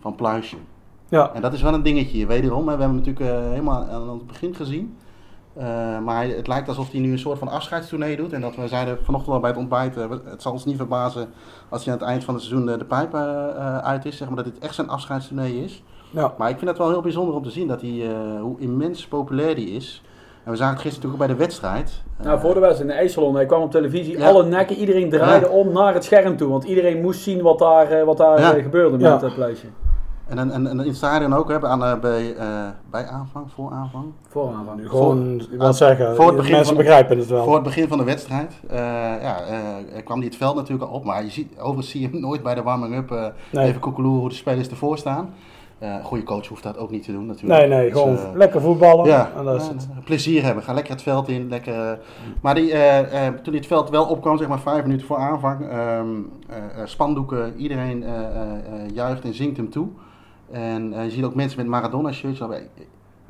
van 0.00 0.14
Pluisje. 0.14 0.56
ja. 1.08 1.30
En 1.34 1.42
dat 1.42 1.52
is 1.52 1.62
wel 1.62 1.74
een 1.74 1.82
dingetje. 1.82 2.26
Wederom, 2.26 2.68
hè, 2.68 2.76
we 2.76 2.82
hebben 2.82 2.86
hem 3.02 3.14
natuurlijk 3.14 3.50
helemaal 3.50 3.84
aan 3.90 4.08
het 4.08 4.26
begin 4.26 4.54
gezien. 4.54 4.96
Eh, 5.56 5.64
maar 5.98 6.16
hij- 6.16 6.28
het 6.28 6.46
lijkt 6.46 6.68
alsof 6.68 6.90
hij 6.90 7.00
nu 7.00 7.12
een 7.12 7.18
soort 7.18 7.38
van 7.38 7.48
afscheidstournee 7.48 8.16
doet. 8.16 8.32
En 8.32 8.40
dat 8.40 8.56
we 8.56 8.68
zeiden 8.68 8.98
vanochtend 9.02 9.34
al 9.34 9.40
bij 9.40 9.50
het 9.50 9.58
ontbijt, 9.58 9.96
eh, 9.96 10.04
het 10.24 10.42
zal 10.42 10.52
ons 10.52 10.64
niet 10.64 10.76
verbazen 10.76 11.28
als 11.68 11.84
hij 11.84 11.92
aan 11.94 11.98
het 12.00 12.08
eind 12.08 12.24
van 12.24 12.34
het 12.34 12.42
seizoen 12.42 12.68
eh, 12.70 12.78
de 12.78 12.84
pijp 12.84 13.14
uit 13.82 14.04
is. 14.04 14.16
Zeg 14.16 14.28
maar, 14.28 14.36
dat 14.36 14.44
dit 14.54 14.58
echt 14.58 14.74
zijn 14.74 14.88
afscheidstournee 14.88 15.64
is. 15.64 15.82
ja. 16.10 16.34
Maar 16.38 16.50
ik 16.50 16.56
vind 16.58 16.70
het 16.70 16.78
wel 16.78 16.88
heel 16.90 17.00
bijzonder 17.02 17.34
om 17.34 17.42
te 17.42 17.50
zien 17.50 17.68
dat 17.68 17.80
hij, 17.80 18.10
hoe 18.40 18.60
immens 18.60 19.06
populair 19.06 19.54
die 19.54 19.70
is. 19.70 20.02
En 20.44 20.50
we 20.50 20.56
zagen 20.56 20.72
het 20.74 20.82
gisteren 20.82 21.08
natuurlijk 21.10 21.22
ook 21.32 21.36
bij 21.38 21.46
de 21.46 21.52
wedstrijd. 21.52 22.02
Nou, 22.22 22.40
voor 22.40 22.54
de 22.54 22.60
wedstrijd 22.60 22.90
in 22.90 22.96
de 22.96 23.00
IJsselon, 23.02 23.34
hij 23.34 23.46
kwam 23.46 23.62
op 23.62 23.70
televisie, 23.70 24.18
Ja. 24.18 24.28
alle 24.28 24.44
nekken, 24.44 24.76
iedereen 24.76 25.10
draaide 25.10 25.48
om 25.48 25.72
naar 25.72 25.94
het 25.94 26.04
scherm 26.04 26.36
toe. 26.36 26.48
Want 26.50 26.64
iedereen 26.64 27.00
moest 27.00 27.20
zien 27.22 27.42
wat 27.42 27.58
daar, 27.58 28.04
wat 28.04 28.16
daar 28.16 28.38
gebeurde 28.62 28.98
met 28.98 29.20
dat 29.20 29.34
pleitje. 29.34 29.66
En, 30.38 30.50
en, 30.50 30.66
en 30.66 30.80
in 30.80 30.86
het 30.86 30.96
stadion 30.96 31.34
ook, 31.34 31.48
hè, 31.48 31.62
aan, 31.62 31.84
eh, 31.84 31.98
bij, 32.00 32.34
eh, 32.36 32.46
bij 32.90 33.06
aanvang, 33.06 33.46
voor 33.54 33.70
aanvang. 33.72 34.04
Voor 34.28 34.52
aanvang. 34.54 34.88
Gewoon, 34.88 35.40
ik 35.52 35.58
wil 35.58 35.72
zeggen, 35.72 36.16
voor 36.16 36.26
het 36.26 36.36
begin 36.36 36.50
mensen 36.52 36.74
van- 36.74 36.84
begrijpen 36.84 37.18
het 37.18 37.26
wel. 37.28 37.44
Voor 37.44 37.54
het 37.54 37.62
begin 37.62 37.88
van 37.88 37.98
de 37.98 38.04
wedstrijd 38.04 38.54
eh, 38.70 38.76
ja, 39.22 39.40
eh, 39.40 40.04
kwam 40.04 40.16
hij 40.18 40.26
het 40.26 40.36
veld 40.36 40.56
natuurlijk 40.56 40.90
al 40.90 40.96
op. 40.96 41.04
Maar 41.04 41.24
je 41.24 41.30
ziet, 41.30 41.52
overigens 41.58 41.90
zie 41.90 42.00
je 42.00 42.08
hem 42.08 42.20
nooit 42.20 42.42
bij 42.42 42.54
de 42.54 42.62
warming-up 42.62 43.10
eh, 43.10 43.26
Nee. 43.50 43.66
even 43.68 43.80
koekeloeren 43.80 44.20
hoe 44.20 44.28
de 44.28 44.34
spelers 44.34 44.68
ervoor 44.68 44.98
staan. 44.98 45.34
Eh, 45.78 45.94
een 45.94 46.04
goede 46.04 46.22
coach 46.24 46.46
hoeft 46.46 46.62
dat 46.62 46.78
ook 46.78 46.90
niet 46.90 47.04
te 47.04 47.12
doen 47.12 47.26
natuurlijk. 47.26 47.60
Nee, 47.60 47.68
nee, 47.68 47.90
Dus, 47.90 48.00
gewoon 48.00 48.18
lekker 48.36 48.60
voetballen. 48.60 49.06
ja, 49.06 49.30
en 49.36 49.44
dat 49.44 49.60
is 49.60 49.66
ja, 49.66 49.72
het. 49.72 50.04
plezier 50.04 50.42
hebben. 50.44 50.62
Ga 50.64 50.72
lekker 50.72 50.92
het 50.92 51.02
veld 51.02 51.28
in. 51.28 51.48
Lekker, 51.48 51.98
maar 52.42 52.54
die, 52.54 52.72
eh, 52.72 52.98
eh, 53.26 53.34
toen 53.34 53.42
hij 53.52 53.54
het 53.56 53.66
veld 53.66 53.90
wel 53.90 54.04
opkwam, 54.04 54.38
zeg 54.38 54.48
maar 54.48 54.60
vijf 54.60 54.82
minuten 54.82 55.06
voor 55.06 55.16
aanvang, 55.16 55.60
ehm, 55.68 55.70
eh, 56.48 56.56
eh, 56.56 56.86
spandoeken, 56.86 57.54
iedereen 57.56 58.04
eh, 58.04 58.10
eh, 58.20 58.24
eh, 58.26 58.90
juicht 58.94 59.24
en 59.24 59.34
zingt 59.34 59.56
hem 59.56 59.70
toe. 59.70 59.88
En 60.52 60.92
eh, 60.92 61.04
je 61.04 61.10
ziet 61.10 61.24
ook 61.24 61.34
mensen 61.34 61.58
met 61.58 61.66
Maradona-shirts. 61.66 62.38
Wij- 62.40 62.68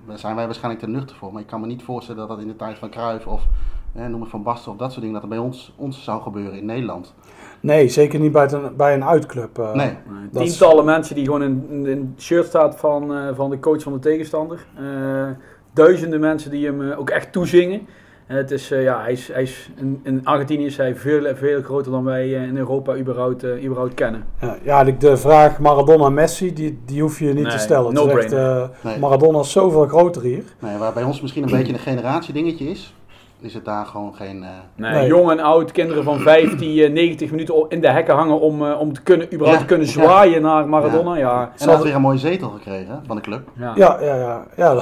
Daar 0.07 0.19
zijn 0.19 0.37
wij 0.37 0.45
waarschijnlijk 0.45 0.85
te 0.85 0.91
nuchter 0.91 1.17
voor. 1.17 1.33
Maar 1.33 1.43
ik 1.43 1.47
kan 1.49 1.61
me 1.61 1.67
niet 1.67 1.83
voorstellen 1.83 2.21
dat 2.21 2.29
dat 2.29 2.41
in 2.41 2.47
de 2.47 2.57
tijd 2.57 2.79
van 2.79 2.91
Cruijff 2.91 3.27
of 3.27 3.47
eh, 3.95 4.07
noem 4.07 4.21
het 4.21 4.31
Van 4.31 4.43
Basten 4.43 4.73
of 4.73 4.79
dat 4.79 4.89
soort 4.91 5.01
dingen, 5.01 5.15
dat 5.15 5.23
er 5.23 5.29
bij 5.29 5.39
ons, 5.39 5.73
ons 5.77 6.05
zou 6.05 6.23
gebeuren 6.23 6.59
in 6.59 6.65
Nederland. 6.67 7.15
Nee, 7.61 7.89
zeker 7.89 8.21
niet 8.21 8.33
bij, 8.33 8.53
een, 8.53 8.77
bij 8.77 8.95
een 8.95 9.05
uitclub. 9.05 9.59
eh. 9.59 9.75
Nee. 9.75 9.87
Nee, 9.87 9.97
Dat 10.33 10.43
is- 10.43 10.49
Tientallen 10.57 10.85
mensen 10.85 11.15
die 11.15 11.25
gewoon 11.25 11.43
in, 11.43 11.67
in 11.71 11.87
een 11.87 12.15
shirt 12.19 12.47
staat 12.47 12.77
van, 12.77 13.15
eh, 13.15 13.35
van 13.35 13.51
de 13.51 13.59
coach 13.59 13.83
van 13.83 13.93
de 13.93 13.99
tegenstander. 13.99 14.67
Eh, 14.75 15.31
duizenden 15.73 16.21
mensen 16.21 16.51
die 16.51 16.67
hem 16.67 16.91
eh, 16.91 16.99
ook 16.99 17.11
echt 17.11 17.33
toezingen. 17.33 17.87
En 18.33 18.39
het 18.39 18.51
is, 18.51 18.71
eh, 18.71 18.83
ja, 18.83 19.01
hij 19.03 19.13
is, 19.13 19.29
hij 19.33 19.43
is 19.43 19.71
in, 19.77 20.01
in 20.05 20.21
Argentinië 20.25 20.67
is 20.67 20.77
hij 20.77 20.97
veel, 20.97 21.35
veel 21.35 21.63
groter 21.63 21.93
dan 21.93 22.05
wij 22.05 22.35
eh, 22.37 22.43
in 22.43 22.57
Europa 22.57 22.97
überhaupt, 22.97 23.45
eh, 23.45 23.65
überhaupt 23.65 23.95
kennen. 23.95 24.25
Ja, 24.41 24.57
ja, 24.63 24.85
de- 24.85 25.17
vraag 25.17 25.59
Maradona-Messi, 25.59 26.53
die, 26.53 26.79
die 26.87 27.03
hoef 27.03 27.19
je 27.19 27.25
niet 27.27 27.35
Nee, 27.43 27.53
te 27.53 27.59
stellen. 27.59 27.93
Is 27.93 28.15
echt, 28.25 28.33
eh, 28.33 28.63
Nee. 28.81 28.99
Maradona 28.99 29.39
is 29.41 29.53
zoveel 29.53 29.87
groter 29.87 30.23
hier. 30.23 30.43
Nee, 30.59 30.77
waar 30.79 30.93
bij 30.93 31.03
ons 31.03 31.21
misschien 31.21 31.43
een 31.43 31.51
beetje 31.51 31.73
een 31.73 31.79
generatiedingetje 31.79 32.65
is, 32.71 32.95
is 33.41 33.55
het 33.55 33.65
daar 33.65 33.87
gewoon 33.87 34.15
geen... 34.15 34.43
eh, 34.43 34.49
Nee, 34.75 34.93
Nee. 34.93 35.07
Jong 35.07 35.31
en 35.31 35.41
oud, 35.41 35.73
kinderen 35.73 36.05
van 36.05 36.19
vijf 36.21 36.57
die 36.57 36.85
eh, 36.85 36.93
90 36.93 37.31
minuten 37.31 37.55
in 37.69 37.81
de 37.81 37.91
hekken 37.91 38.15
hangen 38.15 38.41
om, 38.41 38.67
eh, 38.67 38.81
om 38.81 38.93
te 38.93 39.03
kunnen, 39.03 39.27
überhaupt 39.35 39.53
Ja, 39.61 39.67
te 39.67 39.69
kunnen 39.75 39.87
ja. 39.87 39.93
zwaaien 39.93 40.43
naar 40.43 40.69
Maradona. 40.69 41.17
Ja. 41.17 41.53
En 41.59 41.69
had 41.69 41.83
weer 41.83 41.95
een 41.95 42.01
mooie 42.01 42.19
zetel 42.19 42.49
gekregen 42.49 43.03
van 43.07 43.17
de 43.17 43.23
club. 43.23 43.49
Ja. 43.59 43.73
Ja, 43.75 43.99
ja, 44.01 44.45
ja. 44.57 44.73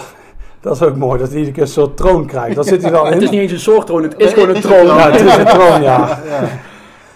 Dat, 0.61 0.79
dat 0.79 0.81
is 0.81 0.83
ook 0.83 0.97
mooi, 0.97 1.19
dat 1.19 1.29
hij 1.29 1.37
iedere 1.39 1.57
keer 1.57 1.67
zo'n 1.67 1.95
troon 1.95 2.27
krijgt. 2.27 2.55
Daar 2.55 2.65
zit 2.65 2.83
hij 2.83 2.91
dan 2.91 3.07
in. 3.07 3.13
Het 3.13 3.23
is 3.23 3.31
niet 3.31 3.41
eens 3.41 3.53
een 3.53 3.59
soort 3.61 3.87
troon, 3.87 4.03
het 4.03 4.15
is 4.17 4.33
gewoon 4.33 4.49
een 4.49 4.55
een 4.57 4.61
troon. 4.63 4.87
Ja, 4.87 5.11
het 5.11 5.21
is 5.21 5.37
een 5.37 5.45
troon, 5.47 5.83
ja. 5.83 6.09
ja. 6.31 6.49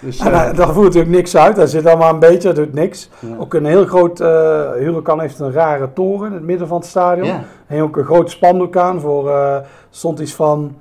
Dus, 0.00 0.18
En 0.18 0.32
eh, 0.32 0.38
hij- 0.38 0.52
daar 0.52 0.66
voert 0.72 0.86
natuurlijk 0.86 1.14
niks 1.14 1.36
uit. 1.36 1.56
Hij 1.56 1.66
zit 1.66 1.86
allemaal 1.86 2.12
een 2.12 2.18
beetje, 2.18 2.52
doet 2.52 2.74
niks. 2.74 3.10
ja. 3.18 3.28
Ook 3.38 3.54
een 3.54 3.64
heel 3.66 3.84
groot, 3.86 4.20
eh 4.20 4.70
Huracan 4.78 5.20
heeft 5.20 5.38
een 5.38 5.52
rare 5.52 5.88
toren 5.92 6.26
in 6.28 6.32
het 6.34 6.42
midden 6.42 6.68
van 6.68 6.76
het 6.78 6.86
stadion. 6.86 7.26
Ja. 7.26 7.40
En 7.66 7.82
ook 7.82 7.96
een 7.96 8.04
groot 8.04 8.30
spandoek 8.30 8.76
aan 8.76 9.00
voor, 9.00 9.30
eh, 9.30 9.56
stond 9.90 10.18
iets 10.20 10.34
van 10.34 10.76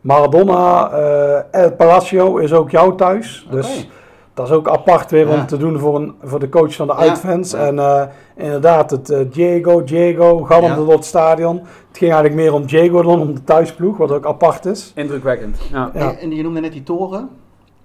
Maradona, 0.00 0.90
eh, 0.90 1.60
El 1.62 1.72
Palacio 1.72 2.36
is 2.36 2.52
ook 2.52 2.70
jouw 2.70 2.94
thuis. 2.94 3.46
Dus. 3.50 3.88
Dat 4.36 4.46
is 4.46 4.52
ook 4.52 4.68
apart 4.68 5.10
weer 5.10 5.28
Ja. 5.28 5.34
om 5.40 5.46
te 5.46 5.56
doen 5.56 5.78
voor, 5.78 5.96
een, 5.96 6.14
voor 6.22 6.38
de 6.38 6.48
coach 6.48 6.74
van 6.74 6.86
de 6.86 6.92
Ja. 6.92 6.98
uitfans. 6.98 7.50
Ja. 7.50 7.58
En 7.66 7.78
eh, 7.78 8.02
inderdaad, 8.36 8.90
het 8.90 9.10
eh, 9.10 9.20
Diego, 9.30 9.84
Diego, 9.84 10.38
galmde 10.44 10.66
Ja. 10.68 10.74
door 10.74 10.92
het 10.92 11.04
stadion. 11.04 11.56
Het 11.88 11.98
ging 11.98 12.12
eigenlijk 12.12 12.34
meer 12.42 12.52
om 12.52 12.66
Diego 12.66 13.02
dan 13.02 13.20
om 13.20 13.34
de 13.34 13.44
thuisploeg, 13.44 13.96
wat 13.96 14.10
ook 14.12 14.26
apart 14.26 14.64
is. 14.64 14.92
Indrukwekkend. 14.94 15.58
Ja. 15.72 15.90
Ja. 15.94 16.00
En, 16.10 16.18
en 16.18 16.30
je 16.34 16.42
noemde 16.42 16.60
net 16.60 16.72
die 16.72 16.82
toren. 16.82 17.28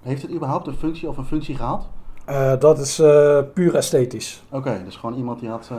Heeft 0.02 0.22
het 0.22 0.30
überhaupt 0.32 0.66
een 0.66 0.74
functie 0.74 1.08
of 1.08 1.16
een 1.16 1.24
functie 1.24 1.56
gehad? 1.56 1.88
Eh, 2.32 2.52
dat 2.58 2.78
is 2.78 2.98
eh, 2.98 3.38
puur 3.54 3.74
esthetisch. 3.74 4.42
Oké, 4.50 4.80
dus 4.84 4.96
gewoon 4.96 5.16
iemand 5.16 5.40
die 5.40 5.48
had... 5.48 5.68
eh, 5.72 5.78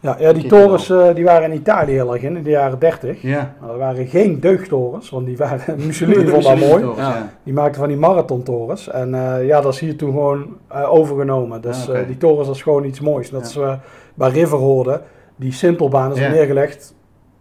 Ja, 0.00 0.16
ja 0.18 0.32
die 0.32 0.46
torens 0.46 0.90
eh, 0.90 1.14
die 1.14 1.24
waren 1.24 1.50
in 1.50 1.56
Italië 1.58 1.92
heel 1.92 2.12
erg 2.12 2.22
in, 2.22 2.36
in 2.36 2.42
de 2.42 2.50
jaren 2.50 2.78
30. 2.78 3.22
Ja. 3.22 3.54
Nou, 3.58 3.70
dat 3.70 3.80
waren 3.80 4.06
geen 4.06 4.40
deugdtorens, 4.40 5.10
want 5.10 5.26
die 5.26 5.36
waren... 5.36 5.76
Mussolini 5.86 6.26
vond 6.28 6.42
dat 6.42 6.58
mooi. 6.58 6.84
Ja. 6.96 7.32
Die 7.42 7.52
maakten 7.54 7.80
van 7.80 7.88
die 7.88 7.96
marathontorens. 7.96 8.88
En 8.88 9.14
eh, 9.14 9.46
ja, 9.46 9.60
dat 9.60 9.72
is 9.72 9.80
hier 9.80 9.96
toen 9.96 10.10
gewoon 10.12 10.56
eh, 10.68 10.92
overgenomen. 10.94 11.60
Dus 11.60 11.88
Ah, 11.90 11.98
eh, 12.00 12.06
die 12.06 12.16
torens 12.16 12.48
is 12.48 12.62
gewoon 12.62 12.84
iets 12.84 13.00
moois. 13.00 13.30
Dat 13.30 13.40
Ja. 13.40 13.46
is 13.48 13.56
eh, 13.56 13.74
bij 14.14 14.30
Riverhoorde, 14.30 15.00
die 15.36 15.52
simpelbaan 15.52 16.12
is 16.12 16.18
neergelegd 16.18 16.94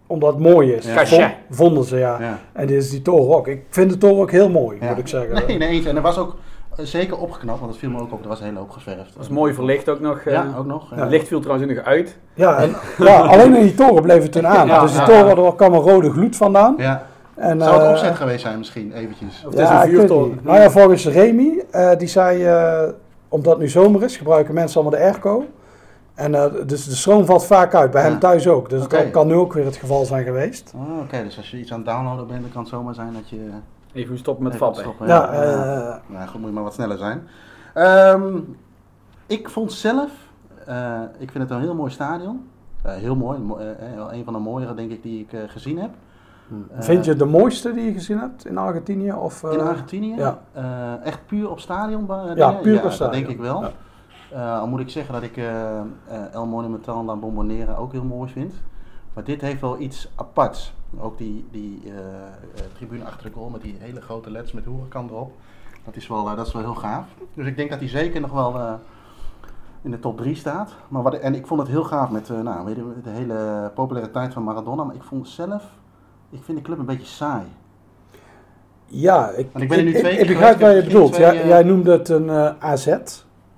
omdat 0.08 0.34
het 0.34 0.42
mooi 0.44 0.72
is. 0.72 0.86
Ja. 0.86 1.06
Vond- 1.06 1.32
vonden 1.50 1.84
ze, 1.84 1.98
ja. 1.98 2.18
Ja. 2.20 2.40
En 2.54 2.68
dit 2.68 2.84
is 2.84 2.90
die 2.90 3.02
toren 3.02 3.36
ook. 3.38 3.48
Ik 3.48 3.62
vind 3.70 3.90
de 3.90 3.98
toren 3.98 4.22
ook 4.22 4.32
heel 4.32 4.50
mooi, 4.50 4.78
Ja. 4.82 4.90
moet 4.90 4.98
ik 4.98 5.08
zeggen. 5.08 5.44
Nee, 5.48 5.58
nee. 5.58 5.88
En 5.90 5.96
er 5.96 6.02
was 6.02 6.18
ook 6.18 6.36
zeker 6.78 7.18
opgeknapt, 7.18 7.60
want 7.60 7.72
dat 7.72 7.80
viel 7.80 7.90
me 7.90 8.00
ook 8.02 8.12
op. 8.14 8.22
Er 8.24 8.28
was 8.28 8.40
een 8.40 8.46
hele 8.46 8.58
hoop 8.58 8.70
geverfd. 8.70 9.14
Dat 9.14 9.24
is 9.24 9.30
mooi 9.30 9.54
verlicht 9.54 9.90
ook 9.90 10.00
nog. 10.00 10.18
eh. 10.20 10.34
Ja, 10.34 10.46
ook 10.58 10.66
nog. 10.66 10.90
Het 10.96 11.10
licht 11.10 11.28
viel 11.28 11.40
trouwens 11.40 11.74
nog 11.74 11.86
uit. 11.86 12.18
Ja, 12.34 12.58
en, 12.58 12.76
ja, 12.98 13.20
alleen 13.20 13.56
in 13.56 13.62
die 13.62 13.74
toren 13.76 14.02
bleef 14.04 14.22
het 14.24 14.32
toen 14.32 14.48
aan. 14.48 14.68
Ja, 14.68 14.82
dus 14.82 14.92
die 14.92 15.00
ja, 15.00 15.06
toren, 15.06 15.26
ja. 15.28 15.36
daar 15.36 15.56
kwam 15.56 15.74
een 15.74 15.80
rode 15.80 16.12
gloed 16.12 16.36
vandaan. 16.36 16.76
Ja. 16.78 17.06
En, 17.36 17.60
Zou 17.62 17.74
het 17.74 17.84
eh, 17.84 17.90
opzet 17.90 18.16
geweest 18.16 18.42
zijn 18.42 18.58
misschien, 18.58 18.92
eventjes? 18.94 19.44
Of 19.46 19.52
het 19.52 19.60
is 19.62 19.68
ja, 19.68 19.76
een 19.82 19.86
ik 19.86 19.92
weet 19.92 20.00
vuurtoren. 20.00 20.30
niet. 20.30 20.44
Nou 20.44 20.60
ja, 20.60 20.70
volgens 20.72 21.08
Remy, 21.08 21.64
eh, 21.72 21.92
die 21.98 22.08
zei, 22.08 22.46
eh, 22.46 22.84
omdat 23.30 23.52
het 23.54 23.62
nu 23.62 23.70
zomer 23.70 24.04
is, 24.04 24.18
gebruiken 24.18 24.54
mensen 24.54 24.82
allemaal 24.82 25.00
de 25.00 25.06
airco. 25.06 25.46
En 26.16 26.36
eh, 26.36 26.46
dus 26.66 26.86
de 26.86 26.96
stroom 26.96 27.26
valt 27.26 27.46
vaak 27.46 27.76
uit, 27.76 27.92
bij 27.92 28.04
Ja. 28.04 28.10
hem 28.10 28.20
thuis 28.20 28.48
ook. 28.48 28.70
Dus 28.70 28.88
dat 28.88 29.12
kan 29.12 29.28
nu 29.28 29.34
ook 29.34 29.54
weer 29.54 29.66
het 29.66 29.76
geval 29.76 30.06
zijn 30.06 30.24
geweest. 30.24 30.74
Oh, 30.76 31.00
Oké, 31.02 31.24
dus 31.24 31.38
als 31.38 31.52
je 31.52 31.58
iets 31.60 31.72
aan 31.72 31.78
het 31.78 31.88
downloaden 31.88 32.28
bent, 32.28 32.42
dan 32.42 32.52
kan 32.52 32.62
het 32.62 32.70
zomaar 32.70 32.94
zijn 32.94 33.14
dat 33.14 33.30
je... 33.30 33.50
Even 33.94 34.18
stoppen 34.18 34.44
met 34.44 34.56
stoppen. 34.56 35.08
Ja, 35.08 35.14
Ja, 35.16 35.32
eh, 35.32 35.96
Nou 36.08 36.28
goed, 36.28 36.40
moet 36.40 36.50
je 36.50 36.56
maar 36.56 36.64
wat 36.64 36.74
sneller 36.74 36.98
zijn. 36.98 37.28
Ehm, 37.74 38.38
ik 39.28 39.50
vond 39.50 39.72
zelf, 39.74 40.12
eh, 40.66 41.02
ik 41.18 41.32
vind 41.32 41.44
het 41.44 41.52
een 41.54 41.60
heel 41.64 41.76
mooi 41.76 41.92
stadion. 41.92 42.48
Heel 42.84 43.16
mooi, 43.16 43.40
mo- 43.40 43.60
een 44.12 44.24
van 44.24 44.34
de 44.34 44.40
mooiere 44.40 44.74
denk 44.74 44.92
ik 44.92 45.04
die 45.04 45.20
ik 45.22 45.34
eh, 45.34 45.40
gezien 45.48 45.80
heb. 45.80 45.90
Eh, 46.72 46.82
Vind 46.82 47.04
je 47.06 47.10
het 47.10 47.20
de 47.20 47.26
mooiste 47.26 47.74
die 47.74 47.84
je 47.86 47.94
gezien 47.94 48.20
hebt 48.20 48.46
in 48.46 48.58
Argentinië? 48.58 49.14
Of, 49.14 49.44
eh, 49.44 49.52
In 49.54 49.60
Argentinië? 49.60 50.16
ja. 50.16 50.40
Eh, 50.52 51.06
echt 51.06 51.26
puur 51.26 51.50
op 51.50 51.60
stadion? 51.60 52.06
Ja, 52.36 52.52
puur 52.52 52.78
op 52.78 52.84
Dat 52.84 52.94
stadion. 52.94 53.22
denk 53.24 53.34
ik 53.34 53.40
wel. 53.40 53.62
Ja. 53.62 53.72
Eh, 54.32 54.60
al 54.60 54.68
moet 54.68 54.80
ik 54.80 54.90
zeggen 54.90 55.14
dat 55.14 55.24
ik 55.24 55.38
El 56.32 56.46
Monumental 56.46 57.04
La 57.06 57.16
Bombonera 57.16 57.76
ook 57.76 57.92
heel 57.92 58.04
mooi 58.04 58.32
vind. 58.32 58.54
Maar 59.14 59.24
dit 59.24 59.42
heeft 59.42 59.62
wel 59.62 59.80
iets 59.80 60.12
aparts. 60.16 60.74
Ook 61.00 61.18
die, 61.18 61.46
die 61.52 61.82
eh, 61.86 61.92
eh, 61.94 62.64
tribune 62.76 63.06
achter 63.06 63.30
de 63.30 63.36
goal 63.36 63.50
met 63.50 63.62
die 63.62 63.76
hele 63.80 64.02
grote 64.02 64.32
leds 64.32 64.52
met 64.52 64.66
hoerenkant 64.66 65.10
erop. 65.10 65.32
Dat 65.86 65.96
is, 65.96 66.08
wel, 66.08 66.30
eh, 66.30 66.36
dat 66.36 66.48
is 66.48 66.54
wel 66.54 66.62
heel 66.62 66.76
gaaf. 66.76 67.06
Dus 67.34 67.46
ik 67.46 67.56
denk 67.56 67.70
dat 67.70 67.80
hij 67.80 67.90
zeker 67.90 68.22
nog 68.22 68.32
wel 68.32 68.80
in 69.82 69.92
de 69.92 70.00
top 70.00 70.18
3 70.18 70.36
staat. 70.36 70.72
Maar 70.88 71.02
wat, 71.02 71.14
en 71.14 71.36
ik 71.36 71.48
vond 71.48 71.60
het 71.60 71.70
heel 71.70 71.84
gaaf 71.84 72.10
met 72.10 72.30
nou, 72.30 72.66
weet 72.66 72.76
je, 72.76 72.94
de 73.04 73.10
hele 73.10 73.72
populariteit 73.76 74.34
van 74.34 74.44
Maradona. 74.44 74.84
Maar 74.84 74.96
ik 74.96 75.04
vond 75.04 75.28
zelf, 75.28 75.64
ik 76.30 76.44
vind 76.44 76.58
de 76.58 76.64
club 76.64 76.80
een 76.80 76.86
beetje 76.86 77.06
saai. 77.06 77.46
Ja, 78.86 79.30
ik, 79.30 79.50
Want 79.52 79.64
ik 79.64 79.70
ben 79.70 79.78
er 79.78 79.84
nu 79.84 79.94
ik, 79.94 79.98
twee 79.98 80.18
ik, 80.18 80.28
begrijp 80.28 80.60
wat 80.60 80.76
je 80.76 80.84
bedoelt. 80.84 81.14
twee, 81.14 81.34
Jij, 81.34 81.48
jij 81.48 81.64
noemde 81.64 81.92
het 81.92 82.10
een 82.10 82.30
AZ. 82.60 82.98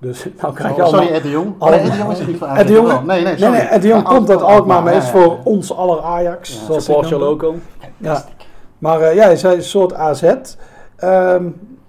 Dus 0.00 0.26
nou 0.40 0.54
krijg 0.54 0.76
je 0.76 0.80
Oh, 0.82 0.86
allemaal... 0.86 1.02
sorry, 1.02 1.16
Ed 1.16 1.22
de 1.22 1.30
Jong. 1.30 1.46
Oh, 1.46 1.60
allemaal- 1.60 1.78
nee, 1.78 1.88
Ed 1.88 1.92
de 1.92 1.98
Jong 1.98 2.12
is 2.12 2.26
niet 2.26 2.36
van 2.36 2.48
Ed 2.48 2.66
de 2.66 2.72
Jong, 2.72 2.86
Nee, 2.88 2.98
nee, 3.06 3.22
nee, 3.24 3.36
sorry. 3.38 3.52
nee, 3.52 3.62
Ed 3.66 3.82
de 3.82 3.88
Jong 3.88 4.04
Ah, 4.04 4.08
komt 4.14 4.30
uit 4.30 4.38
Alkmaar, 4.42 4.56
Alkmaar, 4.56 4.82
maar 4.82 4.94
is 4.94 5.04
ja, 5.04 5.10
voor 5.10 5.22
ja. 5.32 5.38
ons 5.44 5.76
aller 5.76 6.00
Ajax. 6.02 6.52
Ja, 6.68 6.80
zoals 6.80 6.88
noemde. 7.10 7.18
loco. 7.26 7.54
Ja. 7.96 8.24
Maar 8.78 9.00
eh, 9.00 9.14
ja, 9.14 9.22
hij 9.24 9.36
zei 9.36 9.56
een 9.56 9.62
soort 9.62 9.94
AZ. 9.94 10.22
Ehm, 10.96 11.44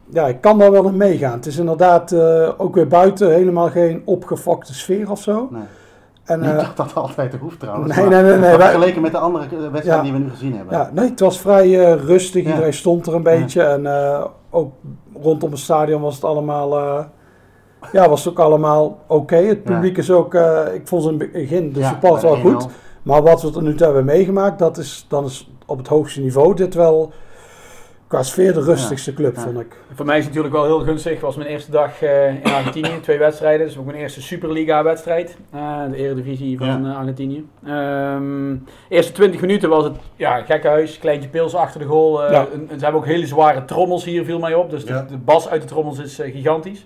ja, 0.10 0.28
ik 0.28 0.41
kan 0.41 0.58
daar 0.58 0.72
wel 0.72 0.86
in 0.88 0.98
meegaan. 0.98 1.32
Het 1.34 1.46
is 1.46 1.58
inderdaad 1.58 2.12
eh, 2.12 2.50
ook 2.58 2.76
weer 2.76 2.88
buiten 2.88 3.30
helemaal 3.34 3.70
geen 3.70 4.02
opgefokte 4.06 4.74
sfeer 4.74 5.12
of 5.12 5.22
zo. 5.22 5.48
Nee. 5.52 5.62
En, 6.24 6.39
Niet 6.39 6.50
eh, 6.50 6.56
dat 6.58 6.78
dat 6.78 6.96
altijd 6.96 7.36
hoeft 7.39 7.60
trouwens. 7.60 7.96
Nee, 7.96 8.06
nee, 8.06 8.22
nee, 8.22 8.32
nee, 8.32 8.39
wij- 8.39 8.60
Vergeleken 8.60 9.02
met 9.02 9.12
de 9.12 9.17
andere 9.17 9.46
wedstrijden 9.50 9.93
Ja. 9.96 10.02
die 10.02 10.12
we 10.12 10.17
nu 10.17 10.30
gezien 10.30 10.56
hebben. 10.56 10.78
ja, 10.78 10.89
nee, 10.93 11.10
het 11.10 11.20
was 11.20 11.39
vrij 11.39 11.86
eh, 11.91 12.04
rustig. 12.06 12.43
Ja. 12.43 12.50
Iedereen 12.50 12.74
stond 12.74 13.08
er 13.08 13.15
een 13.15 13.24
beetje. 13.24 13.62
En 13.63 13.86
eh, 13.86 14.26
ook 14.50 14.72
rondom 15.22 15.52
het 15.52 15.60
stadion 15.60 16.02
was 16.02 16.15
het 16.15 16.24
allemaal... 16.24 16.76
ja, 17.92 18.10
was 18.10 18.30
ook 18.30 18.40
allemaal 18.40 19.00
oké. 19.08 19.36
Het 19.36 19.60
Ja. 19.66 19.74
publiek 19.74 19.98
is 19.98 20.12
ook... 20.12 20.34
eh, 20.34 20.62
ik 20.74 20.88
vond 20.88 21.04
ze 21.04 21.10
in 21.12 21.20
het 21.20 21.32
begin 21.32 21.74
de 21.74 21.80
Ja, 21.80 21.90
support 21.90 22.22
wel 22.22 22.36
goed. 22.36 22.68
1-0. 22.68 22.72
Maar 23.04 23.22
wat 23.24 23.42
we 23.42 23.50
tot 23.50 23.62
nu 23.62 23.76
toe 23.76 23.86
hebben 23.86 24.06
meegemaakt, 24.06 24.60
dat 24.60 24.78
is, 24.78 25.06
dan 25.10 25.26
is 25.26 25.50
op 25.66 25.78
het 25.78 25.88
hoogste 25.88 26.22
niveau 26.22 26.56
dit 26.56 26.74
wel 26.74 27.12
qua 28.08 28.24
sfeer 28.24 28.54
de 28.54 28.62
rustigste 28.62 29.13
club, 29.13 29.36
Ja. 29.36 29.42
vond 29.42 29.60
ik. 29.60 29.76
Voor 29.94 30.06
mij 30.06 30.18
is 30.18 30.26
het 30.26 30.34
natuurlijk 30.34 30.62
wel 30.62 30.66
heel 30.78 30.86
gunstig. 30.86 31.12
Het 31.12 31.22
was 31.22 31.36
mijn 31.36 31.50
eerste 31.50 31.72
dag 31.72 32.02
eh, 32.02 32.28
in 32.30 32.44
Argentinië. 32.44 33.00
Twee 33.02 33.18
wedstrijden. 33.18 33.68
Dus 33.68 33.78
ook 33.78 33.86
mijn 33.86 33.98
eerste 33.98 34.22
Superliga 34.22 34.84
wedstrijd. 34.84 35.38
Eh, 35.52 35.78
de 35.92 35.98
eredivisie 35.98 36.58
van 36.58 36.68
Ja. 36.86 36.94
Argentinië. 36.94 37.46
Ehm, 37.66 38.56
eerste 38.90 39.12
20 39.12 39.42
minuten 39.42 39.70
was 39.70 39.84
het 39.84 39.96
ja, 40.16 40.38
gekkenhuis. 40.42 41.00
Kleintje 41.00 41.30
pils 41.30 41.56
achter 41.56 41.80
de 41.80 41.86
goal. 41.86 42.24
Eh, 42.24 42.32
Ja. 42.32 42.46
een- 42.54 42.68
ze 42.78 42.84
hebben 42.84 43.02
ook 43.02 43.08
hele 43.08 43.26
zware 43.28 43.66
trommels 43.66 44.04
hier, 44.06 44.26
viel 44.26 44.40
mij 44.40 44.54
op. 44.54 44.70
Dus 44.70 44.86
de, 44.86 44.94
Ja. 44.94 45.06
de 45.10 45.18
bas 45.18 45.50
uit 45.50 45.62
de 45.62 45.68
trommels 45.68 46.00
is 46.00 46.20
gigantisch. 46.24 46.86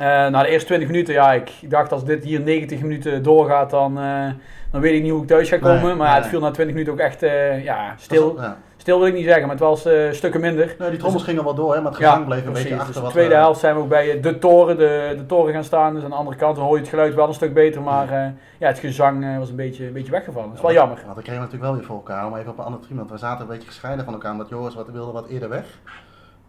Eh, 0.00 0.06
na 0.06 0.42
de 0.42 0.48
eerste 0.48 0.66
20 0.66 0.88
minuten, 0.88 1.14
ja, 1.14 1.32
ik 1.32 1.50
dacht 1.62 1.92
als 1.92 2.04
dit 2.04 2.24
hier 2.24 2.40
90 2.40 2.80
minuten 2.80 3.22
doorgaat, 3.22 3.70
dan, 3.70 3.98
eh, 3.98 4.26
dan 4.70 4.80
weet 4.80 4.94
ik 4.94 5.02
niet 5.02 5.10
hoe 5.10 5.22
ik 5.22 5.28
thuis 5.28 5.48
ga 5.48 5.58
komen. 5.58 5.82
Nee, 5.84 5.94
maar 5.94 6.16
het 6.16 6.26
viel 6.26 6.40
na 6.40 6.50
20 6.50 6.74
minuten 6.74 6.92
ook 6.92 6.98
echt 7.08 7.22
eh, 7.22 7.64
ja, 7.64 7.94
stil. 7.96 8.36
Ja. 8.40 8.56
Stil 8.76 8.98
wil 8.98 9.06
ik 9.06 9.14
niet 9.14 9.24
zeggen, 9.24 9.42
maar 9.42 9.50
het 9.50 9.60
was 9.64 9.86
stukken 10.10 10.40
minder. 10.40 10.74
Nee, 10.78 10.90
die 10.90 10.98
trommels 10.98 11.22
gingen 11.22 11.44
wel 11.44 11.54
door, 11.54 11.74
hè, 11.74 11.80
maar 11.80 11.90
het 11.90 12.00
Ja, 12.00 12.08
gezang 12.08 12.26
bleef 12.26 12.46
een 12.46 12.52
precies. 12.52 12.62
beetje 12.62 12.76
Dus 12.76 12.86
achter 12.86 12.94
de 13.00 13.00
wat... 13.06 13.10
tweede 13.10 13.34
helft 13.34 13.60
zijn 13.60 13.74
we 13.74 13.80
ook 13.80 13.88
bij 13.88 14.20
de 14.20 14.38
toren, 14.38 14.76
de, 14.76 15.14
de 15.16 15.26
toren 15.26 15.52
gaan 15.52 15.64
staan. 15.64 15.94
Dus 15.94 16.04
aan 16.04 16.10
de 16.10 16.16
andere 16.16 16.36
kant 16.36 16.56
hoor 16.58 16.74
je 16.74 16.80
het 16.80 16.88
geluid 16.88 17.14
wel 17.14 17.28
een 17.28 17.34
stuk 17.34 17.54
beter. 17.54 17.82
Maar 17.82 18.34
ja, 18.58 18.66
het 18.66 18.78
gezang 18.78 19.38
was 19.38 19.48
een 19.50 19.56
beetje, 19.56 19.86
een 19.86 19.92
beetje 19.92 20.12
weggevallen. 20.12 20.48
Dat 20.48 20.56
is 20.56 20.62
wel 20.62 20.72
jammer. 20.72 20.98
Want 21.04 21.16
we 21.16 21.22
kregen 21.22 21.40
natuurlijk 21.40 21.70
wel 21.70 21.74
weer 21.78 21.86
voor 21.86 21.96
elkaar, 21.96 22.26
om 22.26 22.36
even 22.36 22.50
op 22.50 22.58
een 22.58 22.64
andere 22.64 22.82
tribune. 22.82 23.06
Want 23.08 23.20
we 23.20 23.26
zaten 23.26 23.40
een 23.40 23.52
beetje 23.52 23.68
gescheiden 23.68 24.04
van 24.04 24.14
elkaar, 24.14 24.32
omdat 24.32 24.48
Joris 24.48 24.74
wat, 24.74 24.88
wilde 24.90 25.12
wat 25.12 25.26
eerder 25.28 25.48
weg. 25.48 25.64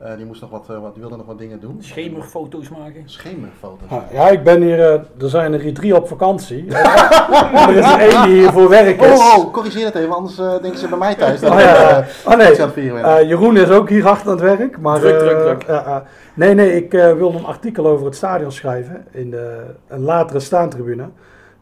Eh, 0.03 0.15
die 0.17 0.25
moest 0.25 0.41
nog 0.41 0.49
wat, 0.49 0.65
eh, 0.69 0.79
wat, 0.81 0.93
die 0.93 1.01
wilde 1.01 1.17
nog 1.17 1.25
wat 1.25 1.37
dingen 1.37 1.59
doen. 1.59 1.77
Schemerfoto's 1.79 2.69
maken. 2.69 3.03
Schemerfoto's. 3.05 3.89
Ja, 3.89 4.05
ja, 4.11 4.29
ik 4.29 4.43
ben 4.43 4.61
hier, 4.61 4.79
eh, 4.79 4.93
er 4.93 5.29
zijn 5.29 5.53
er 5.53 5.59
hier 5.59 5.73
drie 5.73 5.95
op 5.95 6.07
vakantie. 6.07 6.65
er 6.71 7.75
is 7.77 7.85
er 7.85 7.99
één 7.99 8.23
die 8.23 8.33
hier 8.39 8.51
voor 8.51 8.69
werk 8.69 9.01
is. 9.01 9.19
Oh, 9.19 9.37
oh, 9.37 9.53
corrigeer 9.53 9.85
het 9.85 9.95
even, 9.95 10.13
anders 10.15 10.37
eh, 10.39 10.61
denken 10.61 10.79
ze 10.79 10.87
bij 10.87 10.97
mij 10.97 11.15
thuis. 11.15 11.39
Dat 11.39 11.51
Oh, 11.51 11.59
ik, 11.59 11.65
ja, 11.65 11.99
eh, 11.99 12.07
Oh 12.31 12.37
nee, 12.37 12.49
iets 12.49 12.59
aan 12.59 12.65
het 12.65 12.73
vieren 12.73 13.01
ben. 13.01 13.17
Eh, 13.17 13.27
Jeroen 13.27 13.57
is 13.57 13.69
ook 13.69 13.89
hier 13.89 14.07
achter 14.07 14.31
aan 14.31 14.37
het 14.37 14.57
werk. 14.57 14.79
Maar, 14.79 14.99
Druk, 14.99 15.19
druk, 15.19 15.31
eh, 15.37 15.43
druk. 15.43 15.63
ja, 15.67 15.83
ja. 15.85 16.03
nee, 16.33 16.53
nee, 16.53 16.75
ik 16.75 16.93
eh, 16.93 17.13
wilde 17.13 17.37
een 17.37 17.45
artikel 17.45 17.87
over 17.87 18.05
het 18.05 18.15
stadion 18.15 18.51
schrijven 18.51 19.05
in 19.11 19.29
de, 19.29 19.61
een 19.87 20.01
latere 20.01 20.39
staantribune. 20.39 21.05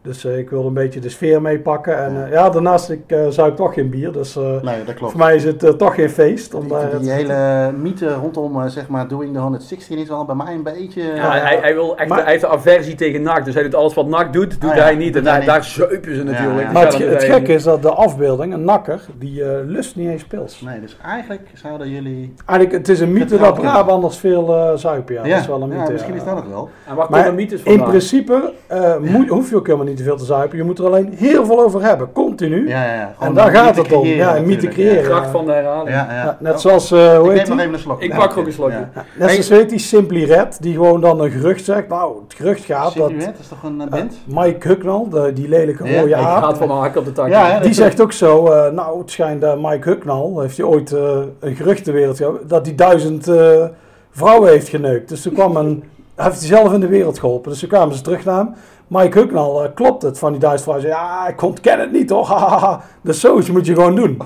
Dus 0.02 0.24
eh, 0.24 0.38
ik 0.38 0.50
wilde 0.50 0.68
een 0.68 0.74
beetje 0.74 1.00
de 1.00 1.08
sfeer 1.08 1.42
meepakken. 1.42 1.98
En 1.98 2.24
eh, 2.24 2.32
ja, 2.32 2.50
daarnaast 2.50 2.90
ik, 2.90 3.00
eh 3.06 3.26
zuip 3.28 3.56
toch 3.56 3.74
geen 3.74 3.90
bier. 3.90 4.12
Dus 4.12 4.36
eh, 4.36 4.42
nee, 4.62 4.84
dat 4.84 4.94
klopt. 4.94 5.12
voor 5.12 5.20
mij 5.20 5.34
is 5.34 5.44
het 5.44 5.78
toch 5.78 5.94
geen 5.94 6.10
feest. 6.10 6.54
Om 6.54 6.68
daar 6.68 6.80
Die, 6.80 6.90
het- 6.90 7.00
die 7.02 7.10
hele 7.12 7.72
mythe 7.78 8.14
rondom, 8.14 8.60
eh, 8.60 8.66
zeg 8.68 8.88
maar, 8.88 9.08
doing 9.08 9.32
the 9.34 9.38
116 9.40 9.98
is 9.98 10.08
wel 10.08 10.24
bij 10.24 10.34
mij 10.34 10.54
een 10.54 10.62
beetje... 10.62 11.02
Ja, 11.02 11.30
hij, 11.30 11.58
hij, 11.60 11.74
wil 11.74 11.96
echt, 11.96 12.08
maar- 12.08 12.22
hij 12.22 12.30
heeft 12.30 12.42
een 12.42 12.48
aversie 12.48 12.94
tegen 12.94 13.22
NAC. 13.22 13.44
Dus 13.44 13.54
hij 13.54 13.62
doet 13.62 13.74
alles 13.74 13.94
wat 13.94 14.06
NAC 14.06 14.32
doet, 14.32 14.60
doet 14.60 14.70
Ah, 14.70 14.76
ja, 14.76 14.82
hij 14.82 14.94
niet. 14.94 15.16
En 15.16 15.26
hij 15.26 15.44
daar, 15.44 15.64
zuipen 15.64 16.14
ze 16.16 16.22
natuurlijk. 16.22 16.60
ja. 16.66 16.72
Maar 16.72 16.86
het, 16.86 17.22
gekke 17.24 17.52
is 17.52 17.62
dat 17.62 17.82
de 17.82 17.90
afbeelding, 17.90 18.52
een 18.54 18.64
nakker, 18.64 19.00
die 19.18 19.44
eh, 19.44 19.50
lust 19.66 19.96
niet 19.96 20.08
eens 20.08 20.24
pils. 20.24 20.60
Nee, 20.60 20.80
dus 20.80 20.96
eigenlijk 21.04 21.48
zouden 21.54 21.90
jullie... 21.90 22.34
Eigenlijk, 22.46 22.78
het 22.78 22.88
is 22.88 23.00
een 23.00 23.12
mythe 23.12 23.38
dat. 23.38 23.54
Brabanders 23.60 24.16
veel 24.18 24.54
eh 24.56 24.76
zuipen. 24.76 25.14
Ja, 25.14 25.22
dat 25.22 25.40
is 25.40 25.46
wel 25.46 25.62
een 25.62 25.68
mythe. 25.68 25.92
misschien 25.92 26.14
is 26.14 26.24
dat 26.24 26.36
het 26.36 26.48
wel. 26.48 26.60
niet. 26.62 26.70
En 26.88 26.94
waar 26.94 27.06
Maar 27.10 27.20
komen 27.20 27.34
mythes 27.34 27.62
In 27.62 27.82
principe 27.82 28.52
eh, 28.66 28.96
moet, 28.98 29.28
hoef 29.28 29.50
je 29.50 29.56
ook 29.56 29.66
helemaal 29.66 29.86
niet 29.86 29.89
te 29.94 30.02
veel 30.02 30.16
te 30.16 30.24
zuipen. 30.24 30.58
Je 30.58 30.64
moet 30.64 30.78
er 30.78 30.86
alleen 30.86 31.12
heel 31.16 31.46
veel 31.46 31.62
over 31.62 31.82
hebben, 31.82 32.12
continu. 32.12 32.68
Ja, 32.68 32.84
ja, 32.84 32.94
ja. 32.94 33.14
en 33.20 33.34
daar 33.34 33.50
gaat 33.50 33.76
het 33.76 33.92
om. 33.92 34.06
Ja, 34.06 34.36
een 34.36 34.46
mythe 34.46 34.68
creëren. 34.68 35.02
Kracht 35.02 35.30
van 35.30 35.46
de 35.46 35.52
herhaling. 35.52 35.88
Ja, 35.88 36.06
ja. 36.10 36.24
Ja, 36.24 36.36
net 36.40 36.52
Oh, 36.52 36.58
zoals, 36.58 36.90
eh, 36.90 37.18
hoe 37.18 37.32
Ik 37.32 37.38
heet 37.38 37.48
neem 37.48 37.56
nog 37.56 37.58
even 37.60 37.72
een 37.74 37.80
slok. 37.80 38.02
Ik 38.02 38.10
Ja, 38.12 38.18
pak 38.18 38.36
ook 38.36 38.46
een 38.46 38.52
slokje. 38.52 38.76
Ja. 38.76 38.90
Ja, 38.94 39.04
net 39.18 39.30
zoals 39.30 39.48
weet 39.48 39.70
die 39.70 39.78
Simply 39.78 40.24
Red, 40.24 40.62
die 40.62 40.74
gewoon 40.74 41.00
dan 41.00 41.20
een 41.20 41.30
gerucht 41.30 41.64
zegt. 41.64 41.88
Nou, 41.88 42.14
het 42.28 42.34
gerucht 42.34 42.64
gaat 42.64 42.94
dat 42.94 43.08
Silhouette 43.08 43.40
is 43.40 43.48
toch 43.48 43.62
een 43.62 43.80
eh, 43.80 43.86
eh, 43.86 43.92
band? 43.92 44.18
Mike 44.26 44.68
Hucknall, 44.68 45.06
de, 45.10 45.32
die 45.32 45.48
lelijke 45.48 45.84
Ja, 45.88 46.00
rode 46.00 46.16
aap, 46.16 46.42
gaat 46.42 46.58
van 46.58 46.68
mijn 46.68 46.80
hak 46.80 46.96
op 46.96 47.04
de 47.04 47.12
tak. 47.12 47.28
Ja, 47.28 47.60
die 47.60 47.72
zegt 47.72 48.00
ook 48.00 48.12
zo, 48.12 48.46
eh, 48.46 48.72
nou 48.72 48.98
het 48.98 49.10
schijnt 49.10 49.40
dat 49.40 49.60
Mike 49.60 49.88
Hucknall, 49.88 50.32
heeft 50.36 50.56
hij 50.56 50.66
ooit 50.66 50.92
eh, 50.92 51.18
een 51.40 51.56
gerucht 51.56 51.84
de 51.84 51.92
wereld 51.92 52.16
gehad, 52.16 52.48
dat 52.48 52.66
hij 52.66 52.74
duizend 52.74 53.28
eh, 53.28 53.64
vrouwen 54.10 54.50
heeft 54.50 54.68
geneukt. 54.68 55.08
Dus 55.08 55.22
toen 55.22 55.32
kwam 55.32 55.56
een, 55.56 55.84
hij 56.20 56.30
heeft 56.30 56.48
hij 56.48 56.58
zelf 56.58 56.72
in 56.72 56.80
de 56.80 56.86
wereld 56.86 57.18
geholpen. 57.18 57.50
Dus 57.50 57.60
toen 57.60 57.68
kwamen 57.68 57.94
ze 57.94 58.02
terug 58.02 58.24
naar 58.24 58.36
hem. 58.36 58.54
Mike 58.86 59.18
Hucknall, 59.18 59.64
eh, 59.64 59.70
klopt 59.74 60.02
het 60.02 60.18
van 60.18 60.32
die 60.32 60.40
vrouwen? 60.40 60.80
Zei, 60.80 60.86
ja, 60.86 61.28
ik 61.28 61.42
ontken 61.42 61.80
het 61.80 61.92
niet 61.92 62.10
hoor. 62.10 62.26
hahaha. 62.32 62.80
dus 63.02 63.20
zoiets 63.20 63.50
moet 63.50 63.66
je 63.66 63.74
gewoon 63.74 63.94
doen. 63.94 64.22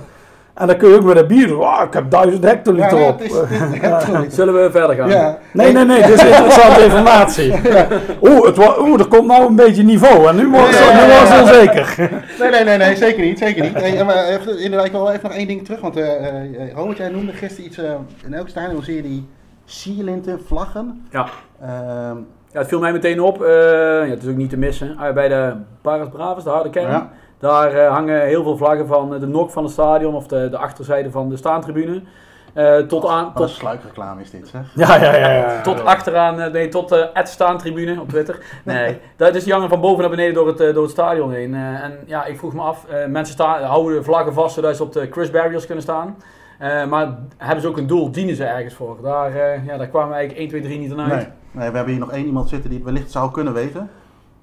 En 0.55 0.67
dan 0.67 0.77
kun 0.77 0.89
je 0.89 0.95
ook 0.95 1.05
met 1.05 1.17
een 1.17 1.27
bier 1.27 1.47
doen. 1.47 1.63
Ah, 1.63 1.87
ik 1.87 1.93
heb 1.93 2.11
duizend 2.11 2.45
hectoliter 2.45 2.99
Ja, 2.99 3.09
op. 3.09 3.19
het 3.19 3.33
het 3.33 3.83
ja. 3.83 4.25
Zullen 4.29 4.55
we 4.55 4.71
verder 4.71 4.97
gaan? 4.97 5.09
Ja. 5.09 5.39
Nee, 5.53 5.73
nee, 5.73 5.85
nee, 5.85 6.03
dit 6.03 6.15
is 6.15 6.25
interessante 6.25 6.85
informatie. 6.89 7.53
Oeh, 8.23 8.45
het 8.45 8.79
oeh, 8.79 9.01
er 9.01 9.07
komt 9.07 9.27
nou 9.27 9.47
een 9.47 9.57
beetje 9.57 9.83
niveau 9.83 10.29
en 10.29 10.37
nu 10.37 10.49
wordt 10.49 10.79
ja. 10.79 11.41
onzeker. 11.41 11.95
Nee, 12.39 12.51
nee, 12.51 12.65
nee, 12.65 12.77
nee, 12.77 12.97
zeker 12.97 13.25
niet, 13.25 13.39
zeker 13.39 13.63
niet. 13.63 13.75
Hey, 13.75 14.05
maar 14.05 14.25
even, 14.25 14.59
inderdaad, 14.59 14.87
ik 14.87 14.93
wil 14.93 15.03
wel 15.03 15.13
even 15.13 15.29
nog 15.29 15.39
één 15.39 15.47
ding 15.47 15.65
terug, 15.65 15.81
want 15.81 15.97
eh 15.97 16.27
eh, 16.27 16.75
Robert, 16.75 16.97
jij 16.97 17.09
noemde 17.09 17.33
gisteren 17.33 17.67
iets, 17.67 17.79
eh, 17.79 17.95
in 18.27 18.35
elk 18.35 18.49
stadion 18.49 18.83
zie 18.83 18.97
je 18.97 19.03
die 19.03 19.27
sierlinten, 19.65 20.41
vlaggen. 20.47 21.07
Ja. 21.11 21.27
Ehm, 21.61 22.17
Ja, 22.53 22.61
het 22.61 22.69
viel 22.69 22.81
mij 22.81 22.93
meteen 22.93 23.21
op. 23.21 23.43
eh, 23.43 23.51
ja, 24.05 24.07
het 24.11 24.23
is 24.23 24.29
ook 24.29 24.37
niet 24.37 24.51
te 24.51 24.57
missen. 24.57 24.97
Ah, 24.99 25.15
bij 25.15 25.29
de 25.29 25.53
Paras 25.81 26.09
Bravos, 26.09 26.45
de 26.45 26.51
harde 26.51 26.71
kern. 26.71 26.91
Ja. 26.91 27.11
Daar 27.39 27.73
eh, 27.73 27.91
hangen 27.91 28.21
heel 28.27 28.43
veel 28.43 28.57
vlaggen 28.57 28.87
van 28.87 29.15
eh, 29.15 29.21
de 29.21 29.27
nok 29.27 29.51
van 29.51 29.63
het 29.63 29.73
stadion 29.73 30.15
of 30.15 30.27
de, 30.27 30.49
de 30.51 30.57
achterzijde 30.59 31.11
van 31.11 31.29
de 31.29 31.37
staantribune. 31.37 32.03
Eh, 32.53 32.77
tot 32.77 33.07
aan, 33.07 33.33
tot, 33.35 33.51
sluikreclame 33.51 34.21
is 34.21 34.31
dit, 34.31 34.49
zeg. 34.49 34.61
Ja, 34.75 34.97
ja, 34.97 35.17
ja. 35.17 35.31
ja. 35.33 35.61
tot 35.61 35.85
achteraan, 35.85 36.41
eh, 36.41 36.53
nee, 36.53 36.69
tot 36.69 36.93
eh 36.93 37.05
het 37.13 37.29
staantribune 37.29 38.01
op 38.01 38.09
Twitter. 38.09 38.39
Nee, 38.65 38.99
dat 39.17 39.35
is 39.35 39.45
die 39.45 39.53
hangen 39.53 39.69
van 39.69 39.81
boven 39.81 40.01
naar 40.01 40.11
beneden 40.11 40.35
door 40.35 40.47
het, 40.47 40.61
eh, 40.61 40.75
door 40.75 40.83
het 40.83 40.93
stadion 40.93 41.33
heen. 41.33 41.55
Eh, 41.55 41.61
en 41.85 41.99
ja, 42.07 42.25
ik 42.25 42.39
vroeg 42.39 42.55
me 42.55 42.61
af, 42.61 42.85
eh, 42.89 43.07
mensen 43.07 43.35
staan, 43.35 43.63
houden 43.63 43.99
de 43.99 44.05
vlaggen 44.05 44.33
vast 44.35 44.55
zodat 44.55 44.77
ze 44.77 44.83
op 44.83 44.93
de 44.93 45.09
Chris 45.11 45.31
Barriers 45.31 45.67
kunnen 45.67 45.85
staan. 45.85 46.17
Eh, 46.59 46.87
maar 46.87 47.15
hebben 47.37 47.61
ze 47.63 47.69
ook 47.69 47.77
een 47.77 47.87
doel? 47.87 48.11
Dienen 48.11 48.37
ze 48.37 48.45
ergens 48.45 48.75
voor? 48.75 48.99
Daar, 49.03 49.35
eh, 49.35 49.67
ja, 49.67 49.77
daar 49.77 49.89
kwamen 49.89 50.09
we 50.09 50.15
eigenlijk 50.15 50.41
1, 50.41 50.49
2, 50.49 50.63
3 50.63 50.79
niet 50.79 50.93
aan 50.93 51.01
uit. 51.01 51.13
Nee. 51.13 51.27
nee, 51.51 51.71
we 51.71 51.77
hebben 51.77 51.93
hier 51.93 52.03
nog 52.03 52.13
één 52.13 52.27
iemand 52.27 52.49
zitten 52.49 52.71
die 52.71 52.79
het 52.79 52.89
wellicht 52.89 53.11
zou 53.11 53.31
kunnen 53.31 53.53
weten. 53.53 53.91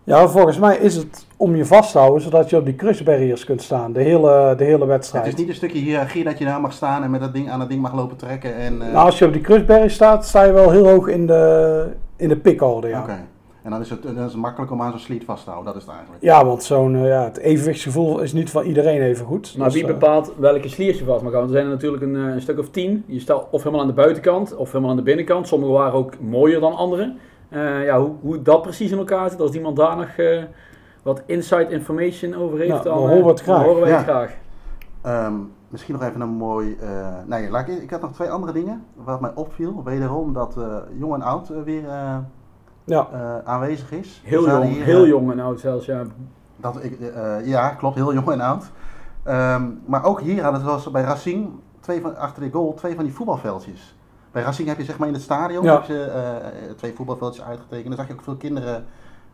Ja, 0.04 0.28
volgens 0.28 0.58
mij 0.60 0.78
is 0.78 0.95
het 0.95 1.26
om 1.38 1.56
je 1.56 1.65
vast 1.65 1.91
te 1.91 1.97
houden, 1.97 2.21
zodat 2.21 2.50
je 2.50 2.58
op 2.58 2.65
die 2.65 2.76
crushbarriers 2.76 3.45
kunt 3.45 3.62
staan, 3.62 3.93
de 3.93 4.02
hele, 4.02 4.54
de 4.58 4.63
hele 4.63 4.86
wedstrijd. 4.86 5.26
Het 5.26 5.34
is 5.34 5.39
niet 5.39 5.50
een 5.50 5.56
stukje 5.56 5.80
hiërarchie 5.80 6.24
dat 6.24 6.38
je 6.38 6.45
daar 6.45 6.62
mag 6.62 6.74
staan 6.74 7.04
en 7.04 7.12
met 7.12 7.19
dat 7.19 7.34
ding 7.34 7.50
aan 7.50 7.60
dat 7.60 7.69
ding 7.69 7.82
mag 7.82 7.93
lopen 7.93 8.17
trekken. 8.17 8.56
En, 8.56 8.82
eh, 8.82 8.91
Nou, 8.91 9.06
als 9.06 9.19
je 9.19 9.26
op 9.26 9.34
die 9.34 9.41
crushbarriers 9.41 9.93
staat, 9.93 10.26
sta 10.26 10.43
je 10.43 10.52
wel 10.52 10.71
heel 10.71 10.88
hoog 10.89 11.08
in 11.08 11.28
de, 11.28 11.88
in 12.15 12.30
de 12.30 12.38
pickorde, 12.38 12.88
ja. 12.88 13.02
Oké. 13.02 13.17
En 13.62 13.71
dan 13.71 13.80
is, 13.82 13.89
het, 13.89 14.04
dan 14.04 14.15
is 14.17 14.21
het 14.32 14.36
makkelijk 14.36 14.71
om 14.71 14.82
aan 14.82 14.89
zo'n 14.91 15.00
sliet 15.00 15.24
vast 15.26 15.43
te 15.43 15.50
houden, 15.50 15.74
dat 15.74 15.82
is 15.82 15.88
het 15.88 15.95
eigenlijk. 15.97 16.24
Ja, 16.24 16.45
want 16.45 16.63
zo'n, 16.63 16.95
eh, 16.95 17.08
ja, 17.08 17.24
het 17.24 17.38
evenwichtsgevoel 17.38 18.19
is 18.19 18.34
niet 18.34 18.50
van 18.50 18.63
iedereen 18.63 19.02
even 19.02 19.26
goed. 19.26 19.58
Maar 19.58 19.65
Dus, 19.65 19.76
wie 19.76 19.84
eh, 19.88 19.91
bepaalt 19.93 20.34
welke 20.38 20.69
sliers 20.69 21.00
je 21.00 21.06
vast 21.06 21.24
mag 21.24 21.32
houden? 21.32 21.52
Er 21.56 21.58
zijn 21.58 21.71
er 21.71 21.76
natuurlijk 21.78 22.04
een, 22.04 22.15
eh, 22.15 22.34
een 22.34 22.41
stuk 22.41 22.60
of 22.60 22.69
tien. 22.69 23.04
Je 23.08 23.19
staat 23.19 23.47
of 23.52 23.60
helemaal 23.63 23.82
aan 23.82 23.88
de 23.88 23.93
buitenkant 23.93 24.56
of 24.56 24.67
helemaal 24.67 24.89
aan 24.91 24.95
de 24.97 25.04
binnenkant. 25.04 25.47
Sommige 25.47 25.71
waren 25.71 25.93
ook 25.93 26.19
mooier 26.19 26.60
dan 26.60 26.76
andere. 26.76 27.15
Eh, 27.50 27.84
ja, 27.86 28.00
hoe, 28.00 28.12
hoe 28.21 28.41
dat 28.41 28.62
precies 28.62 28.91
in 28.91 28.97
elkaar 28.97 29.30
zit, 29.30 29.41
als 29.41 29.52
iemand 29.54 29.76
daar 29.76 29.97
nog 29.97 30.08
eh, 30.17 30.43
wat 31.04 31.21
inside 31.26 31.67
information 31.69 32.36
over 32.36 32.58
heeft, 32.58 32.69
Nou, 32.71 32.84
dan, 32.84 32.93
dan 32.97 33.08
horen 33.10 33.24
we 33.24 33.30
het 33.30 33.41
graag. 33.41 33.63
horen 33.63 33.82
wij 33.82 33.91
het 33.91 34.00
Ja. 34.00 34.06
graag. 34.06 34.34
Ehm, 35.02 35.34
misschien 35.67 35.93
nog 35.93 36.04
even 36.04 36.21
een 36.21 36.30
mooi. 36.30 36.78
eh 36.82 37.08
nee, 37.26 37.50
laat 37.50 37.67
ik, 37.67 37.82
ik 37.82 37.89
had 37.89 38.02
nog 38.02 38.13
twee 38.13 38.30
andere 38.30 38.54
dingen. 38.54 38.84
Wat 38.93 39.21
mij 39.21 39.32
opviel, 39.36 39.82
wederom 39.84 40.34
dat 40.34 40.56
jong 40.97 41.13
en 41.13 41.21
oud 41.21 41.52
weer 41.65 41.88
eh, 41.89 42.17
Ja, 42.84 43.08
eh, 43.13 43.38
aanwezig 43.50 43.91
is. 43.91 44.22
Heel 44.26 44.44
We 44.44 44.50
jong, 44.50 44.63
hier, 44.63 44.84
heel 44.84 45.04
eh, 45.04 45.08
jong 45.10 45.32
en 45.32 45.39
oud 45.39 45.60
zelfs, 45.60 45.86
ja. 45.86 46.04
Dat 46.58 46.84
ik, 46.84 47.00
eh, 47.00 47.46
ja, 47.48 47.70
klopt, 47.70 47.96
heel 47.96 48.13
jong 48.13 48.32
en 48.32 48.41
oud. 48.41 48.72
Ehm, 49.24 49.63
maar 49.86 50.04
ook 50.04 50.22
hier 50.22 50.44
hadden 50.44 50.62
ze 50.62 50.65
zoals 50.67 50.91
bij 50.91 51.02
Racing, 51.04 51.50
twee 51.80 52.02
van, 52.02 52.17
achter 52.17 52.44
de 52.44 52.52
goal, 52.52 52.74
twee 52.74 52.96
van 52.96 53.04
die 53.04 53.13
voetbalveldjes. 53.13 53.96
Bij 54.32 54.44
Racing 54.44 54.67
heb 54.67 54.78
je 54.78 54.84
zeg 54.84 54.98
maar 54.98 55.08
in 55.08 55.13
het 55.13 55.24
stadion 55.24 55.63
Ja. 55.63 55.74
heb 55.74 55.84
je, 55.84 56.04
eh, 56.04 56.72
twee 56.76 56.94
voetbalveldjes 56.96 57.46
uitgetekend. 57.46 57.88
Dan 57.88 57.96
zag 57.98 58.08
je 58.08 58.13
ook 58.13 58.22
veel 58.22 58.36
kinderen 58.36 58.86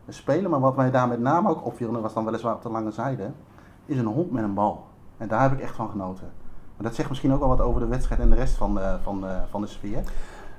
spelen. 0.08 0.50
Maar 0.50 0.60
wat 0.60 0.76
mij 0.76 0.90
daar 0.90 1.08
met 1.08 1.20
name 1.20 1.48
ook 1.48 1.64
opviel, 1.66 1.86
en 1.86 1.92
dat 1.92 2.02
was 2.02 2.14
dan 2.14 2.24
weliswaar 2.24 2.54
op 2.54 2.62
de 2.62 2.70
lange 2.70 2.90
zijde, 2.90 3.30
is 3.86 3.98
een 3.98 4.06
hond 4.06 4.30
met 4.32 4.44
een 4.44 4.54
bal. 4.54 4.84
En 5.16 5.28
daar 5.28 5.40
heb 5.42 5.52
ik 5.52 5.60
echt 5.60 5.74
van 5.74 5.88
genoten. 5.90 6.30
Maar 6.76 6.86
dat 6.86 6.94
zegt 6.94 7.08
misschien 7.08 7.32
ook 7.32 7.38
wel 7.38 7.48
wat 7.48 7.60
over 7.60 7.80
de 7.80 7.86
wedstrijd 7.86 8.20
en 8.20 8.30
de 8.30 8.36
rest 8.36 8.54
van 8.56 8.74
de, 8.74 8.96
van 9.02 9.20
de, 9.20 9.36
van 9.50 9.60
de 9.60 9.66
sfeer. 9.66 10.02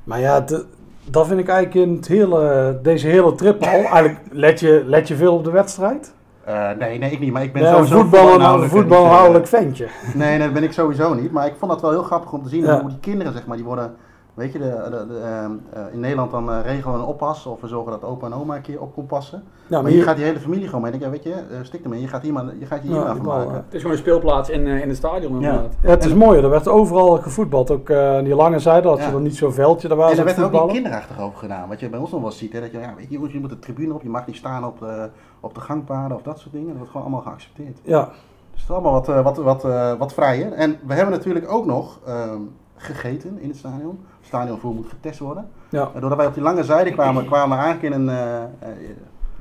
maar 0.04 0.19
ja, 0.19 0.39
de- 0.41 0.65
dat 1.12 1.28
vind 1.28 1.39
ik 1.39 1.48
eigenlijk 1.48 1.88
in 1.88 1.95
het 1.95 2.08
hele, 2.08 2.80
deze 2.82 3.08
hele 3.08 3.36
trip 3.36 3.62
al. 3.62 3.67
Eigenlijk 3.67 4.17
let 4.32 4.60
je, 4.60 4.84
let 4.86 5.08
je 5.08 5.15
veel 5.15 5.34
op 5.34 5.43
de 5.43 5.52
wedstrijd. 5.52 6.13
Eh, 6.43 6.69
nee, 6.80 6.98
nee, 6.98 7.12
ik 7.12 7.19
niet. 7.19 7.32
Maar 7.32 7.43
ik 7.43 7.54
ben 7.54 7.62
Ja, 7.62 7.72
sowieso 7.74 8.00
voetbal, 8.00 8.41
een 8.62 8.69
voetbalinhoudelijk 8.69 9.43
eh, 9.45 9.50
ventje. 9.60 9.88
Nee, 10.13 10.30
nee, 10.30 10.39
dat 10.39 10.54
ben 10.54 10.63
ik 10.63 10.72
sowieso 10.72 11.13
niet. 11.13 11.32
Maar 11.32 11.48
ik 11.48 11.54
vond 11.60 11.72
dat 11.72 11.82
wel 11.82 11.91
heel 11.91 12.04
grappig 12.04 12.32
om 12.34 12.43
te 12.43 12.50
zien 12.50 12.63
Ja. 12.63 12.80
hoe 12.82 12.89
die 12.89 13.00
kinderen, 13.00 13.34
zeg 13.34 13.45
maar, 13.45 13.58
die 13.58 13.65
worden... 13.65 13.95
Weet 14.39 14.52
je, 14.54 14.60
de, 14.60 14.88
de, 14.89 15.06
de, 15.08 15.19
ehm, 15.19 15.52
eh, 15.88 15.93
in 15.93 15.99
Nederland 15.99 16.32
dan 16.32 16.52
eh, 16.52 16.60
regelen 16.63 16.95
we 16.95 17.02
een 17.02 17.08
oppas 17.08 17.45
of 17.45 17.62
we 17.62 17.67
zorgen 17.67 17.91
dat 17.91 18.04
opa 18.04 18.25
en 18.25 18.34
oma 18.34 18.56
een 18.56 18.62
keer 18.62 18.82
op 18.82 18.93
kon 18.93 19.06
passen. 19.06 19.43
Maar 19.43 19.82
maar 19.82 19.91
hier 19.91 19.99
hier, 19.99 20.08
gaat 20.08 20.15
die 20.15 20.25
hele 20.25 20.39
familie 20.39 20.65
gewoon 20.65 20.82
mee. 20.82 20.91
Ik 20.93 20.99
denk, 20.99 21.12
ja, 21.13 21.17
weet 21.23 21.34
je, 21.34 21.56
eh, 21.56 21.58
stik 21.62 21.84
ermee, 21.84 22.02
je 22.02 22.08
gaat 22.08 22.21
hier 22.21 22.34
maar, 22.34 22.45
je 22.60 22.65
gaat 22.65 22.82
je 22.84 22.88
hier 22.88 22.99
maar 22.99 23.15
van 23.15 23.25
maken. 23.25 23.52
ja. 23.52 23.63
Het 23.65 23.73
is 23.73 23.82
gewoon 23.82 23.95
een 23.95 24.02
speelplaats 24.02 24.49
in, 24.49 24.67
eh, 24.67 24.82
in 24.82 24.88
het 24.88 24.97
stadion 24.97 25.34
inderdaad. 25.34 25.75
ja, 25.82 25.89
het 25.89 26.06
is 26.06 26.13
mooi. 26.13 26.39
Er 26.41 26.49
werd 26.49 26.67
overal 26.67 27.17
gevoetbald. 27.17 27.71
Ook 27.71 27.89
eh, 27.89 28.15
aan 28.15 28.23
die 28.23 28.36
lange 28.36 28.60
zijde 28.60 28.88
had 28.88 28.97
je 28.97 29.04
Ja. 29.04 29.12
dan 29.12 29.23
niet 29.23 29.36
zo'n 29.36 29.54
veldje. 29.54 29.88
Daar 29.88 29.97
waren 29.97 30.13
En 30.13 30.19
er 30.19 30.25
werd 30.25 30.38
er 30.38 30.43
ook 30.43 30.63
niet 30.63 30.71
kinderachtig 30.71 31.19
over 31.21 31.38
gedaan. 31.39 31.69
Wat 31.69 31.80
je 31.80 31.89
bij 31.89 31.99
ons 31.99 32.12
nog 32.12 32.21
wel 32.21 32.32
ziet, 32.32 32.54
hè, 32.54 32.60
dat 32.62 32.71
je, 32.71 32.80
ja, 32.80 32.93
weet 32.97 33.06
je, 33.08 33.13
jongens, 33.13 33.34
je 33.34 33.39
moet 33.39 33.49
de 33.49 33.60
tribune 33.60 33.93
op, 33.93 34.02
je 34.02 34.10
mag 34.10 34.28
niet 34.28 34.36
staan 34.36 34.65
op 34.65 34.80
de, 34.80 35.10
op 35.39 35.54
de 35.54 35.62
gangpaden 35.62 36.17
of 36.17 36.23
dat 36.23 36.39
soort 36.39 36.52
dingen. 36.54 36.67
Dat 36.67 36.75
wordt 36.78 36.91
gewoon 36.91 37.06
allemaal 37.08 37.23
geaccepteerd. 37.25 37.80
Ja, 37.84 38.06
Dus 38.06 38.62
het 38.62 38.69
is 38.69 38.69
allemaal 38.71 38.91
wat, 38.91 39.06
wat, 39.23 39.38
wat, 39.38 39.65
eh, 39.65 39.93
wat 39.93 40.13
vrijer. 40.13 40.52
En 40.52 40.78
we 40.86 40.93
hebben 40.93 41.13
natuurlijk 41.13 41.52
ook 41.52 41.65
nog 41.65 41.99
ehm, 42.06 42.41
gegeten 42.75 43.38
in 43.39 43.47
het 43.47 43.58
stadion. 43.58 43.99
Het 44.30 44.38
stadionvoer 44.38 44.74
moet 44.74 44.89
getest 44.89 45.20
worden. 45.20 45.48
ja. 45.70 45.92
Doordat 45.94 46.18
wij 46.18 46.26
op 46.28 46.34
die 46.34 46.44
lange 46.44 46.63
zijde 46.63 46.92
kwamen, 46.92 47.26
kwamen 47.26 47.58
we 47.58 47.63
eigenlijk 47.63 47.96
in 47.96 48.02
een 48.02 48.10
eh, 48.10 48.44
eh, 48.44 48.50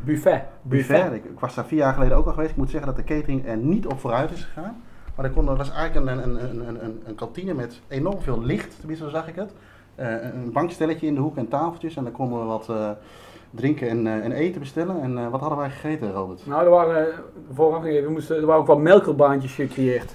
Buffet. 0.05 0.43
buffet. 0.63 1.13
Ik, 1.13 1.25
ik 1.25 1.41
was 1.41 1.55
daar 1.55 1.65
vier 1.65 1.79
jaar 1.79 1.93
geleden 1.95 2.17
ook 2.17 2.27
al 2.27 2.33
geweest. 2.33 2.51
Ik 2.51 2.57
moet 2.57 2.71
zeggen 2.71 2.95
dat 2.95 2.97
de 2.97 3.15
catering 3.15 3.47
er 3.47 3.57
niet 3.57 3.87
op 3.87 4.01
vooruit 4.01 4.31
is 4.31 4.45
gegaan. 4.45 4.83
Maar 5.15 5.25
er, 5.25 5.31
kon, 5.31 5.49
er 5.49 5.57
was 5.57 5.73
eigenlijk 5.73 6.07
een, 6.07 6.23
een, 6.23 6.45
een, 6.51 6.69
een, 6.69 6.85
een, 6.85 7.03
een 7.07 7.15
kantine 7.15 7.55
met 7.55 7.81
enorm 7.89 8.21
veel 8.21 8.43
licht, 8.43 8.77
tenminste 8.79 9.05
zo 9.05 9.11
zag 9.11 9.29
ik 9.29 9.35
het. 9.35 9.53
Eh, 9.95 10.13
een 10.23 10.53
bankstelletje 10.53 11.07
in 11.07 11.15
de 11.15 11.21
hoek 11.21 11.37
en 11.37 11.49
tafeltjes. 11.49 11.97
En 11.97 12.03
daar 12.03 12.13
konden 12.13 12.39
we 12.39 12.45
wat 12.45 12.69
drinken 13.51 13.89
en, 13.89 14.07
eh, 14.07 14.25
en 14.25 14.33
eten 14.33 14.61
bestellen. 14.61 15.03
En 15.03 15.19
eh, 15.19 15.29
wat 15.29 15.41
hadden 15.41 15.59
wij 15.59 15.71
gegeten, 15.71 16.13
Robert? 16.13 16.47
Nou, 16.47 16.65
er 16.65 16.71
waren, 16.71 17.07
eh, 17.07 18.05
we 18.05 18.11
moesten, 18.11 18.37
er 18.37 18.47
waren 18.47 18.61
ook 18.61 18.67
wat 18.67 18.79
melkerbaantjes 18.79 19.55
gecreëerd. 19.55 20.15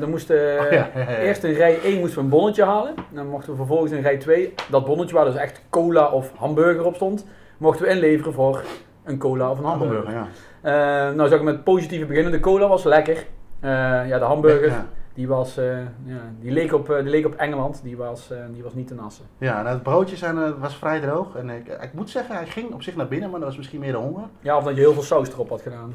Er 0.00 0.08
moesten, 0.08 0.36
Oh, 0.60 0.70
ja, 0.70 0.88
ja, 0.94 1.00
ja. 1.10 1.16
Eerst 1.18 1.44
in 1.44 1.52
rij 1.52 1.78
1 1.82 1.98
moesten 1.98 2.18
we 2.18 2.24
een 2.24 2.30
bonnetje 2.30 2.64
halen. 2.64 2.94
Dan 3.10 3.28
mochten 3.28 3.50
we 3.50 3.56
vervolgens 3.56 3.92
in 3.92 4.02
rij 4.02 4.16
2, 4.16 4.54
dat 4.70 4.84
bonnetje 4.84 5.14
waar 5.14 5.24
dus 5.24 5.34
echt 5.36 5.62
cola 5.70 6.06
of 6.06 6.32
hamburger 6.36 6.84
op 6.84 6.94
stond, 6.94 7.26
mochten 7.58 7.84
we 7.84 7.90
inleveren 7.90 8.32
voor 8.32 8.62
een 9.04 9.18
cola 9.18 9.50
of 9.50 9.58
een 9.58 9.64
hamburger. 9.64 10.12
ja. 10.12 10.26
Nou, 11.12 11.28
zou 11.28 11.34
ik 11.34 11.42
met 11.42 11.64
positieve 11.64 12.06
beginnen. 12.06 12.32
De 12.32 12.40
cola 12.40 12.68
was 12.68 12.84
lekker. 12.84 13.26
Ja, 13.60 14.18
de 14.18 14.24
hamburger, 14.24 14.68
Ja. 14.68 14.86
Die, 15.14 15.28
was, 15.28 15.56
eh, 15.56 15.78
ja, 16.04 16.20
die, 16.40 16.50
leek 16.50 16.72
op, 16.72 16.90
eh, 16.90 16.96
die 16.96 17.10
leek 17.10 17.26
op 17.26 17.34
Engeland. 17.34 17.80
Die 17.82 17.96
was, 17.96 18.30
eh, 18.30 18.38
die 18.52 18.62
was 18.62 18.74
niet 18.74 18.86
te 18.86 18.94
nassen. 18.94 19.24
Ja, 19.38 19.62
nou, 19.62 19.74
het 19.74 19.82
broodje 19.82 20.16
zijn, 20.16 20.58
was 20.58 20.76
vrij 20.76 21.00
droog. 21.00 21.34
En 21.34 21.50
ik, 21.50 21.68
ik 21.68 21.92
moet 21.92 22.10
zeggen, 22.10 22.34
hij 22.34 22.46
ging 22.46 22.72
op 22.72 22.82
zich 22.82 22.96
naar 22.96 23.08
binnen, 23.08 23.30
maar 23.30 23.38
dat 23.38 23.48
was 23.48 23.58
misschien 23.58 23.80
meer 23.80 23.92
de 23.92 23.98
honger. 23.98 24.24
Ja, 24.40 24.56
of 24.56 24.64
dat 24.64 24.74
je 24.74 24.80
heel 24.80 24.92
veel 24.92 25.02
saus 25.02 25.32
erop 25.32 25.48
had 25.48 25.62
gedaan. 25.62 25.94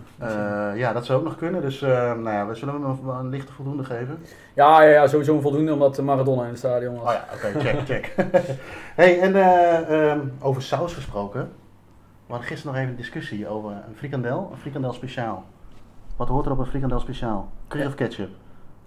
Ja, 0.77 0.93
dat 0.93 1.05
zou 1.05 1.19
ook 1.19 1.25
nog 1.25 1.35
kunnen. 1.35 1.61
Dus 1.61 1.79
nou 1.79 2.29
ja, 2.29 2.47
we 2.47 2.55
zullen 2.55 2.73
hem 2.73 3.09
een, 3.09 3.29
lichte 3.29 3.53
voldoende 3.53 3.83
geven. 3.83 4.17
Ja, 4.53 4.81
ja, 4.81 4.89
ja, 4.89 5.07
sowieso 5.07 5.35
een 5.35 5.41
voldoende 5.41 5.73
omdat 5.73 6.01
Maradona 6.01 6.43
in 6.43 6.49
het 6.49 6.57
stadion 6.57 6.95
was. 6.95 7.03
Oh 7.03 7.11
ja, 7.11 7.25
oké, 7.33 7.59
check, 7.59 7.85
check. 7.85 8.13
hey, 9.01 9.19
en 9.19 9.35
eh, 9.35 10.09
ehm, 10.11 10.19
over 10.39 10.61
saus 10.61 10.93
gesproken. 10.93 11.41
We 12.25 12.35
hadden 12.35 12.47
gisteren 12.47 12.73
nog 12.73 12.81
even 12.81 12.95
een 12.95 13.01
discussie 13.01 13.47
over 13.47 13.71
een 13.71 13.95
frikandel, 13.95 14.49
een 14.51 14.57
frikandel 14.57 14.93
speciaal. 14.93 15.43
Wat 16.15 16.27
hoort 16.27 16.45
er 16.45 16.51
op 16.51 16.59
een 16.59 16.65
frikandel 16.65 16.99
speciaal? 16.99 17.51
Curry 17.67 17.85
of 17.85 17.95
ketchup? 17.95 18.29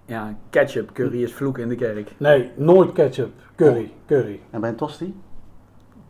Ja, 0.06 0.34
ketchup, 0.50 0.90
curry 0.92 1.22
is 1.22 1.32
vloeken 1.32 1.62
in 1.62 1.68
de 1.68 1.74
kerk. 1.74 2.10
Nee, 2.16 2.50
nooit 2.54 2.92
ketchup. 2.92 3.30
Curry, 3.56 3.92
curry. 4.06 4.40
En 4.50 4.60
bij 4.60 4.70
een 4.70 4.76
tosti? 4.76 5.20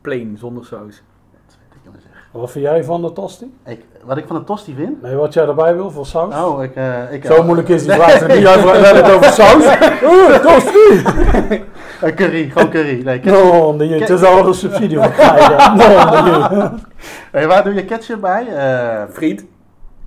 Plain, 0.00 0.36
zonder 0.38 0.64
saus. 0.64 1.02
Dat 1.46 1.56
weet 1.58 1.76
ik 1.84 1.92
niet 1.92 2.02
zeggen. 2.02 2.20
Wat 2.40 2.50
vind 2.50 2.64
jij 2.64 2.84
van 2.84 3.02
de 3.02 3.12
tosti? 3.12 3.54
Ik, 3.66 3.84
wat 4.04 4.16
ik 4.16 4.26
van 4.26 4.36
een 4.36 4.44
tosti 4.44 4.74
vind? 4.74 5.02
Nee, 5.02 5.14
wat 5.14 5.32
jij 5.34 5.46
erbij 5.46 5.74
wil 5.74 5.90
voor 5.90 6.06
saus? 6.06 6.34
Oh, 6.34 6.62
ik... 6.62 6.74
eh, 6.74 7.12
ik 7.12 7.24
Zo 7.24 7.42
moeilijk 7.42 7.68
is 7.68 7.82
die 7.82 7.92
vraag 8.00 8.26
niet. 8.26 8.36
Jij 8.38 8.58
vraagt 8.58 8.92
net 8.92 9.12
over 9.12 9.32
saus. 9.32 9.64
Oeh, 10.12 10.34
tosti! 10.36 11.02
Eh, 12.00 12.14
curry, 12.14 12.50
gewoon 12.50 12.70
curry. 12.70 13.02
Nee, 13.04 13.20
ketchup. 13.20 13.42
No, 13.52 13.72
nee, 13.72 14.00
het 14.00 14.10
is 14.10 14.22
al 14.22 14.46
een 14.46 14.54
subsidie 14.54 14.98
voor 14.98 15.10
krijgen. 15.18 15.76
No, 15.76 15.88
nee. 16.60 16.68
Hey, 17.30 17.46
waar 17.46 17.64
doe 17.64 17.74
je 17.74 17.84
ketchup 17.84 18.20
bij? 18.20 18.46
Eh, 18.46 19.02
Friet. 19.12 19.44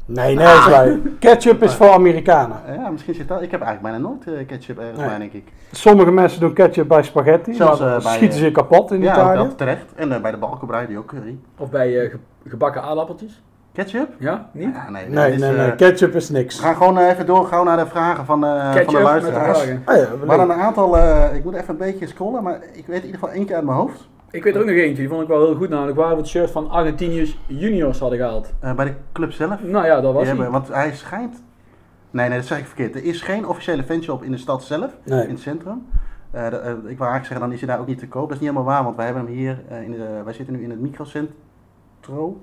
Nee, 0.08 0.36
nergens 0.36 0.68
bij. 0.68 1.02
Ketchup 1.20 1.64
is 1.64 1.74
voor 1.74 1.90
Amerikanen. 1.92 2.58
ja, 2.78 2.90
misschien 2.90 3.14
zit 3.14 3.28
dat... 3.28 3.42
Ik 3.42 3.52
heb 3.52 3.62
eigenlijk 3.62 3.94
bijna 3.94 4.08
nooit 4.10 4.28
eh, 4.40 4.48
ketchup 4.48 4.80
ergens 4.80 5.00
Nee. 5.00 5.08
bij, 5.08 5.18
denk 5.18 5.34
ik. 5.34 5.44
Sommige 5.72 6.12
mensen 6.12 6.40
doen 6.40 6.54
ketchup 6.54 6.88
bij 6.88 7.04
spaghetti. 7.04 7.54
Zelfs, 7.54 7.80
maar 7.80 7.90
dan 7.90 7.98
eh, 7.98 8.04
bij, 8.04 8.14
schieten 8.14 8.36
eh, 8.38 8.40
ze 8.44 8.46
je 8.46 8.52
kapot 8.52 8.92
in 8.92 9.02
ja, 9.02 9.12
ook 9.14 9.18
Italië. 9.20 9.38
dat 9.38 9.58
terecht. 9.58 9.86
En 9.96 10.12
eh, 10.12 10.22
bij 10.22 10.32
de 10.32 10.38
balkenbrei 10.38 10.88
die 10.88 10.98
ook 10.98 11.06
curry. 11.08 11.38
Of 11.58 11.70
bij 11.70 12.02
eh, 12.04 12.10
ge- 12.12 12.18
gebakken 12.48 12.82
aardappeltjes. 12.84 13.42
Ketchup? 13.74 14.10
Ja, 14.20 14.50
niet? 14.52 14.76
Ja, 14.76 14.90
nee, 14.90 15.04
Nee, 15.10 15.14
nee, 15.16 15.34
is, 15.34 15.40
nee. 15.40 15.56
eh, 15.72 15.76
Ketchup 15.76 16.16
is 16.16 16.30
We 16.30 16.38
niks. 16.38 16.60
gaan 16.60 16.76
gewoon 16.76 16.98
eh, 17.00 17.10
even 17.10 17.26
doorgaan 17.26 17.66
naar 17.66 17.78
de 17.78 17.86
vragen 17.88 18.26
van, 18.26 18.46
eh, 18.46 18.50
van 18.64 18.72
de 18.72 18.78
Ketchup 18.78 18.86
met 18.94 18.98
de 19.02 19.04
luisteraars. 19.04 19.60
vragen. 19.60 19.82
Ah, 19.86 19.96
ja, 19.96 20.02
We 20.22 20.28
hadden 20.28 20.50
een 20.50 20.62
aantal, 20.62 20.98
eh, 20.98 21.36
ik 21.36 21.44
moet 21.44 21.54
even 21.56 21.70
een 21.70 21.78
beetje 21.78 22.08
scrollen, 22.08 22.44
maar 22.44 22.60
ik 22.74 22.86
weet 22.88 23.00
in 23.00 23.06
ieder 23.06 23.20
geval 23.20 23.30
eentje 23.36 23.56
uit 23.56 23.64
mijn 23.66 23.78
hoofd. 23.78 24.08
Ik 24.32 24.44
weet 24.44 24.56
er 24.56 24.62
ook 24.62 24.68
nog 24.68 24.76
eentje, 24.76 24.96
die 24.96 25.08
vond 25.10 25.22
ik 25.22 25.28
wel 25.28 25.46
heel 25.46 25.56
goed 25.56 25.70
namelijk. 25.70 25.98
Waar 25.98 26.10
we 26.12 26.16
het 26.18 26.28
shirt 26.28 26.52
van 26.52 26.70
Argentinius 26.70 27.40
Juniors 27.48 28.00
hadden 28.00 28.18
gehaald. 28.20 28.54
Eh, 28.60 28.74
bij 28.76 28.86
de 28.86 28.94
club 29.12 29.32
zelf. 29.32 29.64
Nou 29.64 29.86
ja, 29.86 30.02
dat 30.02 30.14
was 30.14 30.24
hij. 30.24 30.32
hebben, 30.36 30.52
want 30.52 30.68
hij 30.68 30.94
schijnt... 30.94 31.44
Nee, 32.12 32.30
nee, 32.30 32.38
dat 32.38 32.48
zeg 32.48 32.60
ik 32.60 32.66
verkeerd. 32.66 32.96
Er 32.96 33.04
is 33.04 33.22
geen 33.22 33.48
officiële 33.48 33.84
fanshop 33.84 34.24
in 34.24 34.32
de 34.32 34.38
stad 34.38 34.64
zelf, 34.64 34.98
in 35.24 35.30
het 35.30 35.40
centrum. 35.40 35.86
Eh, 36.32 36.50
de- 36.50 36.56
eh, 36.58 36.70
ik 36.70 36.76
wou 36.76 36.86
eigenlijk 37.12 37.26
zeggen, 37.26 37.40
dan 37.40 37.52
is 37.52 37.60
hij 37.60 37.70
daar 37.70 37.80
ook 37.80 37.88
niet 37.88 37.98
te 38.00 38.08
koop. 38.08 38.22
Dat 38.30 38.38
is 38.38 38.40
niet 38.44 38.50
helemaal 38.50 38.74
waar, 38.74 38.84
want 38.84 38.96
wij 38.96 39.06
hebben 39.06 39.24
hem 39.26 39.34
hier, 39.34 39.64
eh, 39.70 39.82
in 39.82 39.92
de, 39.92 40.22
wij 40.24 40.34
zitten 40.34 40.54
nu 40.56 40.64
in 40.64 40.70
het 40.70 40.80
microcentro. 40.80 42.42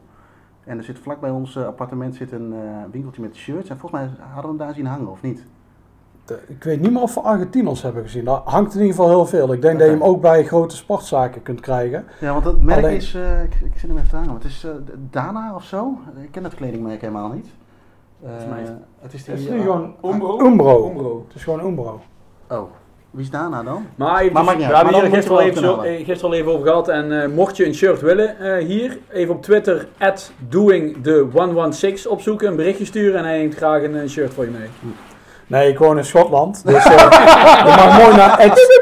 En 0.65 0.79
er 0.79 0.85
zit 0.85 0.99
vlak 0.99 1.21
bij 1.21 1.31
ons 1.31 1.59
appartement 1.59 2.15
zit 2.15 2.33
een 2.33 2.53
eh, 2.53 2.59
winkeltje 2.91 3.23
met 3.23 3.37
shirts. 3.37 3.71
En 3.71 3.79
volgens 3.79 4.01
mij 4.03 4.11
hadden 4.19 4.43
we 4.43 4.49
hem 4.49 4.67
daar 4.67 4.75
zien 4.75 4.87
hangen, 4.87 5.09
of 5.11 5.23
niet? 5.23 5.47
De- 6.25 6.39
ik 6.49 6.65
weet 6.65 6.81
niet 6.81 6.91
meer 6.93 7.03
of 7.03 7.15
we 7.15 7.21
Argentinos 7.21 7.83
hebben 7.83 8.03
gezien. 8.03 8.25
Daar 8.25 8.41
hangt 8.45 8.75
in 8.75 8.81
ieder 8.81 8.95
geval 8.95 9.11
heel 9.11 9.27
veel. 9.27 9.53
Ik 9.53 9.63
denk 9.63 9.79
dat 9.79 9.87
je 9.89 9.93
hem 9.95 10.03
ook 10.03 10.21
bij 10.21 10.45
grote 10.45 10.77
sportzaken 10.77 11.43
kunt 11.43 11.61
krijgen. 11.61 12.05
Ja, 12.21 12.33
want 12.33 12.45
het 12.45 12.63
merk 12.63 12.79
Alleen- 12.85 12.97
is, 12.97 13.15
eh, 13.15 13.43
ik, 13.43 13.55
ik 13.55 13.73
zit 13.79 13.89
hem 13.89 13.97
even 13.97 14.09
te 14.09 14.17
hangen, 14.17 14.35
het 14.35 14.45
is 14.45 14.65
eh, 14.65 14.71
Dana 15.11 15.55
of 15.55 15.65
zo. 15.65 15.99
Ik 16.23 16.29
ken 16.31 16.45
het 16.45 16.55
kledingmerk 16.55 17.01
helemaal 17.01 17.29
niet. 17.33 17.47
Eh, 18.25 18.31
mij 18.51 18.63
is- 18.63 18.69
het 19.01 19.13
is 19.13 19.27
Het 19.27 19.39
is 19.39 19.45
die, 19.45 19.53
nu 19.55 19.61
gewoon 19.61 19.95
Umbro? 20.05 20.45
Umbro. 20.45 20.89
Umbro. 20.89 21.25
Het 21.27 21.37
is 21.37 21.43
gewoon 21.45 21.65
Umbro. 21.67 22.01
Oh, 22.51 22.63
wie 23.11 23.23
is 23.23 23.31
Dana 23.31 23.63
dan? 23.63 23.87
Maar, 23.97 24.21
even, 24.21 24.33
Maar 24.33 24.45
maakt 24.45 24.59
niet 24.59 24.67
we 24.67 24.75
hebben 24.77 24.95
hier 24.95 25.11
gisteren 25.11 25.39
al, 25.39 25.45
even, 25.45 25.63
wel 25.63 25.75
zo- 25.75 25.81
kunnen 25.81 26.05
gisteren 26.05 26.31
al 26.31 26.37
even 26.37 26.53
over 26.53 26.67
gehad. 26.67 26.89
En 26.89 27.23
eh, 27.23 27.29
mocht 27.29 27.57
je 27.57 27.67
een 27.67 27.75
shirt 27.75 28.01
willen 28.01 28.39
eh, 28.39 28.67
hier, 28.67 28.99
even 29.11 29.35
op 29.35 29.43
Twitter, 29.43 29.89
at 29.99 30.33
doingthe116 30.49 32.09
opzoeken, 32.09 32.49
een 32.49 32.57
berichtje 32.57 32.85
sturen 32.85 33.19
en 33.19 33.25
hij 33.25 33.39
neemt 33.39 33.55
graag 33.55 33.83
een, 33.83 34.09
shirt 34.09 34.35
voor 34.35 34.45
je 34.45 34.51
mee. 34.51 34.69
Nee, 35.53 35.69
ik 35.69 35.79
woon 35.79 35.99
in 35.99 36.05
Schotland. 36.05 36.67
Dus 36.67 36.85
eh, 36.85 36.91
je 37.67 37.73
mag 37.77 37.99
mooi 38.03 38.17
naar 38.17 38.39
Ed, 38.39 38.81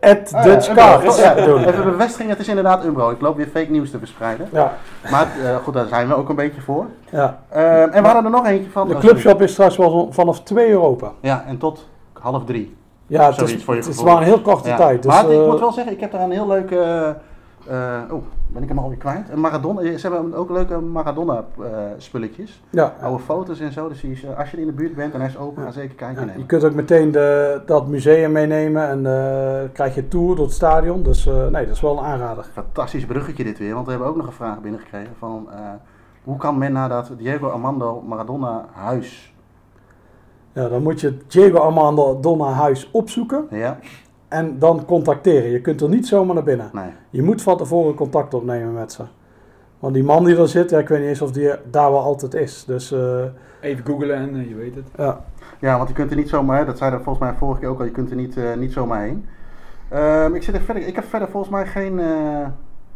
Ed 0.00 0.32
Ah, 0.34 0.42
Dutch 0.44 0.74
ja. 0.74 1.00
Ja, 1.16 1.44
doen. 1.44 1.64
Even 1.64 1.84
bevestiging, 1.84 2.28
het 2.30 2.38
is 2.38 2.48
inderdaad 2.48 2.84
Umbro. 2.84 3.10
Ik 3.10 3.20
loop 3.20 3.36
weer 3.36 3.46
fake 3.46 3.70
nieuws 3.70 3.90
te 3.90 3.98
verspreiden. 3.98 4.48
Ja, 4.52 4.72
Maar 5.10 5.26
eh, 5.44 5.56
goed, 5.56 5.74
daar 5.74 5.86
zijn 5.86 6.08
we 6.08 6.14
ook 6.14 6.28
een 6.28 6.36
beetje 6.36 6.60
voor. 6.60 6.86
ja. 7.10 7.38
Eh, 7.48 7.82
en 7.82 7.90
we 8.02 8.08
hadden 8.08 8.24
er 8.24 8.30
nog 8.30 8.46
eentje 8.46 8.70
van. 8.70 8.88
De 8.88 8.98
clubshop 8.98 9.42
is 9.42 9.52
straks 9.52 9.76
wel 9.76 10.08
vanaf 10.10 10.42
2 10.42 10.68
euro 10.70 10.84
open. 10.86 11.12
Ja, 11.20 11.44
en 11.46 11.58
tot 11.58 11.88
half 12.12 12.44
drie. 12.44 12.76
Ja, 13.06 13.26
het 13.26 13.34
Zoiets 13.34 13.54
is, 13.54 13.64
voor 13.64 13.74
je 13.74 13.80
het 13.80 13.88
is 13.90 14.02
maar 14.02 14.16
een 14.16 14.22
heel 14.22 14.40
korte 14.40 14.68
Ja. 14.68 14.76
tijd. 14.76 15.02
Dus, 15.02 15.12
maar 15.12 15.30
ik 15.30 15.40
eh, 15.40 15.46
moet 15.46 15.60
wel 15.60 15.72
zeggen, 15.72 15.92
ik 15.92 16.00
heb 16.00 16.12
daar 16.12 16.20
een 16.20 16.30
heel 16.30 16.46
leuke... 16.46 16.76
eh, 17.70 17.96
eh, 17.96 18.12
oh, 18.12 18.22
ben 18.46 18.62
ik 18.62 18.68
hem 18.68 18.78
alweer 18.78 18.98
kwijt? 18.98 19.34
Maradona. 19.36 19.98
Ze 19.98 20.08
hebben 20.12 20.34
ook 20.34 20.50
leuke 20.50 20.78
Maradona 20.80 21.44
eh, 21.58 21.68
spulletjes. 21.96 22.62
ja, 22.70 22.94
Oude 23.00 23.22
foto's 23.22 23.60
en 23.60 23.72
zo. 23.72 23.88
Dus 23.88 24.00
die 24.00 24.10
is, 24.10 24.24
eh, 24.24 24.38
als 24.38 24.50
je 24.50 24.60
in 24.60 24.66
de 24.66 24.72
buurt 24.72 24.94
bent 24.94 25.14
en 25.14 25.20
hij 25.20 25.28
is 25.28 25.38
open, 25.38 25.62
ga 25.62 25.70
zeker 25.70 25.94
kijken 25.94 26.26
Ja, 26.26 26.32
je 26.36 26.46
kunt 26.46 26.64
ook 26.64 26.74
meteen 26.74 27.10
de, 27.10 27.60
dat 27.66 27.86
museum 27.88 28.32
meenemen 28.32 28.88
en 28.88 29.06
eh, 29.06 29.68
krijg 29.72 29.94
je 29.94 30.00
een 30.02 30.08
tour 30.08 30.36
door 30.36 30.44
het 30.44 30.54
stadion. 30.54 31.02
Dus 31.02 31.26
eh, 31.26 31.46
nee, 31.46 31.66
dat 31.66 31.74
is 31.74 31.80
wel 31.80 31.98
een 31.98 32.04
aanrader. 32.04 32.44
Fantastisch 32.52 33.06
bruggetje 33.06 33.44
dit 33.44 33.58
weer, 33.58 33.74
want 33.74 33.84
we 33.84 33.90
hebben 33.90 34.08
ook 34.08 34.16
nog 34.16 34.26
een 34.26 34.32
vraag 34.32 34.60
binnengekregen 34.60 35.14
van... 35.18 35.46
eh, 35.50 35.58
hoe 36.24 36.36
kan 36.36 36.58
men 36.58 36.72
naar 36.72 36.88
dat 36.88 37.10
Diego 37.18 37.48
Armando 37.48 38.02
Maradona 38.06 38.64
huis... 38.72 39.34
Ja, 40.52 40.68
dan 40.68 40.82
moet 40.82 41.00
je 41.00 41.06
het 41.06 41.32
Diego 41.32 41.58
Armando 41.58 42.20
Donna 42.20 42.44
huis 42.50 42.90
opzoeken 42.92 43.46
Ja? 43.50 43.78
En 44.28 44.58
dan 44.58 44.84
contacteren. 44.84 45.50
Je 45.50 45.60
kunt 45.60 45.80
er 45.80 45.88
niet 45.88 46.06
zomaar 46.06 46.34
naar 46.34 46.44
binnen. 46.44 46.70
Nee. 46.72 46.90
Je 47.10 47.22
moet 47.22 47.42
van 47.42 47.56
tevoren 47.56 47.94
contact 47.94 48.34
opnemen 48.34 48.72
met 48.72 48.92
ze. 48.92 49.02
Want 49.78 49.94
die 49.94 50.04
man 50.04 50.24
die 50.24 50.36
er 50.36 50.48
zit, 50.48 50.70
ja, 50.70 50.78
ik 50.78 50.88
weet 50.88 51.00
niet 51.00 51.08
eens 51.08 51.22
of 51.22 51.32
die 51.32 51.50
daar 51.70 51.90
wel 51.90 52.00
altijd 52.00 52.34
is. 52.34 52.64
Dus 52.64 52.92
eh, 52.92 53.24
Even 53.60 53.86
googlen 53.86 54.16
en 54.16 54.34
eh, 54.34 54.48
je 54.48 54.54
weet 54.54 54.74
het. 54.74 54.88
ja. 54.96 55.24
Ja, 55.60 55.76
want 55.76 55.88
je 55.88 55.94
kunt 55.94 56.10
er 56.10 56.16
niet 56.16 56.28
zomaar, 56.28 56.66
dat 56.66 56.78
zei 56.78 56.92
er 56.92 57.02
volgens 57.02 57.24
mij 57.24 57.34
vorige 57.34 57.60
keer 57.60 57.68
ook 57.68 57.78
al, 57.78 57.84
je 57.84 57.90
kunt 57.90 58.10
er 58.10 58.16
niet, 58.16 58.36
eh, 58.36 58.54
niet 58.54 58.72
zomaar 58.72 59.02
heen. 59.02 59.26
Ehm, 59.88 60.34
ik, 60.34 60.42
zit 60.42 60.54
er 60.54 60.60
verder, 60.60 60.86
ik 60.86 60.94
heb 60.94 61.04
verder 61.04 61.28
volgens 61.28 61.52
mij 61.52 61.66
geen, 61.66 61.98
eh, 62.00 62.46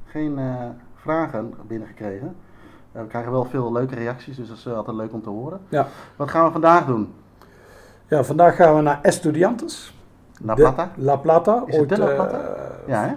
geen 0.05 0.39
eh, 0.39 0.55
vragen 0.95 1.55
binnengekregen. 1.66 2.37
We 2.93 3.07
krijgen 3.07 3.33
wel 3.33 3.45
veel 3.45 3.72
leuke 3.72 3.95
reacties, 3.95 4.37
dus 4.37 4.49
dat 4.49 4.57
is 4.57 4.66
altijd 4.66 4.97
leuk 4.97 5.12
om 5.12 5.22
te 5.22 5.28
horen. 5.28 5.61
Ja. 5.68 5.87
Wat 6.16 6.31
gaan 6.31 6.45
we 6.45 6.53
vandaag 6.53 6.87
doen? 6.87 7.12
ja, 8.09 8.24
vandaag 8.24 8.57
gaan 8.57 8.76
we 8.76 8.83
naar 8.83 8.99
Estudiantes. 9.03 9.95
La 10.45 10.55
De- 10.55 10.62
Plata? 10.62 10.88
La 10.95 11.16
Plata. 11.16 11.62
Is 11.66 11.76
het 11.76 11.88
de 11.88 11.99
La 11.99 12.09
eh, 12.09 12.14
Plata? 12.14 12.38
Ja, 12.86 13.03
hè? 13.03 13.14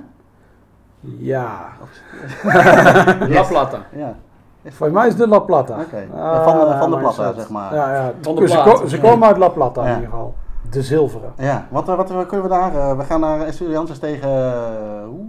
ja. 1.17 1.65
La 3.35 3.43
Plata. 3.43 3.77
Ja. 3.95 4.15
Volgens 4.63 4.91
mij 4.99 5.07
is 5.07 5.15
de 5.15 5.27
La 5.27 5.39
Plata. 5.39 5.79
Oké. 5.79 6.07
Ah, 6.15 6.43
van, 6.43 6.59
de- 6.69 6.75
van 6.77 6.91
de 6.91 6.97
Plata, 6.97 7.33
zeg 7.33 7.49
maar. 7.49 7.73
Ja, 7.75 7.93
ja. 7.93 8.11
Van 8.21 8.35
de 8.35 8.47
ze, 8.47 8.61
ko- 8.63 8.85
ze 8.85 8.99
komen 8.99 9.27
uit 9.27 9.37
La 9.37 9.49
Plata 9.49 9.81
Ja. 9.81 9.87
in 9.89 9.93
ieder 9.95 10.09
geval. 10.09 10.33
De 10.69 10.81
zilveren. 10.81 11.33
Ja, 11.37 11.67
wat, 11.69 11.85
wat, 11.85 12.09
wat 12.09 12.25
kunnen 12.27 12.49
we 12.49 12.51
daar? 12.55 12.75
eh, 12.75 12.97
we 12.97 13.03
gaan 13.03 13.19
naar 13.19 13.41
Estudiantes 13.41 13.99
tegen... 13.99 14.29
eh, 14.29 15.05
hoe? 15.05 15.25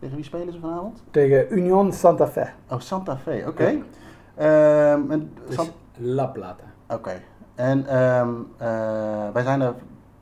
Tegen 0.00 0.16
wie 0.16 0.24
spelen 0.24 0.52
ze 0.52 0.60
vanavond? 0.60 1.02
Tegen 1.10 1.58
Union 1.58 1.92
Santa 1.92 2.26
Fe. 2.26 2.46
Oh, 2.70 2.78
Santa 2.78 3.16
Fe, 3.16 3.44
oké. 3.48 3.64
Ehm, 4.34 5.10
en 5.10 5.32
Dus 5.46 5.54
San- 5.54 5.66
La 5.96 6.26
Plata. 6.26 6.64
Oké. 6.88 7.12
En 7.54 7.86
ehm, 7.86 8.28
eh, 8.58 8.68
wij 9.32 9.42
zijn 9.42 9.60
er 9.60 9.74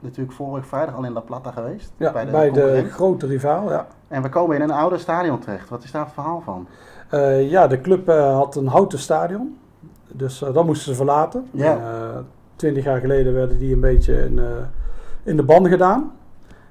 natuurlijk 0.05 0.37
vorige 0.37 0.67
vrijdag 0.67 0.95
al 0.95 1.05
in 1.05 1.13
La 1.13 1.21
Plata 1.21 1.51
geweest. 1.51 1.93
Ja, 1.97 2.13
bij 2.13 2.25
de, 2.25 2.31
concurrent. 2.31 2.91
grote 2.91 3.27
rivaal. 3.27 3.71
Ja. 3.71 3.87
En 4.09 4.23
we 4.23 4.29
komen 4.29 4.57
in 4.57 4.63
een 4.63 4.71
oude 4.71 4.99
stadion 4.99 5.39
terecht. 5.39 5.69
Wat 5.69 5.85
is 5.85 5.91
daar 5.91 6.05
het 6.05 6.13
verhaal 6.13 6.41
van? 6.45 6.67
Eh, 7.09 7.51
ja, 7.51 7.67
de 7.67 7.81
club 7.81 8.09
eh, 8.09 8.35
had 8.35 8.57
een 8.57 8.67
houten 8.67 8.99
stadion. 8.99 9.59
Dus 10.13 10.43
eh, 10.43 10.55
dat 10.55 10.65
moesten 10.65 10.91
ze 10.91 10.95
verlaten. 10.95 11.47
Ja. 11.51 11.81
Twintig 12.57 12.85
jaar 12.85 13.01
geleden 13.01 13.35
werden 13.35 13.59
die 13.59 13.73
een 13.73 13.81
beetje 13.81 14.25
in, 14.25 14.41
in 15.23 15.37
de 15.37 15.43
ban 15.43 15.69
gedaan. 15.69 16.13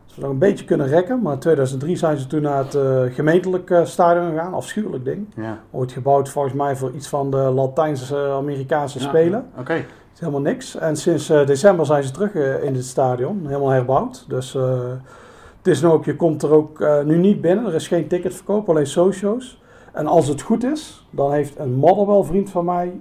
Ze 0.06 0.20
nog 0.20 0.30
een 0.30 0.38
beetje 0.38 0.66
kunnen 0.66 0.88
rekken. 0.88 1.22
Maar 1.22 1.34
in 1.34 1.40
2003 1.40 1.96
zijn 1.96 2.18
ze 2.18 2.28
toen 2.28 2.42
naar 2.42 2.66
het 2.66 2.78
gemeentelijk 3.14 3.80
stadion 3.84 4.30
gegaan. 4.30 4.54
Afschuwelijk 4.54 5.06
ding. 5.06 5.28
Ja. 5.36 5.60
Ooit 5.72 5.92
gebouwd 5.92 6.30
volgens 6.30 6.54
mij 6.54 6.76
voor 6.76 6.92
iets 6.92 7.08
van 7.08 7.32
de 7.32 7.38
Latijnse-Amerikaanse 7.38 9.00
Ja. 9.00 9.08
Spelen. 9.08 9.50
Oké. 9.58 9.74
Het 9.74 9.86
is 10.14 10.20
helemaal 10.20 10.42
niks. 10.42 10.76
En 10.76 10.96
sinds 10.96 11.30
eh, 11.30 11.46
december 11.46 11.86
zijn 11.86 12.04
ze 12.04 12.12
terug 12.12 12.36
eh, 12.36 12.64
in 12.64 12.76
het 12.76 12.86
stadion. 12.86 13.46
Helemaal 13.46 13.70
herbouwd. 13.70 14.26
Dus 14.28 14.56
eh, 14.56 14.92
het 15.58 15.68
is 15.68 15.82
nu 15.82 15.88
ook, 15.88 16.06
je 16.06 16.16
komt 16.16 16.44
er 16.44 16.52
ook 16.52 17.04
nu 17.06 17.18
niet 17.18 17.42
binnen. 17.42 17.66
Er 17.66 17.74
is 17.74 17.88
geen 17.88 18.08
ticketverkoop, 18.08 18.70
alleen 18.70 18.88
socio's. 18.88 19.62
En 19.94 20.08
als 20.08 20.28
het 20.28 20.42
goed 20.42 20.64
is, 20.64 21.08
dan 21.10 21.34
heeft 21.34 21.60
een 21.60 21.74
Motherwell 21.74 22.24
vriend 22.24 22.50
van 22.50 22.66
mij 22.66 23.00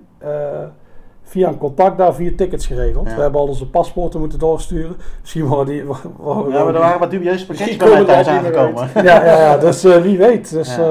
via 1.32 1.48
een 1.48 1.58
contact 1.58 1.98
daar 1.98 2.14
vier 2.14 2.36
tickets 2.36 2.66
geregeld. 2.66 3.08
Ja. 3.08 3.14
We 3.16 3.20
hebben 3.22 3.40
al 3.40 3.46
onze 3.46 3.70
paspoorten 3.70 4.20
moeten 4.20 4.38
doorsturen. 4.38 4.96
Misschien 5.20 5.46
worden 5.46 5.74
die... 5.74 5.84
wa- 5.84 5.96
wa- 6.16 6.34
Ja, 6.48 6.64
maar 6.64 6.74
er 6.74 6.80
waren 6.80 7.00
wat 7.00 7.10
dubieuze 7.10 7.46
pakketjes 7.46 7.76
Misschien 7.78 7.78
bij 7.78 8.04
mij 8.04 8.14
komen 8.14 8.16
we 8.16 8.24
thuis 8.24 8.38
aangekomen. 8.38 9.04
ja, 9.10 9.24
ja, 9.24 9.38
ja, 9.40 9.56
dus 9.58 9.84
eh, 9.84 9.96
wie 10.02 10.18
weet. 10.18 10.50
Dus, 10.50 10.76
Ja. 10.76 10.82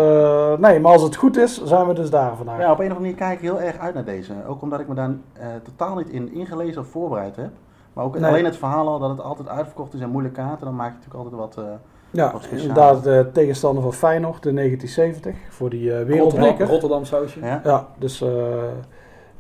eh, 0.54 0.58
nee, 0.60 0.80
maar 0.80 0.92
als 0.92 1.02
het 1.02 1.16
goed 1.16 1.38
is, 1.38 1.64
zijn 1.64 1.88
we 1.88 1.94
dus 1.94 2.10
daar 2.10 2.36
vandaag. 2.38 2.60
Ja, 2.60 2.72
op 2.72 2.80
een 2.80 2.86
of 2.86 2.98
andere 2.98 3.00
manier 3.00 3.16
kijk 3.16 3.34
ik 3.34 3.42
heel 3.42 3.62
erg 3.62 3.78
uit 3.78 3.94
naar 3.94 4.06
deze. 4.06 4.34
Ook 4.48 4.62
omdat 4.62 4.80
ik 4.80 4.88
me 4.88 4.94
daar 4.96 5.12
eh, 5.34 5.46
totaal 5.64 5.96
niet 5.96 6.10
in 6.10 6.34
ingelezen 6.34 6.82
of 6.82 6.88
voorbereid 6.88 7.36
heb. 7.36 7.50
Maar 7.94 8.06
ook 8.06 8.20
Nee. 8.20 8.30
alleen 8.30 8.46
het 8.46 8.58
verhaal 8.58 8.88
al 8.88 9.00
dat 9.00 9.10
het 9.10 9.22
altijd 9.22 9.48
uitverkocht 9.48 9.94
is 9.94 10.00
en 10.02 10.10
moeilijk 10.10 10.34
kaarten, 10.34 10.66
dan 10.66 10.76
maak 10.76 10.92
je 10.92 10.94
natuurlijk 11.08 11.34
altijd 11.36 11.56
wat... 11.56 11.66
eh, 11.66 11.72
Ja, 12.12 12.34
inderdaad 12.52 13.04
de 13.04 13.30
tegenstander 13.34 13.84
van 13.84 13.94
Feyenoord 13.94 14.46
in 14.46 14.56
1970 14.56 15.36
voor 15.50 15.70
die 15.70 15.89
Rotterdam, 15.89 16.08
wereldbeker. 16.08 16.68
Rotterdam 16.68 17.06
sausje. 17.06 17.39
ja? 17.42 17.62
Ja, 17.64 17.88
dus 17.98 18.22
eh 18.22 18.30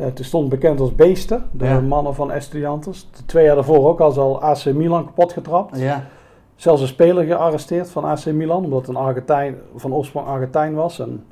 ja, 0.01 0.07
het 0.07 0.19
stond 0.25 0.49
bekend 0.49 0.79
als 0.79 0.95
beesten, 0.95 1.45
de 1.51 1.65
Ja. 1.65 1.79
mannen 1.79 2.15
van 2.15 2.31
Estudiantes. 2.31 3.07
De 3.17 3.25
twee 3.25 3.45
jaar 3.45 3.55
daarvoor 3.55 3.87
ook 3.87 3.99
al 3.99 4.19
al 4.19 4.41
AC 4.41 4.65
Milan 4.65 5.05
kapot 5.05 5.33
getrapt. 5.33 5.79
Ja. 5.79 6.03
Zelfs 6.55 6.81
een 6.81 6.87
speler 6.87 7.23
gearresteerd 7.23 7.89
van 7.89 8.03
AC 8.05 8.25
Milan, 8.25 8.63
omdat 8.63 8.87
een 8.87 8.95
Argentijn 8.95 9.55
van 9.75 9.93
oorsprong 9.93 10.27
Argentijn 10.27 10.73
was. 10.73 10.99
En 10.99 11.25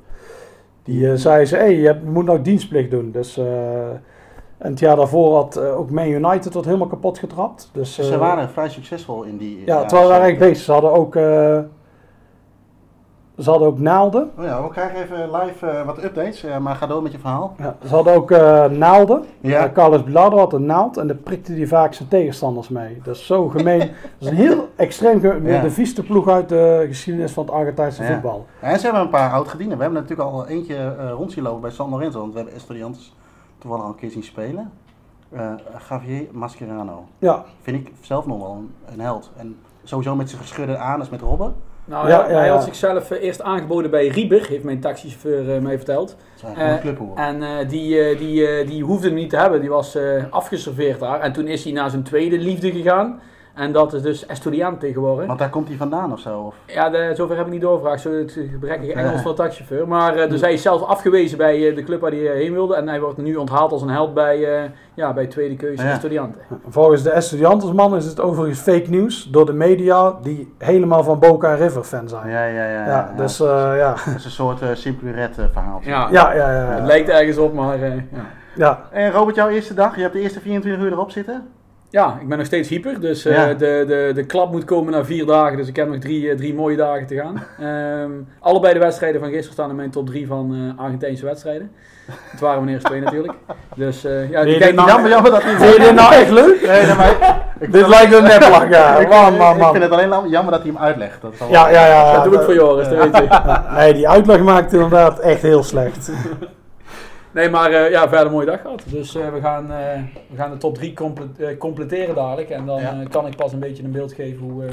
die 0.82 1.10
eh, 1.10 1.16
zei 1.16 1.44
ze, 1.44 1.56
hey, 1.56 1.74
je 1.76 2.00
moet 2.04 2.24
nou 2.24 2.42
dienstplicht 2.42 2.90
doen. 2.90 3.10
Dus, 3.10 3.36
eh, 3.36 3.88
en 4.58 4.70
het 4.70 4.78
jaar 4.78 4.96
daarvoor 4.96 5.34
had 5.34 5.56
eh, 5.56 5.78
ook 5.78 5.90
Man 5.90 6.06
United 6.08 6.54
wat 6.54 6.64
helemaal 6.64 6.86
kapot 6.86 7.18
getrapt. 7.18 7.70
Dus, 7.72 7.94
Dus 7.94 8.06
ze 8.06 8.12
eh, 8.14 8.18
waren 8.18 8.48
vrij 8.50 8.68
succesvol 8.68 9.22
in 9.22 9.36
die... 9.36 9.62
Ja, 9.66 9.84
terwijl 9.84 10.08
we 10.08 10.14
eigenlijk 10.14 10.50
bezig. 10.50 10.64
Ze 10.64 10.72
hadden 10.72 10.92
ook, 10.92 11.16
eh, 11.16 11.58
ze 13.40 13.50
hadden 13.50 13.68
ook 13.68 13.78
naalden. 13.78 14.30
Oh 14.38 14.44
ja, 14.44 14.62
we 14.62 14.68
krijgen 14.68 15.02
even 15.02 15.30
live 15.36 15.66
eh, 15.66 15.86
wat 15.86 16.04
updates, 16.04 16.44
eh, 16.44 16.58
maar 16.58 16.74
ga 16.76 16.86
door 16.86 17.02
met 17.02 17.12
je 17.12 17.18
verhaal. 17.18 17.54
Ja, 17.58 17.76
ze 17.86 17.94
hadden 17.94 18.14
ook 18.14 18.30
eh, 18.30 18.64
naalden. 18.64 19.24
Ja. 19.40 19.70
Carlos 19.72 20.04
Bilardo 20.04 20.36
had 20.38 20.52
een 20.52 20.66
naald 20.66 20.96
en 20.96 21.06
daar 21.06 21.16
prikte 21.16 21.52
hij 21.52 21.66
vaak 21.66 21.94
zijn 21.94 22.08
tegenstanders 22.08 22.68
mee. 22.68 23.00
Dat 23.04 23.16
is 23.16 23.26
zo 23.26 23.48
gemeen. 23.48 23.78
dat 23.88 23.88
is 24.18 24.26
een 24.26 24.34
heel 24.34 24.68
extreem, 24.76 25.46
Ja. 25.46 25.60
de 25.62 25.70
vieste 25.70 26.02
ploeg 26.02 26.28
uit 26.28 26.48
de 26.48 26.84
geschiedenis 26.88 27.32
van 27.32 27.44
het 27.44 27.52
Argentijnse 27.54 28.02
Ja. 28.02 28.12
voetbal. 28.12 28.46
En 28.60 28.76
ze 28.78 28.84
hebben 28.84 29.02
een 29.02 29.08
paar 29.10 29.32
oud-gedienden. 29.32 29.76
We 29.76 29.82
hebben 29.82 30.02
natuurlijk 30.02 30.28
al 30.30 30.46
eentje 30.46 30.94
rond 31.12 31.32
zien 31.32 31.44
lopen 31.44 31.60
bij 31.60 31.70
San 31.70 31.90
Lorenzo, 31.90 32.20
want 32.20 32.30
we 32.32 32.38
hebben 32.38 32.56
Estudiantes 32.56 33.14
toevallig 33.58 33.84
al 33.84 33.90
een 33.90 33.96
keer 33.96 34.10
zien 34.10 34.22
spelen. 34.24 34.70
Javier 35.88 36.26
Mascherano. 36.32 37.04
Ja, 37.18 37.44
Vind 37.62 37.76
ik 37.86 37.92
zelf 38.00 38.26
nog 38.26 38.38
wel 38.38 38.50
een, 38.52 38.74
een 38.92 39.00
held. 39.00 39.30
En 39.36 39.56
sowieso 39.84 40.16
met 40.16 40.30
zijn 40.30 40.42
geschudde 40.42 40.78
anus 40.78 41.08
met 41.08 41.20
Robben. 41.20 41.54
Nou, 41.90 42.08
Ja, 42.08 42.20
hij, 42.22 42.30
ja, 42.30 42.36
hij 42.38 42.46
ja. 42.46 42.52
had 42.52 42.64
zichzelf 42.64 43.10
eh, 43.10 43.22
eerst 43.22 43.42
aangeboden 43.42 43.90
bij 43.90 44.06
Rieber, 44.06 44.46
heeft 44.48 44.64
mijn 44.64 44.80
taxichauffeur 44.80 45.54
eh, 45.54 45.60
mij 45.60 45.76
verteld. 45.76 46.16
Een 46.56 46.80
clubhoer. 46.80 47.16
En 47.16 47.42
eh, 47.42 47.68
die, 47.68 48.00
eh, 48.00 48.18
die, 48.18 48.46
eh, 48.46 48.66
die 48.66 48.82
hoefde 48.84 49.06
hem 49.06 49.16
niet 49.16 49.30
te 49.30 49.36
hebben, 49.36 49.60
die 49.60 49.68
was 49.70 49.94
eh, 49.94 50.02
afgeserveerd 50.30 51.00
daar. 51.00 51.20
En 51.20 51.32
toen 51.32 51.46
is 51.46 51.64
hij 51.64 51.72
naar 51.72 51.90
zijn 51.90 52.02
tweede 52.02 52.38
liefde 52.38 52.72
gegaan. 52.72 53.20
En 53.60 53.72
dat 53.72 53.92
is 53.92 54.02
dus 54.02 54.26
Estudiante 54.26 54.92
geworden. 54.92 55.26
Want 55.26 55.38
daar 55.38 55.50
komt 55.50 55.68
hij 55.68 55.76
vandaan 55.76 56.12
of 56.12 56.20
zo? 56.20 56.38
Of? 56.38 56.54
Ja, 56.66 56.90
de, 56.90 57.12
zover 57.14 57.36
heb 57.36 57.46
ik 57.46 57.52
niet 57.52 57.60
doorgevraagd, 57.60 58.00
zo 58.00 58.12
het 58.12 58.38
gebrekkige 58.50 58.92
Engels 58.92 59.20
van 59.20 59.30
de 59.30 59.36
taxichauffeur. 59.36 59.88
Maar 59.88 60.16
eh, 60.16 60.30
dus 60.30 60.40
hij 60.40 60.52
is 60.52 60.62
zelf 60.62 60.82
afgewezen 60.82 61.38
bij 61.38 61.68
eh, 61.68 61.74
de 61.74 61.82
club 61.82 62.00
waar 62.00 62.10
hij 62.10 62.30
eh, 62.30 62.34
heen 62.34 62.52
wilde. 62.52 62.74
En 62.74 62.88
hij 62.88 63.00
wordt 63.00 63.18
nu 63.18 63.36
onthaald 63.36 63.72
als 63.72 63.82
een 63.82 63.88
held 63.88 64.14
bij, 64.14 64.62
eh, 64.62 64.70
ja, 64.94 65.12
bij 65.12 65.26
tweede 65.26 65.56
keuze 65.56 65.82
Ja. 65.82 65.90
Estudiante. 65.90 66.38
volgens 66.68 67.02
de 67.02 67.10
Estudiantesman 67.10 67.96
is 67.96 68.04
het 68.04 68.20
overigens 68.20 68.60
fake 68.60 68.90
nieuws 68.90 69.24
door 69.30 69.46
de 69.46 69.52
media 69.52 70.18
die 70.22 70.54
helemaal 70.58 71.04
van 71.04 71.18
Boca 71.18 71.54
River 71.54 71.84
fan 71.84 72.08
zijn. 72.08 72.28
Ja, 72.28 72.44
ja, 72.44 72.64
ja. 72.64 72.70
Ja, 72.70 72.86
ja, 72.86 73.12
dus 73.16 73.40
eh, 73.40 73.72
ja. 73.76 73.94
Dat 74.06 74.14
is 74.16 74.24
een 74.24 74.30
soort 74.30 74.62
uh, 74.62 74.70
verhaal. 75.52 75.80
Ja, 75.82 76.08
Ja, 76.10 76.32
ja, 76.32 76.52
ja. 76.52 76.74
het 76.74 76.84
lijkt 76.84 77.08
ergens 77.08 77.36
op, 77.36 77.54
maar 77.54 77.82
eh, 77.82 77.94
ja. 77.94 78.26
ja. 78.54 78.80
En 78.90 79.10
Robert, 79.10 79.36
jouw 79.36 79.48
eerste 79.48 79.74
dag, 79.74 79.96
je 79.96 80.02
hebt 80.02 80.12
de 80.12 80.20
eerste 80.20 80.40
24 80.40 80.84
uur 80.84 80.92
erop 80.92 81.10
zitten. 81.10 81.48
Ja, 81.90 82.18
ik 82.20 82.28
ben 82.28 82.36
nog 82.38 82.46
steeds 82.46 82.68
hyper. 82.68 83.00
Dus 83.00 83.26
uh, 83.26 83.32
Ja. 83.34 83.46
de, 83.54 83.84
de, 83.86 84.10
de 84.14 84.24
klap 84.26 84.52
moet 84.52 84.64
komen 84.64 84.92
na 84.92 85.04
vier 85.04 85.26
dagen. 85.26 85.56
Dus 85.56 85.68
ik 85.68 85.76
heb 85.76 85.88
nog 85.88 85.98
drie, 85.98 86.30
eh, 86.30 86.36
drie 86.36 86.54
mooie 86.54 86.76
dagen 86.76 87.06
te 87.06 87.14
gaan. 87.16 87.42
Ehm, 87.68 88.10
allebei 88.40 88.72
de 88.74 88.78
wedstrijden 88.80 89.20
van 89.20 89.28
gisteren 89.30 89.52
staan 89.52 89.70
in 89.70 89.76
mijn 89.76 89.90
top 89.90 90.06
drie 90.06 90.26
van 90.26 90.54
eh 90.76 90.82
Argentijnse 90.84 91.24
wedstrijden. 91.24 91.70
Het 92.30 92.40
waren 92.40 92.64
meneer 92.64 92.80
twee 92.82 93.00
natuurlijk. 93.00 93.32
Dus 93.74 94.04
eh, 94.04 94.30
ja, 94.30 94.42
Nee, 94.42 94.58
kijk 94.58 94.74
nou- 94.74 94.88
Jammer, 94.88 95.10
jammer 95.10 95.30
dat 95.30 95.44
niet. 95.44 95.54
Vind 95.56 95.74
je 95.76 95.80
dit 95.80 95.94
nou 95.94 96.14
echt 96.14 96.30
leuk? 96.30 96.60
Nee, 96.66 96.86
nee, 96.86 96.94
maar 96.94 97.10
ik, 97.58 97.72
Dit 97.72 97.88
lijkt 97.88 98.12
een 98.12 98.22
neplach, 98.22 98.68
ja. 98.68 98.96
ik, 98.98 99.08
Man, 99.14 99.24
vind- 99.26 99.38
man, 99.38 99.56
ik 99.56 99.64
vind 99.70 99.82
het 99.82 99.92
alleen 99.92 100.28
jammer 100.30 100.52
dat 100.52 100.62
hij 100.62 100.70
hem 100.72 100.78
uitlegt. 100.82 101.22
Dat 101.22 101.32
wel- 101.38 101.48
Ja, 101.50 101.68
ja, 101.70 101.86
ja. 101.86 102.12
dat 102.14 102.24
doe 102.24 102.34
ik 102.34 102.40
voor 102.40 102.54
Joris, 102.54 102.88
dat 102.88 102.98
weet. 103.10 103.24
Ja, 103.28 103.64
Nee, 103.76 103.92
die 103.94 104.08
uitleg 104.08 104.40
maakt 104.42 104.72
inderdaad 104.72 105.18
echt 105.18 105.42
heel 105.42 105.62
slecht. 105.62 106.10
Nee, 107.34 107.48
maar 107.50 107.70
eh, 107.72 107.90
ja, 107.90 108.00
verder 108.08 108.26
een 108.26 108.32
mooie 108.32 108.46
dag 108.46 108.60
gehad. 108.60 108.82
Dus 108.86 109.14
eh, 109.14 109.32
we, 109.32 109.40
gaan, 109.40 109.72
eh, 109.72 110.02
we 110.30 110.36
gaan 110.36 110.50
de 110.50 110.56
top 110.56 110.74
3 110.74 110.94
completeren 111.58 112.14
dadelijk. 112.14 112.50
En 112.50 112.66
dan 112.66 112.80
Ja. 112.80 113.00
eh, 113.00 113.08
kan 113.08 113.26
ik 113.26 113.36
pas 113.36 113.52
een 113.52 113.58
beetje 113.58 113.82
een 113.82 113.92
beeld 113.92 114.12
geven 114.12 114.42
hoe, 114.42 114.64
eh, 114.64 114.72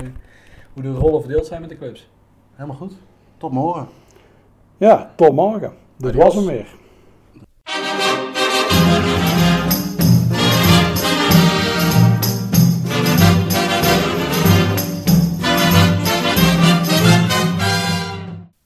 hoe 0.74 0.84
de 0.84 0.92
rollen 0.92 1.22
verdeeld 1.22 1.46
zijn 1.46 1.62
met 1.62 1.70
de 1.70 1.78
clubs. 1.78 2.10
Helemaal 2.56 2.78
goed. 2.78 2.94
Tot 3.38 3.52
morgen. 3.52 3.88
Ja, 4.78 5.12
tot 5.16 5.34
morgen. 5.34 5.74
Dit 5.98 6.16
was 6.16 6.36
hem 6.36 6.46
weer. 6.46 6.68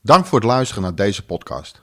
Dank 0.04 0.26
voor 0.26 0.38
het 0.38 0.48
luisteren 0.48 0.82
naar 0.82 0.94
deze 0.94 1.24
podcast. 1.24 1.82